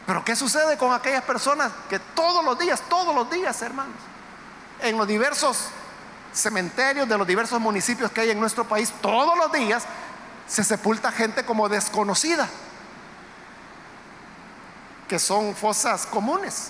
Pero 0.06 0.24
¿qué 0.24 0.36
sucede 0.36 0.78
con 0.78 0.94
aquellas 0.94 1.24
personas 1.24 1.72
que 1.90 1.98
todos 1.98 2.46
los 2.46 2.60
días, 2.60 2.82
todos 2.88 3.16
los 3.16 3.30
días, 3.32 3.60
hermanos, 3.64 3.96
en 4.80 4.98
los 4.98 5.08
diversos 5.08 5.70
cementerios 6.32 7.10
de 7.10 7.18
los 7.18 7.26
diversos 7.26 7.60
municipios 7.60 8.12
que 8.12 8.22
hay 8.22 8.30
en 8.30 8.40
nuestro 8.40 8.66
país, 8.66 8.94
todos 9.02 9.36
los 9.38 9.52
días 9.52 9.84
se 10.48 10.64
sepulta 10.64 11.12
gente 11.12 11.44
como 11.44 11.68
desconocida, 11.70 12.48
que 15.08 15.18
son 15.18 15.56
fosas 15.56 16.06
comunes. 16.06 16.70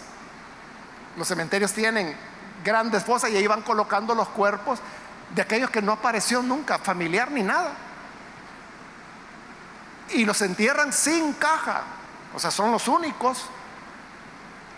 Los 1.17 1.27
cementerios 1.27 1.73
tienen 1.73 2.15
grandes 2.65 3.05
fosas 3.05 3.29
y 3.29 3.37
ahí 3.37 3.47
van 3.47 3.61
colocando 3.61 4.13
los 4.15 4.27
cuerpos 4.29 4.79
de 5.33 5.41
aquellos 5.41 5.69
que 5.69 5.81
no 5.81 5.93
apareció 5.93 6.41
nunca, 6.41 6.79
familiar 6.79 7.31
ni 7.31 7.43
nada. 7.43 7.71
Y 10.09 10.25
los 10.25 10.41
entierran 10.41 10.91
sin 10.91 11.33
caja. 11.33 11.83
O 12.33 12.39
sea, 12.39 12.51
son 12.51 12.71
los 12.71 12.87
únicos. 12.87 13.45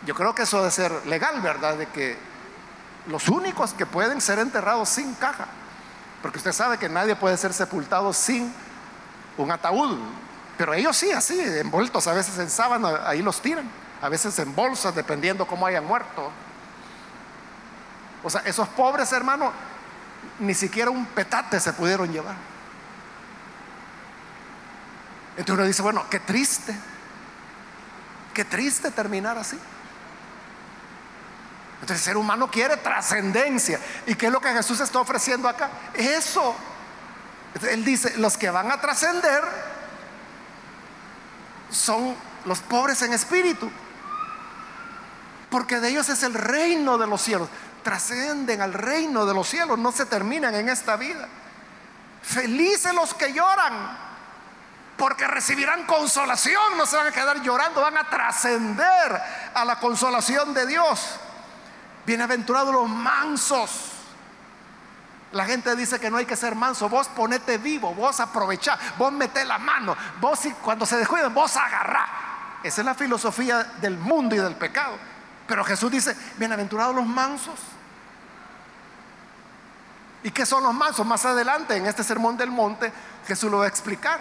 Yo 0.05 0.13
creo 0.13 0.35
que 0.35 0.43
eso 0.43 0.57
debe 0.57 0.71
ser 0.71 1.07
legal, 1.07 1.41
¿verdad? 1.41 1.75
De 1.77 1.88
que 1.88 2.17
los 3.07 3.27
únicos 3.29 3.73
que 3.73 3.85
pueden 3.85 4.21
ser 4.21 4.39
enterrados 4.39 4.89
sin 4.89 5.15
caja. 5.15 5.47
Porque 6.21 6.38
usted 6.38 6.51
sabe 6.51 6.77
que 6.77 6.89
nadie 6.89 7.15
puede 7.15 7.38
ser 7.38 7.53
sepultado 7.53 8.13
sin 8.13 8.53
un 9.38 9.51
ataúd. 9.51 9.97
Pero 10.57 10.73
ellos 10.73 10.97
sí, 10.97 11.11
así, 11.11 11.39
envueltos 11.39 12.07
a 12.07 12.13
veces 12.13 12.38
en 12.39 12.49
sábana, 12.49 13.07
ahí 13.07 13.21
los 13.21 13.41
tiran. 13.41 13.69
A 14.01 14.09
veces 14.09 14.38
en 14.39 14.53
bolsas, 14.55 14.93
dependiendo 14.93 15.45
cómo 15.45 15.65
hayan 15.65 15.85
muerto. 15.85 16.31
O 18.28 18.30
sea, 18.30 18.41
esos 18.41 18.67
pobres 18.67 19.09
hermanos, 19.13 19.53
ni 20.39 20.53
siquiera 20.53 20.91
un 20.91 21.05
petate 21.05 21.61
se 21.61 21.71
pudieron 21.71 22.11
llevar. 22.11 22.36
Entonces 25.38 25.53
uno 25.53 25.63
dice, 25.63 25.82
bueno, 25.82 26.03
qué 26.09 26.19
triste. 26.19 26.75
Qué 28.34 28.43
triste 28.43 28.91
terminar 28.91 29.38
así. 29.38 29.57
Entonces 31.75 31.99
el 31.99 32.03
ser 32.03 32.17
humano 32.17 32.51
quiere 32.51 32.75
trascendencia. 32.75 33.80
¿Y 34.05 34.15
qué 34.15 34.25
es 34.25 34.32
lo 34.34 34.41
que 34.41 34.51
Jesús 34.51 34.82
está 34.82 34.99
ofreciendo 34.99 35.47
acá? 35.47 35.69
Eso. 35.93 36.53
Él 37.61 37.86
dice, 37.86 38.17
los 38.17 38.36
que 38.36 38.49
van 38.49 38.69
a 38.69 38.82
trascender 38.82 39.41
son 41.71 42.13
los 42.43 42.59
pobres 42.59 43.01
en 43.03 43.13
espíritu. 43.13 43.71
Porque 45.49 45.80
de 45.80 45.88
ellos 45.88 46.09
es 46.09 46.23
el 46.23 46.34
reino 46.34 46.97
de 46.97 47.07
los 47.07 47.21
cielos. 47.21 47.47
Trascenden 47.88 48.61
al 48.61 48.73
reino 48.73 49.25
de 49.25 49.33
los 49.33 49.47
cielos, 49.47 49.79
no 49.79 49.93
se 49.93 50.05
terminan 50.07 50.53
en 50.53 50.67
esta 50.67 50.97
vida. 50.97 51.25
Felices 52.21 52.93
los 52.93 53.13
que 53.13 53.31
lloran, 53.31 53.97
porque 54.97 55.25
recibirán 55.25 55.85
consolación, 55.85 56.77
no 56.77 56.85
se 56.85 56.97
van 56.97 57.07
a 57.07 57.11
quedar 57.13 57.41
llorando, 57.41 57.79
van 57.79 57.97
a 57.97 58.09
trascender 58.09 59.21
a 59.53 59.63
la 59.63 59.79
consolación 59.79 60.53
de 60.53 60.67
Dios. 60.67 61.15
Bienaventurados 62.05 62.73
los 62.73 62.89
mansos. 62.89 63.85
La 65.31 65.45
gente 65.45 65.73
dice 65.77 65.97
que 65.97 66.11
no 66.11 66.17
hay 66.17 66.25
que 66.25 66.35
ser 66.35 66.55
manso, 66.55 66.89
vos 66.89 67.07
ponete 67.07 67.57
vivo, 67.57 67.95
vos 67.95 68.19
aprovechá, 68.19 68.77
vos 68.97 69.13
meté 69.13 69.45
la 69.45 69.59
mano, 69.59 69.95
vos 70.19 70.41
cuando 70.61 70.85
se 70.85 70.97
descuiden, 70.97 71.33
vos 71.33 71.55
agarrá. 71.55 72.05
Esa 72.63 72.81
es 72.81 72.85
la 72.85 72.95
filosofía 72.95 73.63
del 73.79 73.97
mundo 73.97 74.35
y 74.35 74.39
del 74.39 74.57
pecado. 74.57 74.97
Pero 75.47 75.63
Jesús 75.63 75.89
dice, 75.89 76.17
bienaventurados 76.35 76.93
los 76.93 77.05
mansos. 77.05 77.76
¿Y 80.28 80.32
qué 80.32 80.45
son 80.45 80.61
los 80.61 80.73
mansos? 80.73 81.05
Más 81.05 81.23
adelante 81.23 81.78
en 81.78 81.86
este 81.86 82.03
sermón 82.03 82.36
del 82.36 82.51
monte 82.51 82.91
Jesús 83.25 83.49
lo 83.49 83.59
va 83.59 83.63
a 83.63 83.69
explicar. 83.69 84.19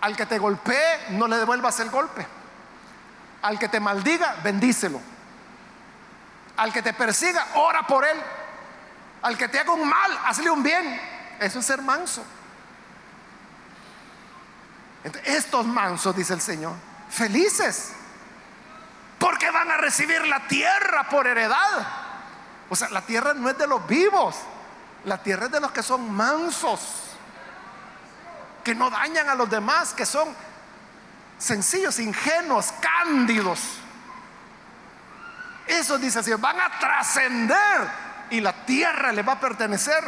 Al 0.00 0.16
que 0.16 0.26
te 0.26 0.36
golpee, 0.36 1.10
no 1.10 1.28
le 1.28 1.36
devuelvas 1.36 1.78
el 1.78 1.88
golpe. 1.88 2.26
Al 3.40 3.56
que 3.56 3.68
te 3.68 3.78
maldiga, 3.78 4.34
bendícelo. 4.42 5.00
Al 6.56 6.72
que 6.72 6.82
te 6.82 6.92
persiga, 6.92 7.46
ora 7.54 7.86
por 7.86 8.04
él. 8.04 8.20
Al 9.22 9.38
que 9.38 9.46
te 9.46 9.60
haga 9.60 9.70
un 9.70 9.88
mal, 9.88 10.18
hazle 10.24 10.50
un 10.50 10.64
bien. 10.64 11.00
Eso 11.38 11.60
es 11.60 11.66
ser 11.66 11.80
manso. 11.80 12.24
estos 15.22 15.64
mansos, 15.64 16.16
dice 16.16 16.34
el 16.34 16.40
Señor, 16.40 16.74
felices, 17.08 17.92
porque 19.20 19.48
van 19.52 19.70
a 19.70 19.76
recibir 19.76 20.26
la 20.26 20.48
tierra 20.48 21.08
por 21.08 21.28
heredad. 21.28 22.07
O 22.70 22.76
sea, 22.76 22.90
la 22.90 23.02
tierra 23.02 23.34
no 23.34 23.48
es 23.48 23.56
de 23.56 23.66
los 23.66 23.86
vivos, 23.86 24.36
la 25.04 25.22
tierra 25.22 25.46
es 25.46 25.52
de 25.52 25.60
los 25.60 25.72
que 25.72 25.82
son 25.82 26.12
mansos 26.12 27.08
que 28.68 28.74
no 28.74 28.90
dañan 28.90 29.28
a 29.30 29.34
los 29.34 29.48
demás, 29.48 29.94
que 29.94 30.04
son 30.04 30.28
sencillos, 31.38 31.98
ingenuos, 31.98 32.72
cándidos. 32.80 33.60
Eso 35.66 35.96
dice 35.96 36.18
así, 36.18 36.32
van 36.34 36.60
a 36.60 36.78
trascender 36.78 37.90
y 38.28 38.40
la 38.42 38.52
tierra 38.66 39.12
le 39.12 39.22
va 39.22 39.34
a 39.34 39.40
pertenecer. 39.40 40.04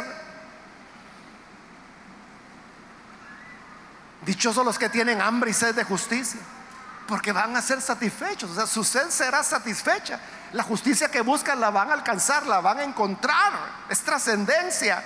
Dichosos 4.21 4.63
los 4.63 4.77
que 4.77 4.89
tienen 4.89 5.21
hambre 5.21 5.49
y 5.49 5.53
sed 5.53 5.73
de 5.73 5.83
justicia, 5.83 6.39
porque 7.07 7.31
van 7.31 7.55
a 7.55 7.61
ser 7.63 7.81
satisfechos, 7.81 8.51
o 8.51 8.53
sea, 8.53 8.67
su 8.67 8.83
sed 8.83 9.09
será 9.09 9.43
satisfecha. 9.43 10.19
La 10.53 10.63
justicia 10.63 11.09
que 11.09 11.21
buscan 11.21 11.59
la 11.59 11.69
van 11.69 11.89
a 11.89 11.93
alcanzar, 11.93 12.45
la 12.45 12.59
van 12.59 12.79
a 12.79 12.83
encontrar, 12.83 13.53
es 13.89 14.01
trascendencia 14.01 15.03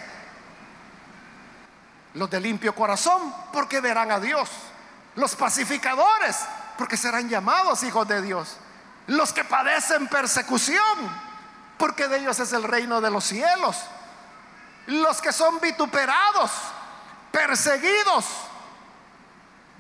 los 2.15 2.29
de 2.29 2.39
limpio 2.39 2.73
corazón, 2.73 3.33
porque 3.51 3.81
verán 3.81 4.11
a 4.11 4.19
Dios. 4.19 4.49
Los 5.15 5.35
pacificadores, 5.35 6.37
porque 6.77 6.97
serán 6.97 7.29
llamados 7.29 7.83
hijos 7.83 8.07
de 8.07 8.21
Dios. 8.21 8.57
Los 9.07 9.33
que 9.33 9.43
padecen 9.43 10.07
persecución, 10.07 10.81
porque 11.77 12.07
de 12.07 12.19
ellos 12.19 12.39
es 12.39 12.53
el 12.53 12.63
reino 12.63 13.01
de 13.01 13.11
los 13.11 13.25
cielos. 13.25 13.77
Los 14.87 15.21
que 15.21 15.33
son 15.33 15.59
vituperados, 15.59 16.51
perseguidos, 17.31 18.25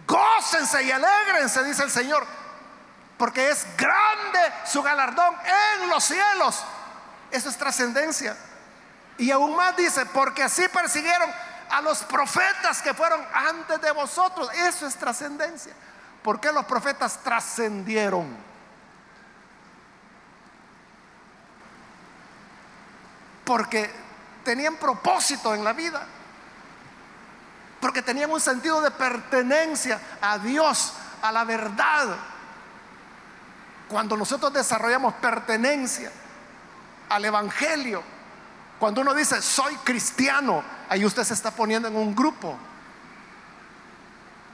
gócense 0.05 0.83
y 0.83 0.91
alegrense, 0.91 1.63
dice 1.63 1.83
el 1.83 1.91
Señor, 1.91 2.25
porque 3.17 3.49
es 3.49 3.65
grande 3.77 4.39
su 4.65 4.81
galardón 4.81 5.35
en 5.81 5.89
los 5.89 6.03
cielos. 6.03 6.63
Eso 7.31 7.49
es 7.49 7.57
trascendencia. 7.57 8.35
Y 9.17 9.31
aún 9.31 9.55
más 9.55 9.75
dice, 9.77 10.05
porque 10.07 10.43
así 10.43 10.67
persiguieron 10.67 11.29
a 11.69 11.81
los 11.81 12.03
profetas 12.03 12.81
que 12.81 12.93
fueron 12.93 13.25
antes 13.33 13.79
de 13.81 13.91
vosotros. 13.91 14.49
Eso 14.53 14.85
es 14.85 14.95
trascendencia. 14.95 15.73
¿Por 16.21 16.39
qué 16.39 16.51
los 16.51 16.65
profetas 16.65 17.19
trascendieron? 17.23 18.35
Porque 23.45 23.93
tenían 24.43 24.75
propósito 24.75 25.53
en 25.53 25.63
la 25.63 25.71
vida. 25.71 26.05
Porque 27.79 28.01
tenían 28.01 28.31
un 28.31 28.41
sentido 28.41 28.81
de 28.81 28.91
pertenencia 28.91 29.99
a 30.19 30.39
Dios, 30.39 30.93
a 31.21 31.31
la 31.31 31.43
verdad. 31.43 32.17
Cuando 33.87 34.17
nosotros 34.17 34.51
desarrollamos 34.53 35.13
pertenencia 35.15 36.11
al 37.09 37.23
Evangelio, 37.25 38.01
cuando 38.79 39.01
uno 39.01 39.13
dice 39.13 39.41
soy 39.41 39.75
cristiano, 39.77 40.63
ahí 40.89 41.05
usted 41.05 41.23
se 41.23 41.33
está 41.33 41.51
poniendo 41.51 41.87
en 41.87 41.95
un 41.95 42.15
grupo. 42.15 42.57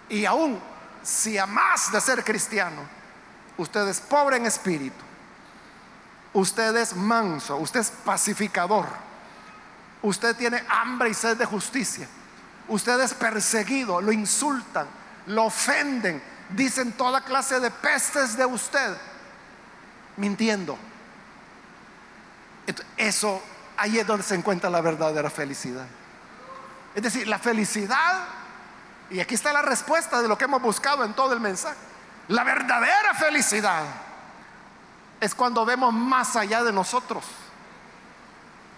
Y 0.10 0.26
aún 0.26 0.60
si 1.04 1.38
a 1.38 1.46
más 1.46 1.92
de 1.92 2.02
ser 2.02 2.24
cristiano, 2.24 2.82
usted 3.58 3.88
es 3.88 4.00
pobre 4.00 4.38
en 4.38 4.46
espíritu, 4.46 5.04
usted 6.34 6.76
es 6.76 6.96
manso, 6.96 7.58
usted 7.58 7.80
es 7.80 7.90
pacificador, 7.90 8.88
usted 10.02 10.36
tiene 10.36 10.64
hambre 10.70 11.10
y 11.10 11.14
sed 11.14 11.38
de 11.38 11.46
justicia, 11.46 12.08
usted 12.68 13.00
es 13.00 13.14
perseguido, 13.14 14.02
lo 14.02 14.12
insultan, 14.12 14.88
lo 15.28 15.46
ofenden, 15.46 16.22
dicen 16.50 16.92
toda 16.94 17.22
clase 17.22 17.60
de 17.60 17.72
pestes 17.72 18.38
de 18.38 18.46
usted. 18.46 18.96
Mintiendo. 20.18 20.78
Eso, 22.98 23.42
ahí 23.78 24.00
es 24.00 24.08
donde 24.08 24.24
se 24.24 24.36
encuentra 24.36 24.70
la 24.70 24.82
verdadera 24.82 25.30
felicidad. 25.30 25.86
Es 26.94 27.04
decir, 27.04 27.28
la 27.28 27.40
felicidad, 27.40 28.26
y 29.10 29.20
aquí 29.20 29.36
está 29.36 29.54
la 29.54 29.62
respuesta 29.62 30.22
de 30.22 30.28
lo 30.28 30.38
que 30.38 30.46
hemos 30.46 30.62
buscado 30.62 31.04
en 31.04 31.14
todo 31.14 31.34
el 31.34 31.40
mensaje, 31.40 31.78
la 32.28 32.44
verdadera 32.44 33.14
felicidad 33.16 33.84
es 35.20 35.36
cuando 35.36 35.66
vemos 35.66 35.94
más 35.94 36.36
allá 36.36 36.64
de 36.64 36.72
nosotros, 36.72 37.24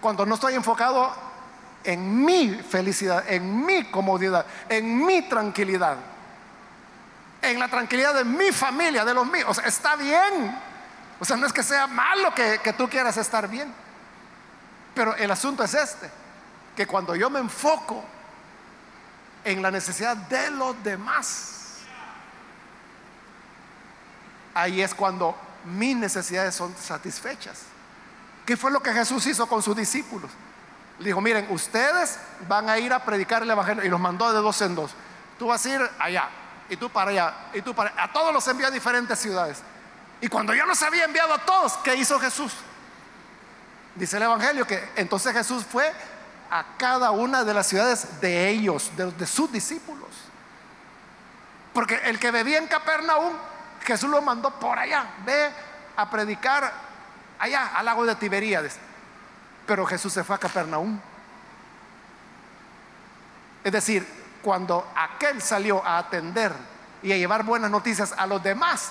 cuando 0.00 0.26
no 0.26 0.34
estoy 0.34 0.54
enfocado 0.54 1.14
en 1.84 2.24
mi 2.24 2.50
felicidad, 2.50 3.24
en 3.28 3.64
mi 3.64 3.84
comodidad, 3.90 4.46
en 4.68 5.04
mi 5.04 5.22
tranquilidad, 5.28 5.96
en 7.42 7.58
la 7.58 7.68
tranquilidad 7.68 8.14
de 8.14 8.24
mi 8.24 8.52
familia, 8.52 9.04
de 9.04 9.14
los 9.14 9.26
míos. 9.26 9.60
Está 9.64 9.96
bien. 9.96 10.63
O 11.20 11.24
sea, 11.24 11.36
no 11.36 11.46
es 11.46 11.52
que 11.52 11.62
sea 11.62 11.86
malo 11.86 12.34
que, 12.34 12.60
que 12.62 12.72
tú 12.72 12.88
quieras 12.88 13.16
estar 13.16 13.48
bien. 13.48 13.72
Pero 14.94 15.14
el 15.16 15.30
asunto 15.30 15.64
es 15.64 15.74
este, 15.74 16.10
que 16.76 16.86
cuando 16.86 17.14
yo 17.16 17.28
me 17.30 17.40
enfoco 17.40 18.04
en 19.44 19.60
la 19.60 19.70
necesidad 19.70 20.16
de 20.16 20.50
los 20.50 20.82
demás, 20.82 21.80
ahí 24.54 24.80
es 24.80 24.94
cuando 24.94 25.36
mis 25.64 25.96
necesidades 25.96 26.54
son 26.54 26.74
satisfechas. 26.76 27.62
¿Qué 28.46 28.56
fue 28.56 28.70
lo 28.70 28.80
que 28.80 28.92
Jesús 28.92 29.26
hizo 29.26 29.46
con 29.46 29.62
sus 29.62 29.76
discípulos? 29.76 30.30
Le 30.98 31.06
dijo, 31.06 31.20
miren, 31.20 31.46
ustedes 31.50 32.18
van 32.46 32.68
a 32.68 32.78
ir 32.78 32.92
a 32.92 33.04
predicar 33.04 33.42
el 33.42 33.50
Evangelio 33.50 33.84
y 33.84 33.88
los 33.88 33.98
mandó 33.98 34.32
de 34.32 34.38
dos 34.38 34.60
en 34.62 34.74
dos. 34.74 34.92
Tú 35.38 35.48
vas 35.48 35.64
a 35.66 35.68
ir 35.68 35.90
allá 35.98 36.28
y 36.68 36.76
tú 36.76 36.88
para 36.90 37.10
allá 37.10 37.34
y 37.52 37.62
tú 37.62 37.74
para 37.74 37.90
allá. 37.90 38.04
A 38.04 38.12
todos 38.12 38.32
los 38.32 38.46
envió 38.46 38.68
a 38.68 38.70
diferentes 38.70 39.18
ciudades. 39.18 39.62
Y 40.24 40.28
cuando 40.28 40.54
ya 40.54 40.64
los 40.64 40.82
había 40.82 41.04
enviado 41.04 41.34
a 41.34 41.38
todos, 41.44 41.74
¿qué 41.84 41.96
hizo 41.96 42.18
Jesús? 42.18 42.50
Dice 43.94 44.16
el 44.16 44.22
Evangelio 44.22 44.66
que 44.66 44.82
entonces 44.96 45.34
Jesús 45.34 45.66
fue 45.70 45.92
a 46.50 46.64
cada 46.78 47.10
una 47.10 47.44
de 47.44 47.52
las 47.52 47.66
ciudades 47.66 48.22
de 48.22 48.48
ellos, 48.48 48.90
de, 48.96 49.26
sus 49.26 49.52
discípulos. 49.52 50.08
Porque 51.74 51.96
el 52.04 52.18
que 52.18 52.30
bebía 52.30 52.56
en 52.56 52.68
Capernaum, 52.68 53.34
Jesús 53.84 54.08
lo 54.08 54.22
mandó 54.22 54.50
por 54.58 54.78
allá, 54.78 55.04
ve 55.26 55.50
a 55.94 56.08
predicar 56.08 56.72
allá, 57.38 57.76
al 57.76 57.84
lago 57.84 58.06
de 58.06 58.14
Tiberíades. 58.14 58.78
Pero 59.66 59.84
Jesús 59.84 60.10
se 60.10 60.24
fue 60.24 60.36
a 60.36 60.38
Capernaum. 60.38 60.98
Es 63.62 63.72
decir, 63.72 64.08
cuando 64.40 64.90
aquel 64.96 65.42
salió 65.42 65.84
a 65.84 65.98
atender 65.98 66.50
y 67.02 67.12
a 67.12 67.18
llevar 67.18 67.42
buenas 67.42 67.70
noticias 67.70 68.14
a 68.16 68.26
los 68.26 68.42
demás, 68.42 68.90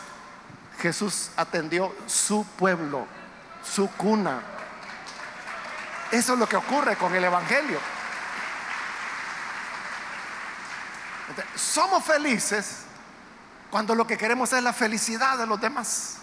Jesús 0.83 1.31
atendió 1.35 1.95
su 2.05 2.45
pueblo, 2.45 3.07
su 3.63 3.89
cuna. 3.91 4.41
Eso 6.11 6.33
es 6.33 6.39
lo 6.39 6.47
que 6.47 6.57
ocurre 6.57 6.95
con 6.95 7.13
el 7.15 7.23
Evangelio. 7.23 7.79
somos 11.55 12.03
felices 12.03 12.83
cuando 13.71 13.95
lo 13.95 14.05
que 14.05 14.17
queremos 14.17 14.53
es 14.53 14.61
la 14.61 14.73
felicidad 14.73 15.35
de 15.35 15.47
los 15.47 15.59
demás 15.59 16.17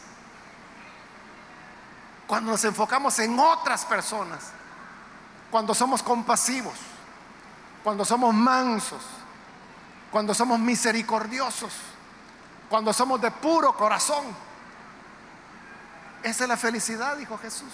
cuando 2.31 2.53
nos 2.53 2.65
enfocamos 2.65 3.19
en 3.19 3.37
otras 3.41 3.85
personas, 3.85 4.53
cuando 5.51 5.75
somos 5.75 6.01
compasivos, 6.01 6.75
cuando 7.83 8.05
somos 8.05 8.33
mansos, 8.33 9.03
cuando 10.13 10.33
somos 10.33 10.61
misericordiosos, 10.61 11.73
cuando 12.69 12.93
somos 12.93 13.21
de 13.21 13.33
puro 13.33 13.77
corazón. 13.77 14.25
Esa 16.23 16.45
es 16.45 16.49
la 16.49 16.57
felicidad, 16.57 17.17
dijo 17.17 17.39
Jesús. 17.39 17.73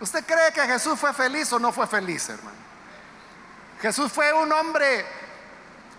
¿Usted 0.00 0.24
cree 0.24 0.52
que 0.52 0.62
Jesús 0.62 0.98
fue 0.98 1.12
feliz 1.12 1.52
o 1.52 1.58
no 1.58 1.72
fue 1.72 1.86
feliz, 1.86 2.28
hermano? 2.28 2.56
¿Jesús 3.80 4.12
fue 4.12 4.32
un 4.32 4.50
hombre 4.52 5.04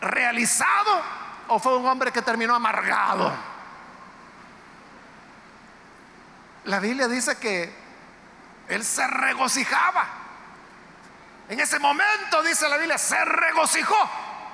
realizado 0.02 1.02
o 1.50 1.60
fue 1.60 1.78
un 1.78 1.86
hombre 1.86 2.12
que 2.12 2.22
terminó 2.22 2.56
amargado? 2.56 3.34
La 6.66 6.80
Biblia 6.80 7.08
dice 7.08 7.38
que 7.38 7.74
él 8.68 8.86
se 8.86 9.06
regocijaba. 9.08 10.08
En 11.50 11.60
ese 11.60 11.80
momento, 11.80 12.44
dice 12.44 12.70
la 12.70 12.78
Biblia, 12.78 12.98
se 12.98 13.26
regocijó 13.26 13.98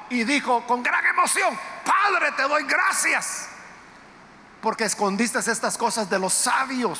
y 0.10 0.24
dijo 0.24 0.66
con 0.66 0.82
gran 0.82 1.06
emoción, 1.06 1.58
Padre, 1.84 2.32
te 2.32 2.44
doy 2.44 2.64
gracias, 2.64 3.50
porque 4.66 4.86
escondiste 4.86 5.38
estas 5.38 5.78
cosas 5.78 6.10
de 6.10 6.18
los 6.18 6.34
sabios, 6.34 7.00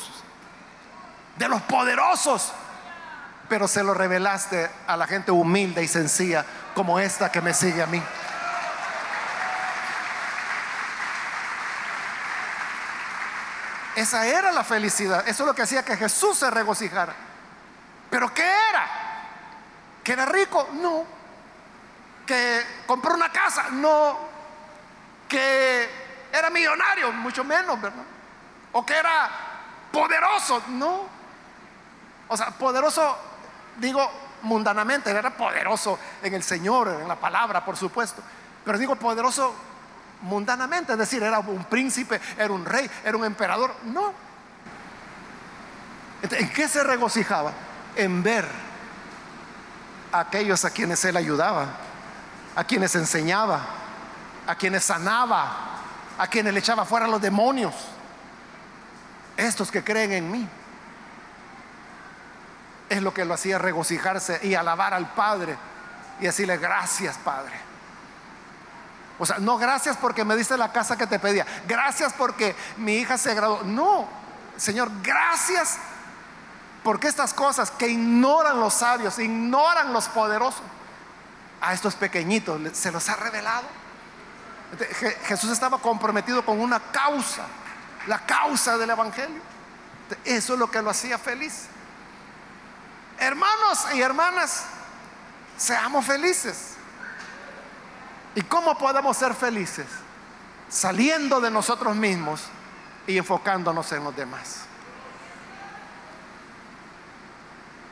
de 1.36 1.48
los 1.48 1.60
poderosos, 1.62 2.52
pero 3.48 3.66
se 3.66 3.82
lo 3.82 3.92
revelaste 3.92 4.70
a 4.86 4.96
la 4.96 5.08
gente 5.08 5.32
humilde 5.32 5.82
y 5.82 5.88
sencilla 5.88 6.46
como 6.76 7.00
esta 7.00 7.32
que 7.32 7.40
me 7.40 7.52
sigue 7.52 7.82
a 7.82 7.86
mí. 7.88 8.00
Esa 13.96 14.24
era 14.28 14.52
la 14.52 14.62
felicidad. 14.62 15.26
Eso 15.26 15.42
es 15.42 15.46
lo 15.48 15.54
que 15.56 15.62
hacía 15.62 15.84
que 15.84 15.96
Jesús 15.96 16.38
se 16.38 16.48
regocijara. 16.48 17.16
Pero 18.08 18.32
¿qué 18.32 18.44
era? 18.44 18.88
¿Que 20.04 20.12
era 20.12 20.26
rico? 20.26 20.68
No. 20.74 21.04
¿Que 22.24 22.64
compró 22.86 23.14
una 23.14 23.32
casa? 23.32 23.70
No. 23.72 24.20
¿Que 25.28 26.05
era 26.38 26.50
millonario? 26.50 27.12
Mucho 27.12 27.44
menos, 27.44 27.80
¿verdad? 27.80 28.04
¿O 28.72 28.84
que 28.84 28.96
era 28.96 29.30
poderoso? 29.92 30.62
No. 30.68 31.02
O 32.28 32.36
sea, 32.36 32.50
poderoso, 32.50 33.16
digo 33.76 34.10
mundanamente, 34.42 35.10
era 35.10 35.30
poderoso 35.30 35.98
en 36.22 36.34
el 36.34 36.42
Señor, 36.42 36.88
en 37.00 37.08
la 37.08 37.16
palabra, 37.16 37.64
por 37.64 37.76
supuesto. 37.76 38.22
Pero 38.64 38.78
digo 38.78 38.96
poderoso 38.96 39.54
mundanamente, 40.22 40.92
es 40.92 40.98
decir, 40.98 41.22
era 41.22 41.38
un 41.38 41.64
príncipe, 41.64 42.20
era 42.36 42.52
un 42.52 42.64
rey, 42.64 42.90
era 43.04 43.16
un 43.16 43.24
emperador. 43.24 43.74
No. 43.84 44.12
¿En 46.22 46.50
qué 46.50 46.68
se 46.68 46.82
regocijaba? 46.82 47.52
En 47.94 48.22
ver 48.22 48.46
a 50.12 50.20
aquellos 50.20 50.64
a 50.64 50.70
quienes 50.70 51.04
él 51.04 51.16
ayudaba, 51.16 51.66
a 52.54 52.64
quienes 52.64 52.94
enseñaba, 52.94 53.60
a 54.46 54.54
quienes 54.54 54.84
sanaba, 54.84 55.76
a 56.18 56.26
quienes 56.26 56.52
le 56.52 56.60
echaba 56.60 56.84
fuera 56.84 57.06
los 57.06 57.20
demonios. 57.20 57.74
Estos 59.36 59.70
que 59.70 59.84
creen 59.84 60.12
en 60.12 60.30
mí. 60.30 60.48
Es 62.88 63.02
lo 63.02 63.12
que 63.12 63.24
lo 63.24 63.34
hacía 63.34 63.58
regocijarse 63.58 64.40
y 64.42 64.54
alabar 64.54 64.94
al 64.94 65.12
Padre 65.12 65.56
y 66.20 66.24
decirle 66.24 66.56
gracias, 66.56 67.18
Padre. 67.18 67.54
O 69.18 69.26
sea, 69.26 69.38
no 69.38 69.56
gracias 69.56 69.96
porque 69.96 70.24
me 70.24 70.36
diste 70.36 70.56
la 70.56 70.72
casa 70.72 70.96
que 70.96 71.06
te 71.06 71.18
pedía. 71.18 71.46
Gracias 71.66 72.12
porque 72.12 72.54
mi 72.76 72.96
hija 72.96 73.18
se 73.18 73.34
graduó. 73.34 73.62
No, 73.64 74.06
Señor, 74.56 74.90
gracias 75.02 75.78
porque 76.82 77.08
estas 77.08 77.34
cosas 77.34 77.70
que 77.70 77.88
ignoran 77.88 78.60
los 78.60 78.74
sabios, 78.74 79.18
ignoran 79.18 79.92
los 79.92 80.08
poderosos, 80.08 80.62
a 81.60 81.72
estos 81.72 81.94
pequeñitos 81.94 82.60
se 82.74 82.92
los 82.92 83.08
ha 83.08 83.16
revelado. 83.16 83.64
Jesús 85.24 85.50
estaba 85.50 85.78
comprometido 85.78 86.44
con 86.44 86.60
una 86.60 86.80
causa, 86.80 87.44
la 88.06 88.24
causa 88.26 88.76
del 88.76 88.90
Evangelio. 88.90 89.40
Eso 90.24 90.54
es 90.54 90.58
lo 90.58 90.70
que 90.70 90.82
lo 90.82 90.90
hacía 90.90 91.18
feliz. 91.18 91.66
Hermanos 93.18 93.86
y 93.94 94.00
hermanas, 94.00 94.64
seamos 95.56 96.04
felices. 96.04 96.74
¿Y 98.34 98.42
cómo 98.42 98.76
podemos 98.76 99.16
ser 99.16 99.34
felices? 99.34 99.86
Saliendo 100.68 101.40
de 101.40 101.50
nosotros 101.50 101.96
mismos 101.96 102.42
y 103.06 103.16
enfocándonos 103.16 103.90
en 103.92 104.04
los 104.04 104.14
demás. 104.14 104.66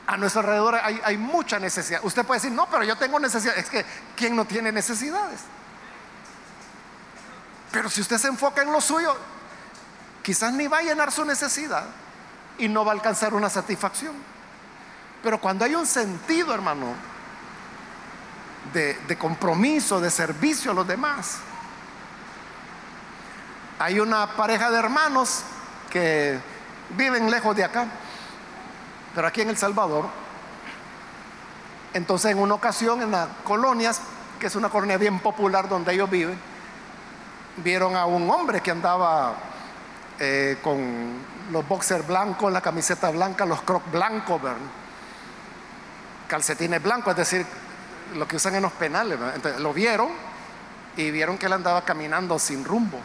A 0.07 0.17
nuestro 0.17 0.41
alrededor 0.41 0.75
hay, 0.75 1.17
mucha 1.17 1.57
necesidad. 1.57 1.99
Usted 2.03 2.23
puede 2.23 2.39
decir, 2.39 2.51
no, 2.51 2.67
pero 2.69 2.83
yo 2.83 2.95
tengo 2.95 3.19
necesidad. 3.19 3.57
Es 3.57 3.71
que, 3.71 3.83
¿quién 4.15 4.35
no 4.35 4.45
tiene 4.45 4.71
necesidades? 4.71 5.41
Pero 7.75 7.89
si 7.89 7.99
usted 7.99 8.17
se 8.17 8.29
enfoca 8.29 8.61
en 8.61 8.71
lo 8.71 8.79
suyo, 8.79 9.13
quizás 10.23 10.53
ni 10.53 10.65
va 10.65 10.77
a 10.77 10.81
llenar 10.81 11.11
su 11.11 11.25
necesidad 11.25 11.83
y 12.57 12.69
no 12.69 12.85
va 12.85 12.93
a 12.93 12.95
alcanzar 12.95 13.33
una 13.33 13.49
satisfacción. 13.49 14.13
Pero 15.21 15.41
cuando 15.41 15.65
hay 15.65 15.75
un 15.75 15.85
sentido, 15.85 16.53
hermano, 16.53 16.93
de, 18.71 19.17
compromiso, 19.17 19.99
de 19.99 20.09
servicio 20.09 20.71
a 20.71 20.73
los 20.73 20.87
demás. 20.87 21.39
Hay 23.77 23.99
una 23.99 24.37
pareja 24.37 24.71
de 24.71 24.79
hermanos 24.79 25.41
que 25.89 26.39
viven 26.91 27.29
lejos 27.29 27.57
de 27.57 27.65
acá, 27.65 27.87
pero 29.13 29.27
aquí 29.27 29.41
en 29.41 29.49
El 29.49 29.57
Salvador. 29.57 30.05
Entonces 31.93 32.31
en 32.31 32.39
una 32.39 32.53
ocasión 32.53 33.01
en 33.01 33.11
las 33.11 33.27
colonias, 33.43 33.99
que 34.39 34.47
es 34.47 34.55
una 34.55 34.69
colonia 34.69 34.97
bien 34.97 35.19
popular 35.19 35.67
donde 35.67 35.93
ellos 35.93 36.09
viven, 36.09 36.54
vieron 37.57 37.95
a 37.95 38.05
un 38.05 38.29
hombre 38.29 38.61
que 38.61 38.71
andaba 38.71 39.35
eh, 40.19 40.57
con 40.61 41.35
los 41.51 41.67
boxers 41.67 42.05
blancos, 42.05 42.51
la 42.51 42.61
camiseta 42.61 43.09
blanca, 43.11 43.45
los 43.45 43.61
crocs 43.61 43.91
blancos, 43.91 44.41
calcetines 46.27 46.81
blancos, 46.81 47.11
es 47.11 47.17
decir, 47.17 47.45
lo 48.15 48.27
que 48.27 48.35
usan 48.35 48.55
en 48.55 48.63
los 48.63 48.71
penales. 48.73 49.19
Entonces, 49.35 49.61
lo 49.61 49.73
vieron 49.73 50.09
y 50.97 51.11
vieron 51.11 51.37
que 51.37 51.45
él 51.45 51.53
andaba 51.53 51.83
caminando 51.83 52.39
sin 52.39 52.63
rumbo. 52.63 52.99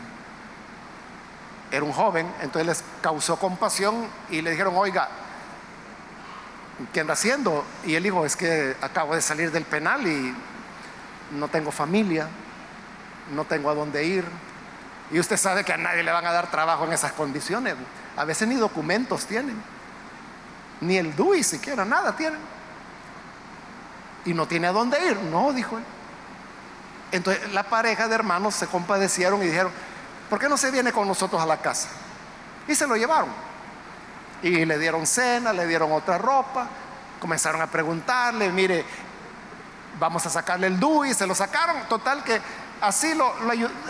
Era 1.71 1.85
un 1.85 1.93
joven, 1.93 2.27
entonces 2.41 2.67
les 2.67 2.85
causó 3.01 3.37
compasión 3.37 4.07
y 4.29 4.43
le 4.43 4.51
dijeron, 4.51 4.75
oiga, 4.77 5.09
¿qué 6.93 7.01
anda 7.01 7.13
haciendo? 7.13 7.65
Y 7.85 7.95
él 7.95 8.03
dijo, 8.03 8.25
es 8.25 8.37
que 8.37 8.77
acabo 8.81 9.15
de 9.15 9.23
salir 9.23 9.53
del 9.53 9.65
penal 9.65 10.07
y 10.07 10.35
no 11.33 11.49
tengo 11.49 11.71
familia, 11.71 12.29
no 13.31 13.45
tengo 13.45 13.71
a 13.71 13.75
dónde 13.75 14.05
ir. 14.05 14.25
Y 15.11 15.19
usted 15.19 15.37
sabe 15.37 15.65
que 15.65 15.73
a 15.73 15.77
nadie 15.77 16.03
le 16.03 16.13
van 16.13 16.27
a 16.27 16.33
dar 16.33 16.51
trabajo 16.51 16.85
en 16.85 16.93
esas 16.93 17.13
condiciones. 17.13 17.75
A 18.17 18.25
veces 18.25 18.47
ni 18.49 18.57
documentos 18.57 19.27
tienen, 19.27 19.61
ni 20.81 20.97
el 20.97 21.15
DUI 21.15 21.43
siquiera, 21.43 21.85
nada 21.85 22.17
tienen. 22.17 22.41
Y 24.25 24.35
no 24.35 24.47
tiene 24.47 24.67
a 24.69 24.73
dónde 24.73 25.05
ir. 25.05 25.17
No, 25.17 25.53
dijo 25.53 25.79
él. 25.79 25.85
Entonces 27.13 27.53
la 27.53 27.65
pareja 27.65 28.07
de 28.07 28.15
hermanos 28.15 28.55
se 28.55 28.67
compadecieron 28.67 29.43
y 29.43 29.47
dijeron, 29.47 29.73
¿por 30.29 30.39
qué 30.39 30.49
no 30.49 30.57
se 30.57 30.71
viene 30.71 30.93
con 30.93 31.09
nosotros 31.09 31.43
a 31.43 31.47
la 31.47 31.57
casa? 31.57 31.89
Y 32.69 32.75
se 32.75 32.87
lo 32.87 32.97
llevaron. 32.97 33.31
Y 34.43 34.65
le 34.65 34.79
dieron 34.79 35.07
cena, 35.07 35.53
le 35.53 35.67
dieron 35.67 35.93
otra 35.93 36.19
ropa, 36.19 36.69
comenzaron 37.19 37.61
a 37.61 37.67
preguntarle, 37.67 38.51
mire, 38.51 38.85
vamos 39.99 40.25
a 40.25 40.31
sacarle 40.31 40.69
el 40.69 40.79
DUI, 40.79 41.15
se 41.15 41.27
lo 41.27 41.35
sacaron, 41.35 41.83
total 41.89 42.23
que 42.23 42.41
así 42.81 43.15
lo, 43.15 43.33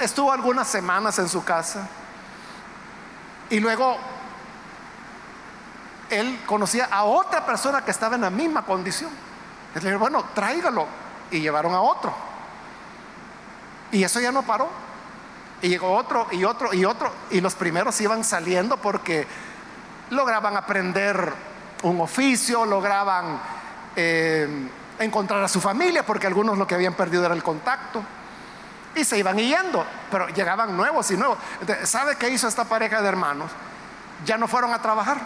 estuvo 0.00 0.32
algunas 0.32 0.68
semanas 0.68 1.18
en 1.18 1.28
su 1.28 1.44
casa. 1.44 1.88
Y 3.48 3.60
luego 3.60 3.96
él 6.10 6.40
conocía 6.46 6.88
a 6.90 7.04
otra 7.04 7.44
persona 7.44 7.84
que 7.84 7.90
estaba 7.90 8.16
en 8.16 8.22
la 8.22 8.30
misma 8.30 8.64
condición. 8.64 9.10
Le 9.74 9.80
dijeron, 9.80 10.00
bueno, 10.00 10.24
tráigalo. 10.34 10.86
Y 11.30 11.40
llevaron 11.40 11.74
a 11.74 11.80
otro. 11.80 12.12
Y 13.92 14.02
eso 14.02 14.20
ya 14.20 14.32
no 14.32 14.42
paró. 14.42 14.68
Y 15.62 15.68
llegó 15.68 15.94
otro 15.94 16.26
y 16.30 16.44
otro 16.44 16.72
y 16.72 16.84
otro. 16.84 17.12
Y 17.30 17.40
los 17.40 17.54
primeros 17.54 18.00
iban 18.00 18.24
saliendo 18.24 18.76
porque 18.76 19.26
lograban 20.10 20.56
aprender 20.56 21.32
un 21.82 22.00
oficio, 22.00 22.64
lograban 22.64 23.40
eh, 23.94 24.68
encontrar 24.98 25.42
a 25.42 25.48
su 25.48 25.60
familia, 25.60 26.04
porque 26.04 26.26
algunos 26.26 26.58
lo 26.58 26.66
que 26.66 26.74
habían 26.74 26.94
perdido 26.94 27.24
era 27.24 27.34
el 27.34 27.42
contacto. 27.42 28.02
Y 28.94 29.04
se 29.04 29.18
iban 29.18 29.36
yendo, 29.36 29.86
pero 30.10 30.28
llegaban 30.28 30.76
nuevos 30.76 31.10
y 31.10 31.16
nuevos. 31.16 31.38
¿Sabe 31.84 32.16
qué 32.16 32.28
hizo 32.28 32.48
esta 32.48 32.64
pareja 32.64 33.00
de 33.00 33.08
hermanos? 33.08 33.50
Ya 34.24 34.36
no 34.36 34.48
fueron 34.48 34.72
a 34.72 34.82
trabajar, 34.82 35.20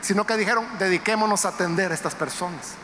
sino 0.00 0.26
que 0.26 0.36
dijeron, 0.36 0.66
dediquémonos 0.78 1.44
a 1.44 1.48
atender 1.48 1.90
a 1.90 1.94
estas 1.94 2.14
personas. 2.14 2.74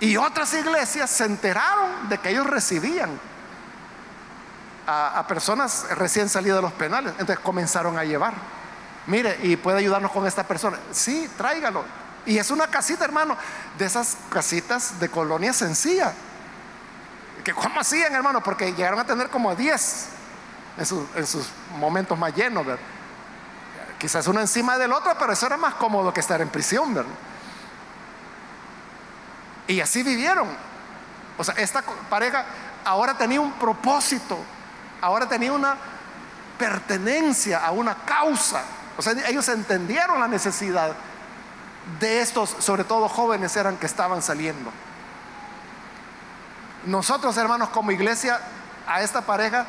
Y 0.00 0.16
otras 0.16 0.52
iglesias 0.54 1.08
se 1.08 1.24
enteraron 1.24 2.08
de 2.08 2.18
que 2.18 2.30
ellos 2.30 2.46
recibían 2.46 3.18
a, 4.86 5.24
personas 5.26 5.86
recién 5.92 6.28
salidas 6.28 6.56
de 6.56 6.62
los 6.62 6.72
penales. 6.72 7.12
Entonces 7.12 7.38
comenzaron 7.38 7.96
a 7.98 8.04
llevar. 8.04 8.34
Mire, 9.06 9.38
y 9.42 9.56
puede 9.56 9.78
ayudarnos 9.78 10.10
con 10.10 10.26
esta 10.26 10.44
persona. 10.44 10.78
Sí, 10.90 11.30
tráigalo. 11.36 11.84
Y 12.26 12.38
es 12.38 12.50
una 12.50 12.66
casita, 12.66 13.04
hermano, 13.04 13.36
de 13.78 13.84
esas 13.84 14.16
casitas 14.30 14.98
de 14.98 15.08
colonia 15.08 15.52
sencilla. 15.52 16.12
Que 17.44 17.52
como 17.52 17.80
hacían, 17.80 18.14
hermano, 18.14 18.42
porque 18.42 18.72
llegaron 18.72 18.98
a 18.98 19.04
tener 19.04 19.28
como 19.28 19.54
10 19.54 20.08
en, 20.78 21.26
sus 21.26 21.48
momentos 21.78 22.18
más 22.18 22.34
llenos, 22.34 22.66
Quizás 23.98 24.26
uno 24.26 24.40
encima 24.40 24.76
del 24.76 24.92
otro, 24.92 25.14
pero 25.18 25.32
eso 25.32 25.46
era 25.46 25.56
más 25.56 25.74
cómodo 25.74 26.12
que 26.12 26.20
estar 26.20 26.40
en 26.40 26.48
prisión, 26.48 26.92
¿verdad? 26.92 27.12
Y 29.66 29.80
así 29.80 30.02
vivieron. 30.02 30.48
O 31.38 31.44
sea, 31.44 31.54
esta 31.54 31.82
pareja 32.10 32.44
ahora 32.84 33.16
tenía 33.16 33.40
un 33.40 33.52
propósito, 33.52 34.38
ahora 35.00 35.26
tenía 35.26 35.52
una 35.52 35.76
pertenencia 36.58 37.64
a 37.64 37.70
una 37.70 37.94
causa. 37.94 38.62
O 38.96 39.02
sea, 39.02 39.12
ellos 39.26 39.48
entendieron 39.48 40.20
la 40.20 40.28
necesidad 40.28 40.94
de 41.98 42.20
estos, 42.20 42.56
sobre 42.58 42.84
todo 42.84 43.08
jóvenes 43.08 43.56
eran 43.56 43.76
que 43.76 43.86
estaban 43.86 44.22
saliendo. 44.22 44.70
Nosotros, 46.86 47.36
hermanos, 47.36 47.70
como 47.70 47.90
iglesia, 47.90 48.40
a 48.86 49.02
esta 49.02 49.22
pareja 49.22 49.66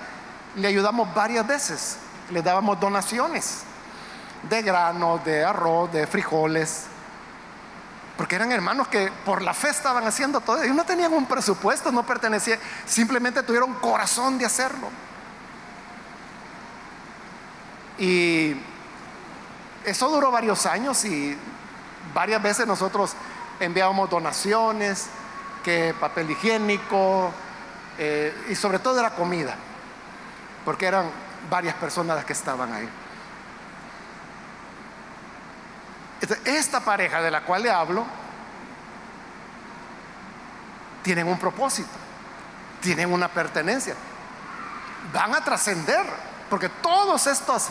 le 0.56 0.68
ayudamos 0.68 1.14
varias 1.14 1.46
veces. 1.46 1.98
Le 2.32 2.42
dábamos 2.42 2.80
donaciones 2.80 3.64
de 4.50 4.62
grano, 4.62 5.20
de 5.24 5.44
arroz, 5.44 5.92
de 5.92 6.08
frijoles, 6.08 6.86
porque 8.18 8.36
eran 8.36 8.52
hermanos 8.52 8.88
que 8.88 9.12
por 9.26 9.42
la 9.42 9.54
fe 9.54 9.70
estaban 9.70 10.06
haciendo 10.06 10.40
todo. 10.42 10.64
Ellos 10.64 10.76
no 10.76 10.86
tenían 10.86 11.14
un 11.14 11.26
presupuesto, 11.26 11.92
no 11.92 12.06
pertenecían, 12.06 12.60
simplemente 12.86 13.44
tuvieron 13.44 13.74
corazón 13.76 14.38
de 14.38 14.46
hacerlo. 14.46 14.90
Y 17.98 18.56
eso 19.86 20.10
duró 20.10 20.32
varios 20.32 20.66
años 20.66 21.04
y 21.06 21.38
varias 22.14 22.42
veces 22.42 22.68
nosotros 22.68 23.14
enviábamos 23.60 24.10
donaciones, 24.10 25.08
que 25.66 25.96
papel 26.00 26.30
higiénico 26.30 27.34
eh, 27.98 28.46
y 28.50 28.56
sobre 28.56 28.78
todo 28.78 29.00
era 29.00 29.16
comida, 29.16 29.56
porque 30.64 30.86
eran 30.86 31.10
varias 31.50 31.74
personas 31.74 32.16
las 32.18 32.24
que 32.24 32.34
estaban 32.34 32.72
ahí. 32.72 32.88
Esta 36.46 36.82
pareja 36.82 37.20
de 37.20 37.32
la 37.32 37.42
cual 37.42 37.64
le 37.64 37.72
hablo, 37.72 38.06
tienen 41.02 41.28
un 41.28 41.40
propósito, 41.40 41.90
tienen 42.80 43.12
una 43.12 43.28
pertenencia, 43.28 43.96
van 45.12 45.34
a 45.34 45.44
trascender, 45.44 46.06
porque 46.48 46.70
todos 46.70 47.26
estos 47.26 47.70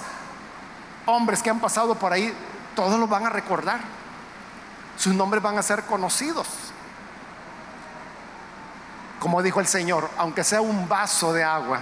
hombres 1.06 1.40
que 1.40 1.50
han 1.50 1.60
pasado 1.60 1.94
por 1.94 2.12
ahí, 2.12 2.34
todos 2.74 2.98
los 2.98 3.08
van 3.08 3.26
a 3.26 3.30
recordar, 3.30 3.78
sus 4.96 5.14
nombres 5.14 5.40
van 5.40 5.58
a 5.58 5.62
ser 5.62 5.84
conocidos. 5.84 6.48
Como 9.24 9.42
dijo 9.42 9.58
el 9.58 9.66
Señor, 9.66 10.10
aunque 10.18 10.44
sea 10.44 10.60
un 10.60 10.86
vaso 10.86 11.32
de 11.32 11.42
agua 11.42 11.80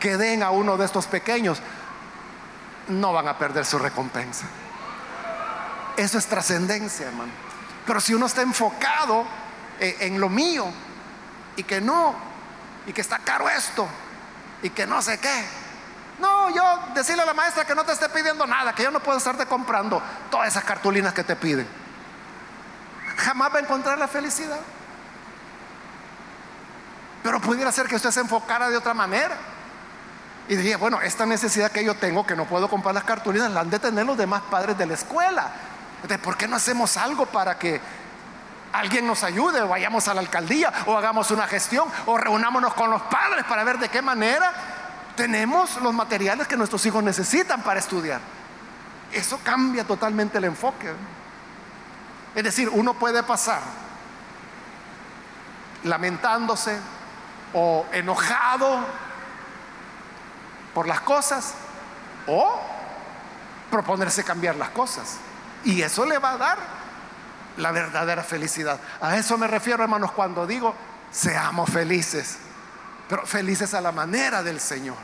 que 0.00 0.16
den 0.16 0.42
a 0.42 0.48
uno 0.48 0.78
de 0.78 0.86
estos 0.86 1.06
pequeños, 1.06 1.60
no 2.88 3.12
van 3.12 3.28
a 3.28 3.36
perder 3.36 3.66
su 3.66 3.78
recompensa. 3.78 4.46
Eso 5.94 6.16
es 6.16 6.24
trascendencia, 6.24 7.08
hermano. 7.08 7.30
Pero 7.84 8.00
si 8.00 8.14
uno 8.14 8.24
está 8.24 8.40
enfocado 8.40 9.26
eh, 9.78 9.98
en, 10.00 10.18
lo 10.18 10.30
mío 10.30 10.64
y 11.54 11.64
que 11.64 11.82
no, 11.82 12.14
y 12.86 12.94
que 12.94 13.02
está 13.02 13.18
caro 13.18 13.46
esto, 13.50 13.86
y 14.62 14.70
que 14.70 14.86
no 14.86 15.02
sé 15.02 15.18
qué, 15.18 15.44
no, 16.18 16.48
yo 16.48 16.62
decirle 16.94 17.24
a 17.24 17.26
la 17.26 17.34
maestra 17.34 17.66
que 17.66 17.74
no 17.74 17.84
te 17.84 17.92
esté 17.92 18.08
pidiendo 18.08 18.46
nada, 18.46 18.74
que 18.74 18.84
yo 18.84 18.90
no 18.90 19.00
puedo 19.00 19.18
estarte 19.18 19.44
comprando 19.44 20.02
todas 20.30 20.48
esas 20.48 20.64
cartulinas 20.64 21.12
que 21.12 21.24
te 21.24 21.36
piden. 21.36 21.68
Jamás 23.18 23.52
va 23.52 23.58
a 23.58 23.60
encontrar 23.60 23.98
la 23.98 24.08
felicidad. 24.08 24.60
Pero 27.28 27.42
pudiera 27.42 27.70
ser 27.70 27.86
que 27.86 27.96
usted 27.96 28.10
se 28.10 28.20
enfocara 28.20 28.70
de 28.70 28.76
otra 28.78 28.94
manera. 28.94 29.36
Y 30.48 30.56
diría, 30.56 30.78
bueno, 30.78 30.98
esta 31.02 31.26
necesidad 31.26 31.70
que 31.70 31.84
yo 31.84 31.94
tengo, 31.94 32.26
que 32.26 32.34
no 32.34 32.46
puedo 32.46 32.70
comprar 32.70 32.94
las 32.94 33.04
cartulinas, 33.04 33.50
la 33.50 33.60
han 33.60 33.68
de 33.68 33.78
tener 33.78 34.06
los 34.06 34.16
demás 34.16 34.40
padres 34.50 34.78
de 34.78 34.86
la 34.86 34.94
escuela. 34.94 35.46
Entonces, 35.96 36.24
¿por 36.24 36.38
qué 36.38 36.48
no 36.48 36.56
hacemos 36.56 36.96
algo 36.96 37.26
para 37.26 37.58
que 37.58 37.82
alguien 38.72 39.06
nos 39.06 39.24
ayude? 39.24 39.60
O 39.60 39.68
vayamos 39.68 40.08
a 40.08 40.14
la 40.14 40.20
alcaldía, 40.20 40.72
o 40.86 40.96
hagamos 40.96 41.30
una 41.30 41.46
gestión, 41.46 41.86
o 42.06 42.16
reunámonos 42.16 42.72
con 42.72 42.90
los 42.90 43.02
padres 43.02 43.44
para 43.44 43.62
ver 43.62 43.78
de 43.78 43.90
qué 43.90 44.00
manera 44.00 44.50
tenemos 45.14 45.76
los 45.82 45.92
materiales 45.92 46.48
que 46.48 46.56
nuestros 46.56 46.86
hijos 46.86 47.04
necesitan 47.04 47.60
para 47.60 47.78
estudiar. 47.78 48.22
Eso 49.12 49.38
cambia 49.44 49.84
totalmente 49.84 50.38
el 50.38 50.44
enfoque. 50.44 50.90
Es 52.34 52.42
decir, 52.42 52.70
uno 52.70 52.94
puede 52.94 53.22
pasar 53.22 53.60
lamentándose 55.84 56.78
o 57.52 57.86
enojado 57.92 58.84
por 60.74 60.86
las 60.86 61.00
cosas 61.00 61.54
o 62.26 62.60
proponerse 63.70 64.24
cambiar 64.24 64.56
las 64.56 64.70
cosas. 64.70 65.16
Y 65.64 65.82
eso 65.82 66.04
le 66.06 66.18
va 66.18 66.32
a 66.32 66.36
dar 66.38 66.58
la 67.56 67.72
verdadera 67.72 68.22
felicidad. 68.22 68.78
A 69.00 69.16
eso 69.16 69.36
me 69.36 69.46
refiero, 69.46 69.82
hermanos, 69.82 70.12
cuando 70.12 70.46
digo, 70.46 70.74
seamos 71.10 71.70
felices, 71.70 72.38
pero 73.08 73.26
felices 73.26 73.74
a 73.74 73.80
la 73.80 73.92
manera 73.92 74.42
del 74.42 74.60
Señor. 74.60 74.96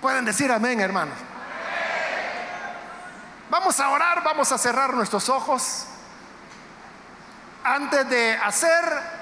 Pueden 0.00 0.24
decir 0.24 0.50
amén, 0.50 0.80
hermanos. 0.80 1.16
Vamos 3.48 3.78
a 3.78 3.90
orar, 3.90 4.22
vamos 4.24 4.50
a 4.50 4.58
cerrar 4.58 4.94
nuestros 4.94 5.28
ojos. 5.28 5.84
Antes 7.62 8.08
de 8.08 8.34
hacer 8.34 9.21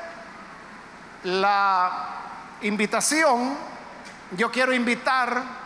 la 1.25 1.91
invitación, 2.63 3.57
yo 4.33 4.51
quiero 4.51 4.73
invitar 4.73 5.61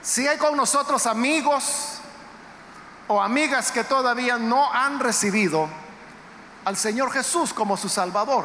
Si 0.00 0.26
hay 0.26 0.38
con 0.38 0.56
nosotros 0.56 1.06
amigos 1.06 2.00
o 3.08 3.20
amigas 3.20 3.70
que 3.70 3.84
todavía 3.84 4.38
no 4.38 4.72
han 4.72 5.00
recibido 5.00 5.68
al 6.64 6.76
Señor 6.76 7.12
Jesús 7.12 7.52
como 7.52 7.76
su 7.76 7.88
Salvador. 7.88 8.44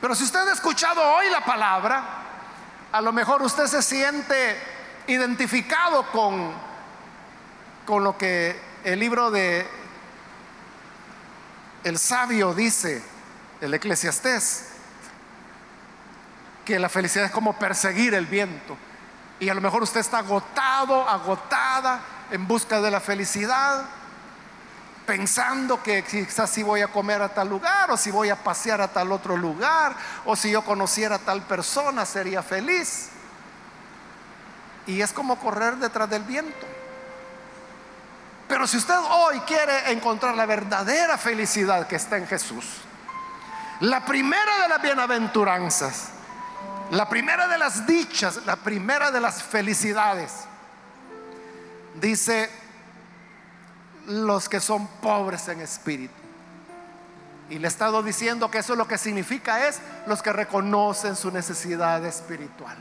Pero 0.00 0.14
si 0.14 0.24
usted 0.24 0.48
ha 0.48 0.52
escuchado 0.52 1.02
hoy 1.02 1.28
la 1.28 1.44
palabra, 1.44 2.04
a 2.92 3.00
lo 3.00 3.12
mejor 3.12 3.42
usted 3.42 3.66
se 3.66 3.82
siente 3.82 4.58
identificado 5.08 6.10
con, 6.10 6.52
con 7.84 8.04
lo 8.04 8.16
que 8.16 8.58
el 8.84 8.98
libro 9.00 9.30
de 9.30 9.66
el 11.84 11.98
sabio 11.98 12.54
dice, 12.54 13.02
el 13.60 13.74
eclesiastés, 13.74 14.64
que 16.64 16.78
la 16.78 16.88
felicidad 16.88 17.26
es 17.26 17.32
como 17.32 17.58
perseguir 17.58 18.14
el 18.14 18.26
viento. 18.26 18.76
Y 19.40 19.48
a 19.48 19.54
lo 19.54 19.60
mejor 19.60 19.82
usted 19.82 20.00
está 20.00 20.18
agotado, 20.18 21.08
agotada 21.08 22.00
en 22.30 22.46
busca 22.46 22.80
de 22.80 22.90
la 22.90 23.00
felicidad, 23.00 23.84
pensando 25.06 25.82
que 25.82 26.04
quizás 26.04 26.50
si 26.50 26.62
voy 26.62 26.82
a 26.82 26.88
comer 26.88 27.22
a 27.22 27.30
tal 27.30 27.48
lugar, 27.48 27.90
o 27.90 27.96
si 27.96 28.10
voy 28.10 28.28
a 28.28 28.36
pasear 28.36 28.80
a 28.80 28.88
tal 28.88 29.10
otro 29.12 29.36
lugar, 29.36 29.96
o 30.26 30.36
si 30.36 30.50
yo 30.50 30.62
conociera 30.62 31.16
a 31.16 31.18
tal 31.20 31.42
persona 31.42 32.04
sería 32.04 32.42
feliz. 32.42 33.08
Y 34.86 35.00
es 35.00 35.12
como 35.12 35.38
correr 35.38 35.76
detrás 35.76 36.10
del 36.10 36.24
viento. 36.24 36.66
Pero 38.48 38.66
si 38.66 38.78
usted 38.78 38.96
hoy 38.96 39.40
quiere 39.40 39.92
encontrar 39.92 40.34
la 40.34 40.46
verdadera 40.46 41.18
felicidad 41.18 41.86
que 41.86 41.96
está 41.96 42.16
en 42.16 42.26
Jesús, 42.26 42.64
la 43.80 44.04
primera 44.04 44.62
de 44.62 44.68
las 44.68 44.82
bienaventuranzas, 44.82 46.08
la 46.90 47.08
primera 47.08 47.46
de 47.46 47.58
las 47.58 47.86
dichas, 47.86 48.46
la 48.46 48.56
primera 48.56 49.10
de 49.10 49.20
las 49.20 49.42
felicidades, 49.42 50.32
dice 52.00 52.50
los 54.06 54.48
que 54.48 54.60
son 54.60 54.86
pobres 55.02 55.46
en 55.48 55.60
espíritu. 55.60 56.14
Y 57.50 57.58
le 57.58 57.66
he 57.66 57.68
estado 57.68 58.02
diciendo 58.02 58.50
que 58.50 58.58
eso 58.58 58.74
lo 58.74 58.88
que 58.88 58.96
significa 58.96 59.68
es 59.68 59.80
los 60.06 60.22
que 60.22 60.32
reconocen 60.32 61.16
su 61.16 61.30
necesidad 61.30 62.04
espiritual. 62.04 62.76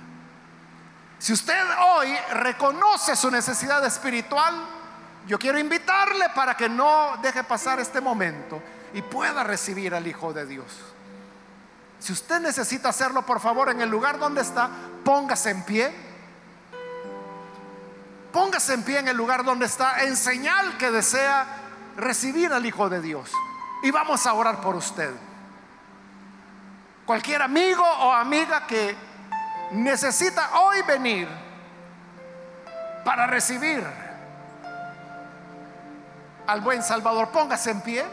Si 1.19 1.33
usted 1.33 1.61
hoy 1.89 2.15
reconoce 2.31 3.15
su 3.15 3.29
necesidad 3.31 3.83
espiritual, 3.85 4.55
yo 5.27 5.37
quiero 5.37 5.59
invitarle 5.59 6.29
para 6.33 6.55
que 6.55 6.69
no 6.69 7.17
deje 7.21 7.43
pasar 7.43 7.79
este 7.79 7.99
momento 7.99 8.61
y 8.93 9.01
pueda 9.01 9.43
recibir 9.43 9.93
al 9.93 10.07
Hijo 10.07 10.31
de 10.31 10.45
Dios. 10.45 10.65
Si 11.99 12.13
usted 12.13 12.39
necesita 12.39 12.89
hacerlo, 12.89 13.23
por 13.23 13.41
favor, 13.41 13.69
en 13.69 13.81
el 13.81 13.89
lugar 13.89 14.19
donde 14.19 14.41
está, 14.41 14.69
póngase 15.03 15.49
en 15.49 15.63
pie. 15.63 15.93
Póngase 18.31 18.73
en 18.73 18.83
pie 18.83 18.99
en 18.99 19.09
el 19.09 19.17
lugar 19.17 19.43
donde 19.43 19.65
está, 19.65 20.03
en 20.03 20.15
señal 20.15 20.77
que 20.77 20.91
desea 20.91 21.45
recibir 21.97 22.53
al 22.53 22.65
Hijo 22.65 22.87
de 22.87 23.01
Dios. 23.01 23.29
Y 23.83 23.91
vamos 23.91 24.25
a 24.25 24.33
orar 24.33 24.61
por 24.61 24.75
usted. 24.75 25.11
Cualquier 27.05 27.41
amigo 27.41 27.83
o 27.83 28.13
amiga 28.13 28.65
que 28.65 28.95
necesita 29.71 30.61
hoy 30.61 30.81
venir 30.83 31.27
para 33.03 33.27
recibir 33.27 34.06
al 36.47 36.61
buen 36.61 36.81
Salvador, 36.81 37.29
póngase 37.29 37.71
en 37.71 37.81
pie. 37.81 38.05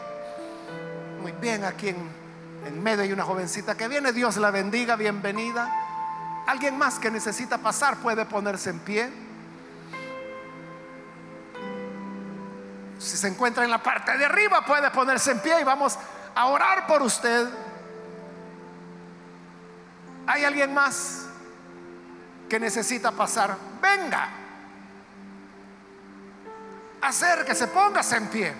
Muy 1.22 1.32
bien, 1.32 1.64
aquí 1.64 1.88
en 1.88 2.82
medio 2.82 3.02
hay 3.02 3.12
una 3.12 3.24
jovencita 3.24 3.76
que 3.76 3.88
viene, 3.88 4.12
Dios 4.12 4.36
la 4.36 4.50
bendiga, 4.50 4.96
bienvenida. 4.96 5.72
Alguien 6.46 6.76
más 6.76 6.98
que 6.98 7.10
necesita 7.10 7.58
pasar 7.58 7.96
puede 7.98 8.26
ponerse 8.26 8.70
en 8.70 8.80
pie. 8.80 9.10
Si 12.98 13.16
se 13.16 13.28
encuentra 13.28 13.64
en 13.64 13.70
la 13.70 13.82
parte 13.82 14.16
de 14.16 14.24
arriba 14.24 14.64
puede 14.64 14.90
ponerse 14.90 15.30
en 15.30 15.40
pie 15.40 15.60
y 15.60 15.64
vamos 15.64 15.98
a 16.34 16.46
orar 16.46 16.86
por 16.86 17.02
usted. 17.02 17.48
¿Hay 20.26 20.44
alguien 20.44 20.72
más 20.72 21.26
que 22.48 22.58
necesita 22.58 23.12
pasar? 23.12 23.56
Venga. 23.80 24.43
Acérquese, 27.04 27.66
póngase 27.66 28.16
en 28.16 28.28
pie. 28.28 28.54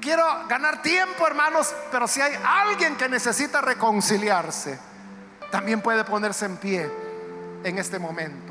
Quiero 0.00 0.24
ganar 0.48 0.80
tiempo, 0.80 1.26
hermanos, 1.26 1.74
pero 1.90 2.08
si 2.08 2.22
hay 2.22 2.32
alguien 2.42 2.96
que 2.96 3.06
necesita 3.06 3.60
reconciliarse, 3.60 4.78
también 5.50 5.82
puede 5.82 6.04
ponerse 6.04 6.46
en 6.46 6.56
pie 6.56 6.90
en 7.64 7.76
este 7.76 7.98
momento. 7.98 8.50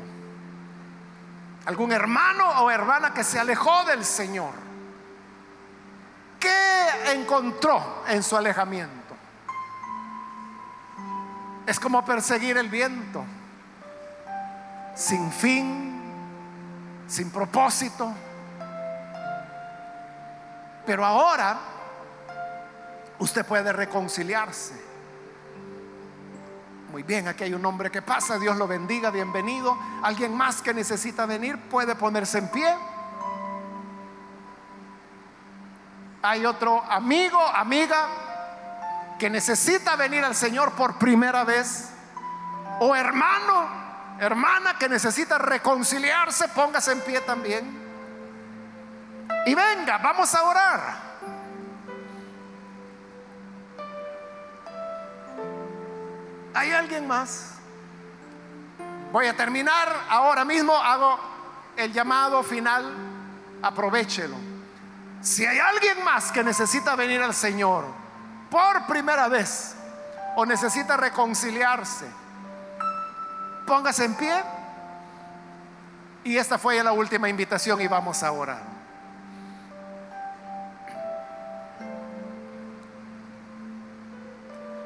Algún 1.66 1.90
hermano 1.90 2.62
o 2.62 2.70
hermana 2.70 3.12
que 3.12 3.24
se 3.24 3.40
alejó 3.40 3.84
del 3.84 4.04
Señor. 4.04 4.52
¿Qué 6.38 7.12
encontró 7.12 8.04
en 8.06 8.22
su 8.22 8.36
alejamiento? 8.36 9.16
Es 11.66 11.80
como 11.80 12.04
perseguir 12.04 12.56
el 12.56 12.68
viento, 12.68 13.24
sin 14.94 15.32
fin, 15.32 16.00
sin 17.08 17.30
propósito 17.32 18.14
pero 20.88 21.04
ahora 21.04 21.58
usted 23.18 23.44
puede 23.44 23.74
reconciliarse. 23.74 24.72
Muy 26.90 27.02
bien, 27.02 27.28
aquí 27.28 27.44
hay 27.44 27.52
un 27.52 27.66
hombre 27.66 27.90
que 27.90 28.00
pasa, 28.00 28.38
Dios 28.38 28.56
lo 28.56 28.66
bendiga, 28.66 29.10
bienvenido. 29.10 29.76
Alguien 30.02 30.34
más 30.34 30.62
que 30.62 30.72
necesita 30.72 31.26
venir 31.26 31.58
puede 31.68 31.94
ponerse 31.94 32.38
en 32.38 32.48
pie. 32.48 32.74
Hay 36.22 36.46
otro 36.46 36.82
amigo, 36.84 37.38
amiga, 37.38 38.08
que 39.18 39.28
necesita 39.28 39.94
venir 39.94 40.24
al 40.24 40.34
Señor 40.34 40.72
por 40.72 40.96
primera 40.96 41.44
vez. 41.44 41.90
O 42.80 42.96
hermano, 42.96 43.68
hermana 44.20 44.78
que 44.78 44.88
necesita 44.88 45.36
reconciliarse, 45.36 46.48
póngase 46.48 46.92
en 46.92 47.02
pie 47.02 47.20
también. 47.20 47.87
Y 49.46 49.54
venga, 49.54 49.98
vamos 49.98 50.34
a 50.34 50.42
orar. 50.42 51.08
¿Hay 56.54 56.72
alguien 56.72 57.06
más? 57.06 57.54
Voy 59.12 59.26
a 59.26 59.36
terminar 59.36 59.88
ahora 60.08 60.44
mismo, 60.44 60.74
hago 60.76 61.18
el 61.76 61.92
llamado 61.92 62.42
final, 62.42 62.92
aprovechelo. 63.62 64.36
Si 65.22 65.46
hay 65.46 65.58
alguien 65.58 66.04
más 66.04 66.30
que 66.30 66.44
necesita 66.44 66.94
venir 66.94 67.22
al 67.22 67.34
Señor 67.34 67.84
por 68.50 68.86
primera 68.86 69.28
vez 69.28 69.74
o 70.36 70.44
necesita 70.44 70.96
reconciliarse, 70.96 72.06
póngase 73.66 74.04
en 74.04 74.14
pie. 74.14 74.34
Y 76.24 76.36
esta 76.36 76.58
fue 76.58 76.82
la 76.82 76.92
última 76.92 77.28
invitación 77.28 77.80
y 77.80 77.86
vamos 77.86 78.22
a 78.22 78.32
orar. 78.32 78.77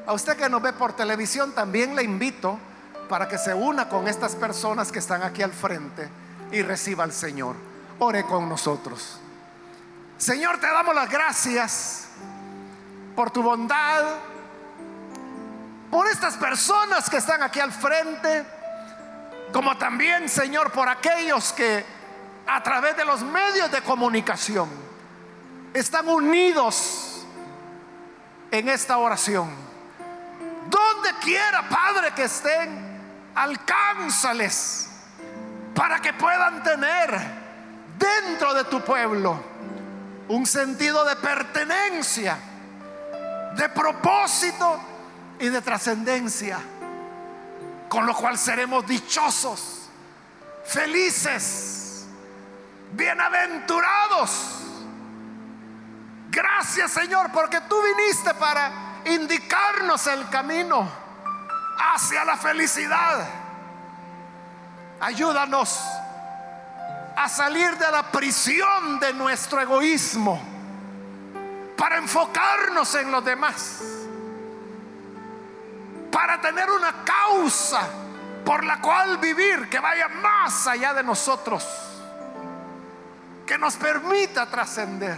A 0.05 0.13
usted 0.13 0.35
que 0.35 0.49
nos 0.49 0.61
ve 0.61 0.73
por 0.73 0.93
televisión 0.93 1.53
también 1.53 1.95
le 1.95 2.03
invito 2.03 2.59
para 3.07 3.27
que 3.27 3.37
se 3.37 3.53
una 3.53 3.87
con 3.87 4.07
estas 4.07 4.35
personas 4.35 4.91
que 4.91 4.99
están 4.99 5.23
aquí 5.23 5.41
al 5.41 5.53
frente 5.53 6.09
y 6.51 6.61
reciba 6.61 7.03
al 7.03 7.13
Señor. 7.13 7.55
Ore 7.99 8.23
con 8.23 8.49
nosotros. 8.49 9.19
Señor, 10.17 10.59
te 10.59 10.67
damos 10.67 10.93
las 10.93 11.09
gracias 11.09 12.07
por 13.15 13.31
tu 13.31 13.43
bondad, 13.43 14.03
por 15.91 16.07
estas 16.07 16.35
personas 16.35 17.09
que 17.09 17.17
están 17.17 17.43
aquí 17.43 17.59
al 17.59 17.71
frente, 17.71 18.45
como 19.51 19.77
también, 19.77 20.27
Señor, 20.27 20.71
por 20.71 20.89
aquellos 20.89 21.53
que 21.53 21.85
a 22.47 22.61
través 22.61 22.97
de 22.97 23.05
los 23.05 23.21
medios 23.21 23.71
de 23.71 23.81
comunicación 23.81 24.69
están 25.73 26.07
unidos 26.09 27.25
en 28.51 28.69
esta 28.69 28.97
oración. 28.97 29.72
Donde 30.73 31.13
quiera, 31.19 31.69
Padre, 31.69 32.13
que 32.15 32.23
estén, 32.23 32.99
alcánzales 33.35 34.89
para 35.75 35.99
que 35.99 36.13
puedan 36.13 36.63
tener 36.63 37.19
dentro 37.97 38.55
de 38.55 38.63
tu 38.63 38.81
pueblo 38.81 39.39
un 40.29 40.47
sentido 40.47 41.05
de 41.05 41.15
pertenencia, 41.17 42.37
de 43.55 43.69
propósito 43.69 44.79
y 45.39 45.49
de 45.49 45.61
trascendencia, 45.61 46.59
con 47.87 48.07
lo 48.07 48.15
cual 48.15 48.35
seremos 48.35 48.87
dichosos, 48.87 49.89
felices, 50.65 52.07
bienaventurados. 52.93 54.31
Gracias 56.31 56.91
Señor, 56.91 57.31
porque 57.31 57.61
tú 57.61 57.75
viniste 57.83 58.33
para 58.33 58.92
indicarnos 59.05 60.07
el 60.07 60.29
camino 60.29 60.87
hacia 61.77 62.23
la 62.25 62.37
felicidad. 62.37 63.27
Ayúdanos 64.99 65.79
a 67.15 67.29
salir 67.29 67.77
de 67.77 67.91
la 67.91 68.03
prisión 68.03 68.99
de 68.99 69.13
nuestro 69.13 69.59
egoísmo 69.61 70.41
para 71.77 71.97
enfocarnos 71.97 72.95
en 72.95 73.11
los 73.11 73.23
demás, 73.25 73.81
para 76.11 76.39
tener 76.39 76.69
una 76.71 77.03
causa 77.03 77.81
por 78.45 78.63
la 78.63 78.79
cual 78.81 79.17
vivir 79.17 79.69
que 79.69 79.79
vaya 79.79 80.07
más 80.07 80.67
allá 80.67 80.93
de 80.93 81.03
nosotros, 81.03 81.67
que 83.45 83.57
nos 83.57 83.75
permita 83.75 84.45
trascender. 84.45 85.17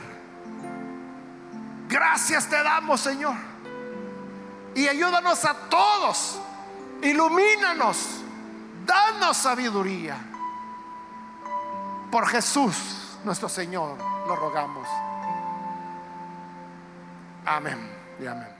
Gracias 1.88 2.48
te 2.50 2.62
damos, 2.62 3.02
Señor. 3.02 3.55
Y 4.76 4.88
ayúdanos 4.90 5.46
a 5.46 5.54
todos, 5.70 6.38
ilumínanos, 7.02 8.22
danos 8.86 9.38
sabiduría. 9.38 10.18
Por 12.12 12.28
Jesús, 12.28 13.18
nuestro 13.24 13.50
Señor, 13.50 13.98
lo 14.28 14.36
rogamos. 14.36 14.88
Amén 17.46 17.78
y 18.20 18.28
amén. 18.28 18.55